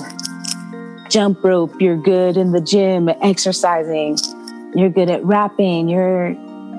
jump 1.09 1.43
rope, 1.45 1.81
you're 1.81 1.97
good 1.97 2.37
in 2.37 2.53
the 2.53 2.61
gym, 2.61 3.09
exercising 3.09 4.17
you're 4.75 4.91
good 4.91 5.09
at 5.09 5.25
rapping, 5.25 5.89
you're 5.89 6.35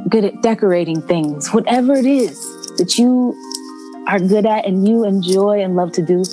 good 0.09 0.25
at 0.25 0.41
decorating 0.41 1.01
things, 1.01 1.53
whatever 1.53 1.93
it 1.93 2.05
is 2.05 2.37
that 2.77 2.97
you 2.97 3.33
are 4.07 4.19
good 4.19 4.45
at 4.45 4.65
and 4.65 4.87
you 4.87 5.05
enjoy 5.05 5.61
and 5.61 5.75
love 5.75 5.91
to 5.93 6.01
do, 6.01 6.23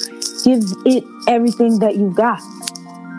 give 0.44 0.62
it 0.84 1.04
everything 1.28 1.78
that 1.78 1.96
you've 1.96 2.14
got. 2.14 2.40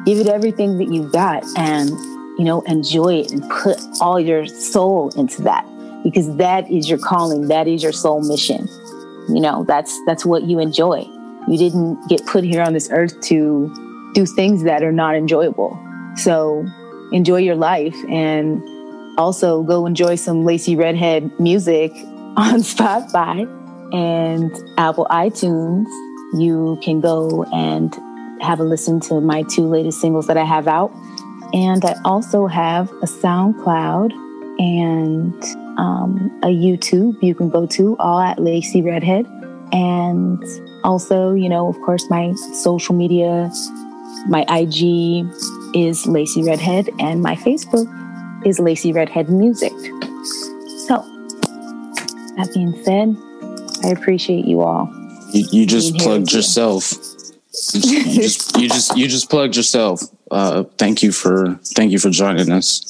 Give 0.06 0.20
it 0.20 0.28
everything 0.28 0.78
that 0.80 0.90
you've 0.90 1.14
got 1.14 1.46
and, 1.58 1.90
you 2.38 2.44
know, 2.44 2.62
enjoy 2.64 3.22
it 3.22 3.32
and 3.32 3.50
put 3.50 3.80
all 4.02 4.20
your 4.20 4.46
soul 4.46 5.10
into 5.16 5.42
that 5.44 5.66
because 6.04 6.36
that 6.36 6.70
is 6.70 6.90
your 6.90 7.00
calling, 7.00 7.48
that 7.48 7.70
is 7.70 7.82
your 7.82 7.94
soul 7.94 8.22
mission. 8.22 8.68
You 9.30 9.40
know, 9.40 9.64
that's 9.66 9.98
that's 10.06 10.26
what 10.26 10.44
you 10.44 10.60
enjoy. 10.60 11.06
You 11.48 11.58
didn't 11.58 12.08
get 12.08 12.26
put 12.26 12.44
here 12.44 12.62
on 12.62 12.74
this 12.74 12.90
earth 12.92 13.20
to 13.22 14.12
do 14.14 14.26
things 14.26 14.64
that 14.64 14.84
are 14.84 14.92
not 14.92 15.16
enjoyable. 15.16 15.78
So 16.16 16.66
enjoy 17.12 17.38
your 17.38 17.56
life 17.56 17.96
and 18.10 18.62
also 19.18 19.64
go 19.64 19.86
enjoy 19.86 20.16
some 20.16 20.44
Lacey 20.44 20.76
Redhead 20.76 21.40
music 21.40 21.92
on 22.36 22.62
Spotify 22.62 23.48
and 23.94 24.52
Apple 24.78 25.06
iTunes. 25.10 25.86
You 26.40 26.80
can 26.82 27.00
go 27.00 27.44
and 27.54 27.94
have 28.42 28.60
a 28.60 28.64
listen 28.64 29.00
to 29.02 29.22
my 29.22 29.44
two 29.44 29.68
latest 29.68 30.02
singles 30.02 30.28
that 30.28 30.38
I 30.38 30.44
have 30.44 30.68
out. 30.68 30.92
And 31.54 31.86
I 31.86 31.96
also 32.04 32.48
have 32.48 32.90
a 32.92 33.06
SoundCloud 33.06 34.12
and 34.60 35.44
um, 35.78 36.40
a 36.44 36.48
YouTube 36.48 37.22
you 37.22 37.36
can 37.36 37.50
go 37.50 37.68
to, 37.68 37.96
all 38.00 38.20
at 38.20 38.40
Lacey 38.40 38.82
Redhead. 38.82 39.28
And 39.72 40.44
also, 40.84 41.34
you 41.34 41.50
know, 41.50 41.68
of 41.68 41.80
course, 41.82 42.10
my 42.10 42.34
social 42.34 42.96
media, 42.96 43.52
my 44.28 44.46
IG 44.50 45.26
is 45.76 46.06
Lacey 46.06 46.44
Redhead, 46.44 46.90
and 47.00 47.22
my 47.22 47.36
Facebook 47.36 47.88
is 48.46 48.60
Lacey 48.60 48.92
Redhead 48.92 49.30
Music. 49.30 49.72
So, 50.88 51.02
that 52.36 52.50
being 52.54 52.74
said, 52.84 53.16
I 53.84 53.92
appreciate 53.92 54.46
you 54.46 54.62
all. 54.62 54.90
You, 55.32 55.48
you 55.52 55.66
just 55.66 55.96
plugged 55.98 56.32
yourself. 56.32 56.94
You, 57.74 58.00
you 58.00 58.22
just 58.22 58.58
you 58.58 58.68
just 58.68 58.98
you 58.98 59.08
just 59.08 59.30
plugged 59.30 59.56
yourself. 59.56 60.02
Uh, 60.30 60.64
thank 60.78 61.04
you 61.04 61.12
for 61.12 61.60
thank 61.76 61.92
you 61.92 62.00
for 62.00 62.10
joining 62.10 62.52
us. 62.52 62.82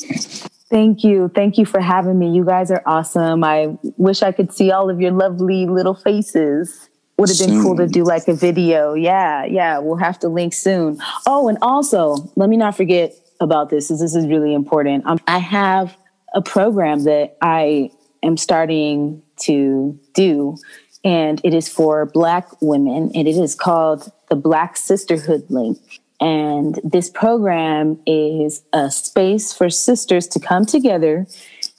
Thank 0.69 1.03
you. 1.03 1.29
Thank 1.35 1.57
you 1.57 1.65
for 1.65 1.79
having 1.79 2.17
me. 2.17 2.31
You 2.31 2.43
guys 2.43 2.71
are 2.71 2.81
awesome. 2.85 3.43
I 3.43 3.77
wish 3.97 4.23
I 4.23 4.31
could 4.31 4.51
see 4.51 4.71
all 4.71 4.89
of 4.89 4.99
your 4.99 5.11
lovely 5.11 5.67
little 5.67 5.93
faces 5.93 6.89
would 7.17 7.29
have 7.29 7.37
been 7.37 7.61
cool 7.61 7.75
to 7.77 7.87
do 7.87 8.03
like 8.03 8.27
a 8.27 8.33
video. 8.33 8.93
Yeah, 8.93 9.45
yeah. 9.45 9.77
We'll 9.79 9.97
have 9.97 10.19
to 10.19 10.29
link 10.29 10.53
soon. 10.53 10.99
Oh, 11.27 11.47
and 11.47 11.57
also, 11.61 12.15
let 12.35 12.49
me 12.49 12.57
not 12.57 12.75
forget 12.75 13.13
about 13.39 13.69
this, 13.69 13.87
because 13.87 13.99
this 13.99 14.15
is 14.15 14.27
really 14.27 14.53
important. 14.53 15.05
Um, 15.05 15.19
I 15.27 15.37
have 15.37 15.95
a 16.33 16.41
program 16.41 17.03
that 17.03 17.37
I 17.41 17.91
am 18.23 18.37
starting 18.37 19.21
to 19.41 19.99
do, 20.13 20.57
and 21.03 21.41
it 21.43 21.53
is 21.53 21.67
for 21.69 22.05
Black 22.05 22.47
women, 22.61 23.11
and 23.13 23.27
it 23.27 23.35
is 23.35 23.53
called 23.53 24.11
the 24.29 24.35
Black 24.35 24.77
Sisterhood 24.77 25.45
Link. 25.49 25.77
And 26.19 26.79
this 26.83 27.09
program 27.09 27.99
is 28.05 28.63
a 28.71 28.89
space 28.89 29.51
for 29.51 29.69
sisters 29.69 30.27
to 30.29 30.39
come 30.39 30.65
together 30.65 31.27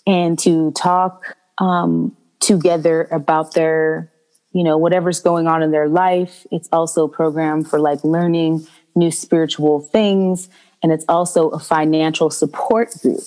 and 0.07 0.39
to 0.41 0.71
talk 0.73 1.35
um, 1.59 2.15
together 2.41 3.09
about 3.11 3.55
their 3.55 4.13
you 4.55 4.65
know, 4.65 4.79
whatever's 4.79 5.21
going 5.21 5.47
on 5.47 5.63
in 5.63 5.73
their 5.73 5.89
life. 5.89 6.47
It's 6.51 6.69
also 6.73 7.05
a 7.05 7.09
program 7.09 7.65
for 7.65 7.79
like 7.79 8.03
learning 8.05 8.67
new 8.95 9.11
spiritual 9.11 9.81
things. 9.81 10.49
And 10.83 10.93
it's 10.93 11.05
also 11.09 11.51
a 11.51 11.59
financial 11.59 12.31
support 12.31 12.95
group. 13.03 13.21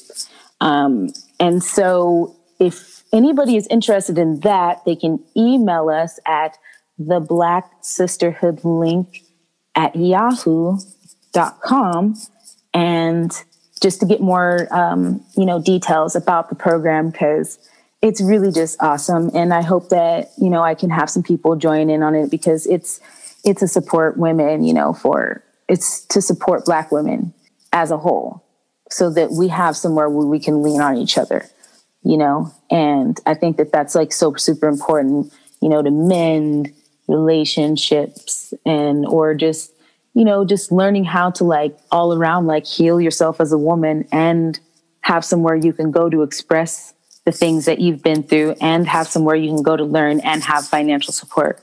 Um, 0.62 1.10
and 1.40 1.62
so 1.62 2.36
if 2.60 3.04
anybody 3.14 3.58
is 3.58 3.68
interested 3.68 4.18
in 4.18 4.40
that, 4.40 4.84
they 4.86 4.96
can 4.96 5.24
email 5.36 5.90
us 5.90 6.18
at 6.26 6.58
the 6.98 7.20
Black 7.20 7.70
Sisterhood 7.82 8.64
link 8.64 9.22
at 9.76 9.96
yahoo.com 9.96 10.80
and 12.74 13.32
just 13.82 14.00
to 14.00 14.06
get 14.08 14.22
more 14.22 14.68
um, 14.74 15.24
you 15.36 15.46
know 15.46 15.62
details 15.62 16.16
about 16.16 16.50
the 16.50 16.56
program 16.56 17.12
because 17.12 17.60
it's 18.02 18.22
really 18.22 18.52
just 18.52 18.82
awesome. 18.82 19.32
And 19.34 19.54
i 19.54 19.62
hope 19.62 19.90
that 19.90 20.30
you 20.38 20.50
know 20.50 20.62
i 20.62 20.76
can 20.76 20.90
have 20.90 21.10
some 21.10 21.24
people 21.24 21.56
join 21.56 21.90
in 21.90 22.04
on 22.04 22.16
it 22.16 22.30
because 22.30 22.66
it's 22.68 23.00
it's 23.44 23.60
to 23.62 23.68
support 23.68 24.18
women 24.18 24.64
you 24.64 24.74
know 24.74 24.94
for 24.94 25.44
it's 25.68 26.06
to 26.08 26.22
support 26.22 26.66
black 26.66 26.92
women 26.92 27.34
as 27.74 27.92
a 27.92 27.98
whole 27.98 28.44
so 28.90 29.10
that 29.10 29.32
we 29.32 29.50
have 29.50 29.76
somewhere 29.76 30.10
where 30.10 30.26
we 30.26 30.40
can 30.40 30.64
lean 30.64 30.82
on 30.82 30.98
each 30.98 31.18
other 31.18 31.46
you 32.04 32.18
know? 32.18 32.54
And 32.70 33.20
i 33.26 33.34
think 33.34 33.58
that 33.58 33.72
that's 33.72 33.96
like 33.96 34.12
so 34.14 34.34
super 34.36 34.68
important 34.68 35.34
you 35.62 35.70
know 35.70 35.82
to 35.82 35.92
mend 35.92 36.74
relationships 37.08 38.54
and 38.66 39.06
or 39.06 39.34
just 39.34 39.72
you 40.14 40.26
know 40.26 40.46
just 40.46 40.72
learning 40.72 41.06
how 41.06 41.32
to 41.32 41.44
like 41.44 41.78
all 41.92 42.14
around 42.14 42.48
like 42.48 42.66
heal 42.66 43.00
yourself 43.00 43.40
as 43.40 43.52
a 43.52 43.58
woman 43.58 44.08
and 44.12 44.60
have 45.02 45.24
somewhere 45.24 45.56
you 45.56 45.72
can 45.72 45.90
go 45.92 46.10
to 46.10 46.22
express 46.22 46.94
the 47.28 47.32
things 47.34 47.66
that 47.66 47.80
you've 47.80 48.02
been 48.02 48.24
through 48.24 48.56
and 48.62 48.88
have 48.88 49.06
somewhere 49.06 49.36
you 49.36 49.50
can 49.50 49.62
go 49.62 49.76
to 49.76 49.84
learn 49.84 50.22
and 50.22 50.42
have 50.44 50.66
financial 50.66 51.12
support 51.12 51.62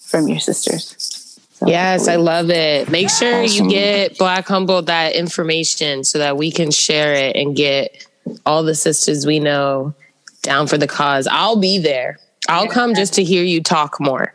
from 0.00 0.26
your 0.26 0.40
sisters. 0.40 1.38
So 1.52 1.68
yes. 1.68 2.08
I 2.08 2.16
love 2.16 2.50
it. 2.50 2.90
Make 2.90 3.08
sure 3.08 3.44
awesome. 3.44 3.66
you 3.66 3.70
get 3.70 4.18
Black 4.18 4.48
Humboldt 4.48 4.86
that 4.86 5.14
information 5.14 6.02
so 6.02 6.18
that 6.18 6.36
we 6.36 6.50
can 6.50 6.72
share 6.72 7.14
it 7.14 7.36
and 7.36 7.54
get 7.54 8.04
all 8.44 8.64
the 8.64 8.74
sisters 8.74 9.24
we 9.24 9.38
know 9.38 9.94
down 10.42 10.66
for 10.66 10.76
the 10.76 10.88
cause. 10.88 11.28
I'll 11.30 11.60
be 11.60 11.78
there. 11.78 12.18
I'll 12.48 12.66
come 12.66 12.96
just 12.96 13.14
to 13.14 13.22
hear 13.22 13.44
you 13.44 13.62
talk 13.62 14.00
more. 14.00 14.34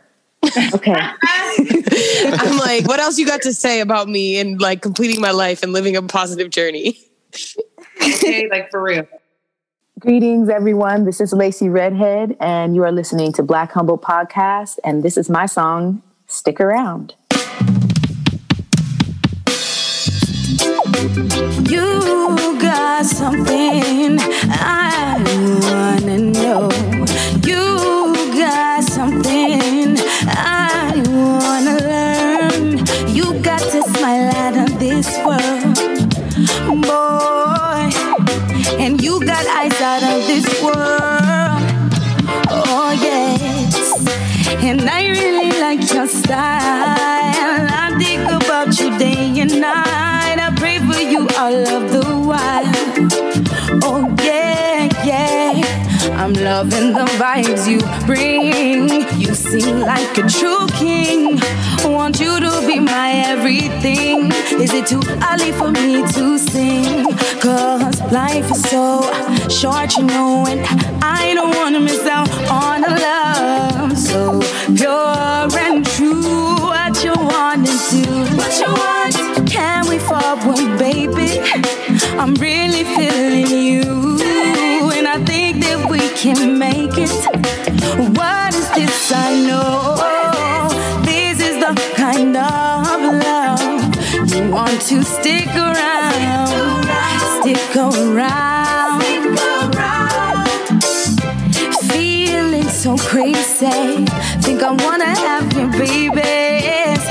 Okay. 0.74 0.96
I'm 0.98 2.56
like, 2.56 2.88
what 2.88 2.98
else 2.98 3.18
you 3.18 3.26
got 3.26 3.42
to 3.42 3.52
say 3.52 3.80
about 3.80 4.08
me 4.08 4.40
and 4.40 4.58
like 4.58 4.80
completing 4.80 5.20
my 5.20 5.32
life 5.32 5.62
and 5.62 5.74
living 5.74 5.96
a 5.96 6.02
positive 6.02 6.48
journey? 6.48 6.98
okay, 8.02 8.48
like 8.48 8.70
for 8.70 8.82
real. 8.82 9.06
Greetings, 10.02 10.48
everyone. 10.48 11.04
This 11.04 11.20
is 11.20 11.32
Lacey 11.32 11.68
Redhead, 11.68 12.36
and 12.40 12.74
you 12.74 12.82
are 12.82 12.90
listening 12.90 13.32
to 13.34 13.42
Black 13.44 13.70
Humboldt 13.70 14.02
Podcast. 14.02 14.80
And 14.82 15.04
this 15.04 15.16
is 15.16 15.30
my 15.30 15.46
song, 15.46 16.02
Stick 16.26 16.58
Around. 16.58 17.14
You 21.70 22.58
got 22.60 23.06
something 23.06 24.18
I 24.50 25.22
wanna 25.62 26.18
know. 26.18 26.68
You 27.46 28.34
got 28.34 28.82
something 28.82 29.96
I 30.26 31.00
wanna 31.10 31.78
learn. 31.78 32.78
You 33.14 33.40
got 33.40 33.60
to 33.60 33.82
smile 33.84 34.34
out 34.34 34.68
of 34.68 34.80
this 34.80 35.16
world, 35.24 36.82
boy 36.82 37.51
and 38.82 39.00
you 39.00 39.24
got 39.24 39.46
eyes 39.46 39.80
out 39.80 40.02
of 40.02 40.26
this 40.26 40.46
world. 40.60 41.62
Oh, 42.50 42.90
yes. 43.00 43.94
And 44.60 44.90
I 44.90 45.08
really 45.08 45.52
like 45.60 45.82
your 45.94 46.08
style. 46.08 47.68
I 47.84 47.94
think 48.02 48.22
about 48.28 48.80
you 48.80 48.98
day 48.98 49.40
and 49.40 49.60
night. 49.60 50.38
I 50.46 50.52
pray 50.56 50.78
for 50.78 51.00
you 51.00 51.28
all 51.38 51.60
of 51.76 51.92
the 51.92 52.04
while. 52.28 52.72
Oh, 53.84 54.12
yeah, 54.24 54.88
yeah. 55.04 55.51
I'm 56.10 56.32
loving 56.32 56.92
the 56.92 57.04
vibes 57.20 57.68
you 57.68 57.78
bring. 58.06 58.88
You 59.20 59.34
seem 59.34 59.80
like 59.80 60.18
a 60.18 60.28
true 60.28 60.66
king. 60.78 61.38
I 61.40 61.86
want 61.86 62.18
you 62.20 62.40
to 62.40 62.66
be 62.66 62.80
my 62.80 63.12
everything. 63.26 64.32
Is 64.60 64.72
it 64.72 64.86
too 64.86 65.02
early 65.30 65.52
for 65.52 65.70
me 65.70 66.02
to 66.12 66.38
sing? 66.38 67.06
Cause 67.40 68.00
life 68.10 68.50
is 68.50 68.62
so 68.68 69.02
short, 69.48 69.96
you 69.96 70.04
know, 70.04 70.44
and 70.48 70.60
I 71.02 71.34
don't 71.34 71.54
wanna 71.56 71.80
miss 71.80 72.04
out 72.06 72.30
on 72.50 72.84
a 72.84 72.90
love 72.90 73.98
so 73.98 74.40
pure 74.74 75.58
and 75.58 75.86
true. 75.86 76.56
What 76.60 77.04
you 77.04 77.14
wanna 77.14 77.74
do? 77.90 78.04
What 78.36 78.54
you 78.60 78.72
want? 78.82 79.48
Can 79.48 79.88
we 79.88 79.98
forward, 79.98 80.78
baby? 80.78 81.40
I'm 82.18 82.34
really 82.34 82.84
feeling 82.84 83.50
you 83.50 84.61
I 85.14 85.22
think 85.24 85.62
that 85.62 85.90
we 85.90 86.00
can 86.16 86.58
make 86.58 86.96
it. 86.96 87.10
What 88.16 88.54
is 88.54 88.66
this 88.70 89.12
I 89.14 89.44
know? 89.46 90.00
This 91.04 91.38
is 91.38 91.60
the 91.60 91.74
kind 91.94 92.34
of 92.34 93.20
love 93.20 93.60
you 94.32 94.50
want 94.50 94.80
to 94.88 95.02
stick 95.04 95.48
around. 95.54 96.48
Stick 97.42 97.76
around. 97.76 99.02
Feeling 101.90 102.70
so 102.70 102.96
crazy. 102.96 104.06
Think 104.40 104.62
I 104.62 104.72
wanna 104.72 105.14
have 105.14 105.52
you, 105.52 105.68
baby. 105.78 107.01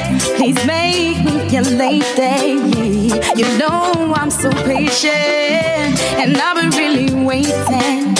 Please 0.41 0.65
make 0.65 1.23
me 1.23 1.49
your 1.49 1.61
lady. 1.61 3.13
You 3.35 3.45
know 3.59 4.11
I'm 4.15 4.31
so 4.31 4.49
patient, 4.49 5.13
and 6.17 6.35
I've 6.35 6.55
been 6.55 6.71
really 6.71 7.13
waiting 7.13 8.15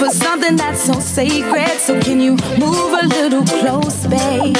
for 0.00 0.10
something 0.10 0.56
that's 0.56 0.82
so 0.82 0.94
sacred. 0.94 1.78
So 1.78 2.00
can 2.00 2.20
you 2.20 2.32
move 2.58 2.92
a 2.92 3.06
little 3.06 3.44
close, 3.44 4.04
baby, 4.08 4.58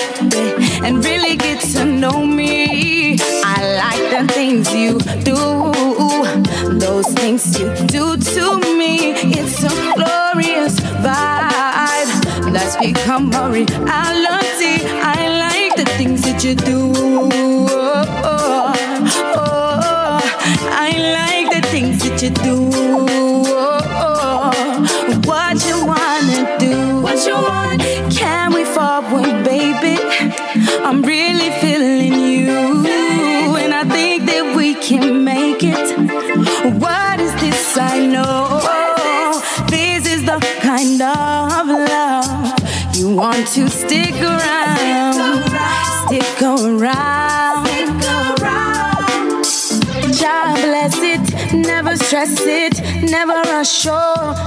and 0.84 1.04
really 1.04 1.34
get 1.36 1.60
to 1.72 1.84
know 1.84 2.24
me? 2.24 3.18
I 3.42 3.56
like 3.82 4.28
the 4.28 4.32
things 4.32 4.72
you 4.72 5.00
do, 5.24 6.78
those 6.78 7.08
things 7.14 7.58
you 7.58 7.74
do 7.88 8.16
to 8.16 8.60
me. 8.78 9.14
It's 9.14 9.64
a 9.64 9.94
glorious 9.96 10.78
vibe 11.02 12.52
that's 12.52 12.76
become 12.76 13.34
a 13.34 13.50
reality. 13.50 14.47
That 16.38 16.44
you 16.44 16.54
do. 16.54 16.92
Oh, 16.94 18.06
oh, 18.22 18.72
oh. 19.34 20.20
I 20.70 20.90
like 21.18 21.50
the 21.50 21.62
things 21.66 21.98
that 22.04 22.22
you 22.22 22.30
do. 22.30 22.70
What 25.26 25.56
you 25.66 25.84
wanna 25.84 26.56
do? 26.60 27.00
What 27.02 27.26
you 27.26 27.34
want? 27.34 27.82
Can 28.16 28.52
we 28.54 28.62
forward, 28.64 29.42
baby? 29.44 29.98
I'm 30.84 31.02
really 31.02 31.50
feeling 31.60 32.14
you, 32.20 32.86
and 33.56 33.74
I 33.74 33.82
think 33.82 34.26
that 34.26 34.54
we 34.56 34.74
can 34.74 35.24
make 35.24 35.64
it. 35.64 35.98
What 36.78 37.18
is 37.18 37.32
this 37.40 37.76
I 37.76 38.06
know? 38.06 38.62
This 39.66 40.06
is 40.06 40.24
the 40.24 40.38
kind 40.60 41.02
of 41.02 41.66
love 41.66 42.54
you 42.94 43.08
want 43.16 43.48
to 43.54 43.68
stick 43.68 44.14
around, 44.22 44.97
stick 46.38 46.48
around. 46.48 47.66
God 50.20 50.56
bless 50.56 50.96
it, 50.98 51.54
never 51.54 51.96
stress 51.96 52.40
it, 52.40 52.80
never 53.10 53.32
or 53.32 53.64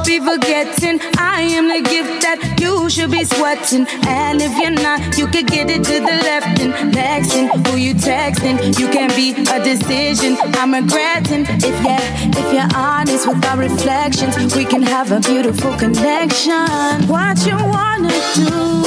be 0.05 0.19
forgetting. 0.19 0.99
I 1.17 1.41
am 1.57 1.67
the 1.67 1.81
gift 1.81 2.21
that 2.21 2.57
you 2.59 2.89
should 2.89 3.11
be 3.11 3.23
sweating. 3.23 3.87
And 4.07 4.41
if 4.41 4.57
you're 4.57 4.71
not, 4.71 5.17
you 5.17 5.27
could 5.27 5.47
get 5.47 5.69
it 5.69 5.83
to 5.83 5.99
the 5.99 6.15
left 6.27 6.59
and 6.59 6.93
next. 6.93 7.33
And 7.33 7.49
who 7.67 7.77
you 7.77 7.93
texting, 7.93 8.77
you 8.79 8.87
can 8.89 9.09
be 9.15 9.31
a 9.31 9.63
decision. 9.63 10.37
I'm 10.59 10.73
regretting 10.73 11.45
if 11.49 11.77
yeah, 11.83 11.99
if 12.37 12.53
you're 12.53 12.71
honest 12.75 13.27
with 13.27 13.43
our 13.45 13.57
reflections, 13.57 14.55
we 14.55 14.65
can 14.65 14.83
have 14.83 15.11
a 15.11 15.19
beautiful 15.19 15.73
connection. 15.77 17.07
What 17.07 17.45
you 17.45 17.55
wanna 17.55 18.13
do? 18.35 18.81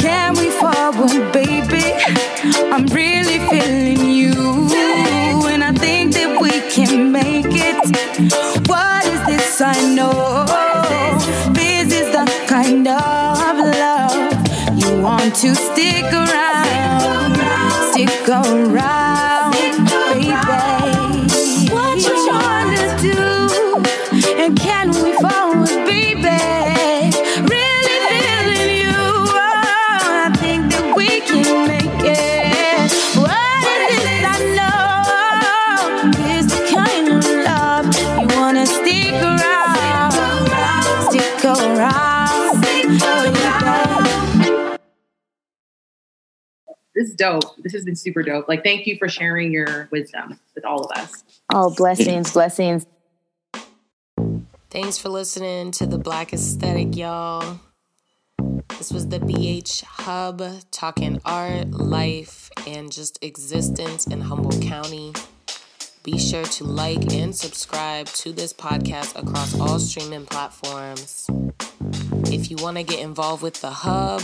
Can 0.00 0.34
we 0.36 0.50
forward, 0.50 1.32
baby? 1.32 1.84
I'm 2.72 2.86
really 2.86 3.38
feeling 3.48 4.10
you 4.10 5.17
can 6.86 7.10
make 7.10 7.46
it. 7.48 8.68
What 8.68 9.04
is 9.04 9.20
this 9.26 9.60
I 9.60 9.94
know? 9.96 10.44
This 11.52 11.92
is 11.92 12.08
the 12.12 12.24
kind 12.46 12.86
of 12.86 13.58
love 13.82 14.14
you 14.78 15.02
want 15.02 15.34
to 15.42 15.56
stick 15.56 16.04
around. 16.12 17.34
Stick 17.90 18.28
around, 18.28 19.27
dope. 47.18 47.56
This 47.58 47.72
has 47.74 47.84
been 47.84 47.96
super 47.96 48.22
dope. 48.22 48.48
Like, 48.48 48.64
thank 48.64 48.86
you 48.86 48.96
for 48.98 49.08
sharing 49.08 49.52
your 49.52 49.88
wisdom 49.90 50.40
with 50.54 50.64
all 50.64 50.84
of 50.84 50.98
us. 50.98 51.24
Oh, 51.52 51.74
blessings, 51.74 52.32
blessings. 52.32 52.86
Thanks 54.70 54.98
for 54.98 55.08
listening 55.08 55.70
to 55.72 55.86
the 55.86 55.98
Black 55.98 56.32
Aesthetic, 56.32 56.96
y'all. 56.96 57.60
This 58.78 58.92
was 58.92 59.08
the 59.08 59.18
BH 59.18 59.82
Hub 59.82 60.42
talking 60.70 61.20
art, 61.24 61.70
life, 61.70 62.50
and 62.66 62.92
just 62.92 63.18
existence 63.22 64.06
in 64.06 64.20
Humboldt 64.20 64.62
County. 64.62 65.12
Be 66.04 66.18
sure 66.18 66.44
to 66.44 66.64
like 66.64 67.12
and 67.12 67.34
subscribe 67.34 68.06
to 68.06 68.32
this 68.32 68.52
podcast 68.52 69.20
across 69.20 69.58
all 69.58 69.78
streaming 69.78 70.26
platforms. 70.26 71.28
If 72.26 72.50
you 72.50 72.56
want 72.56 72.76
to 72.76 72.82
get 72.82 73.00
involved 73.00 73.42
with 73.42 73.60
the 73.60 73.70
hub 73.70 74.22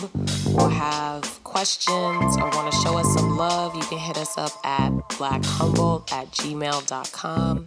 or 0.56 0.68
have 0.68 1.42
questions 1.44 2.36
or 2.36 2.50
want 2.50 2.72
to 2.72 2.78
show 2.78 2.98
us 2.98 3.12
some 3.14 3.36
love, 3.36 3.74
you 3.74 3.82
can 3.82 3.98
hit 3.98 4.16
us 4.18 4.36
up 4.36 4.52
at 4.64 4.90
blackhumboldt 5.10 6.12
at 6.12 6.30
gmail.com. 6.32 7.66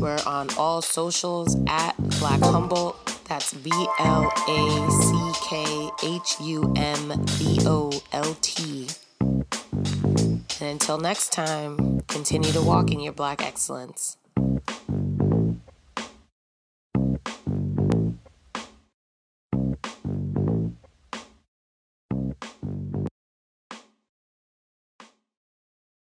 We're 0.00 0.18
on 0.26 0.48
all 0.58 0.82
socials 0.82 1.56
at 1.68 1.96
Black 2.18 2.40
Humboldt. 2.40 2.96
That's 3.28 3.54
B 3.54 3.70
L 3.98 4.32
A 4.48 4.90
C 4.90 5.32
K 5.48 5.90
H 6.04 6.36
U 6.40 6.72
M 6.76 7.24
B 7.38 7.58
O 7.64 7.92
L 8.12 8.36
T. 8.40 8.88
And 9.20 10.44
until 10.60 10.98
next 10.98 11.32
time, 11.32 12.00
continue 12.08 12.50
to 12.52 12.62
walk 12.62 12.90
in 12.90 13.00
your 13.00 13.12
Black 13.12 13.42
excellence. 13.42 14.16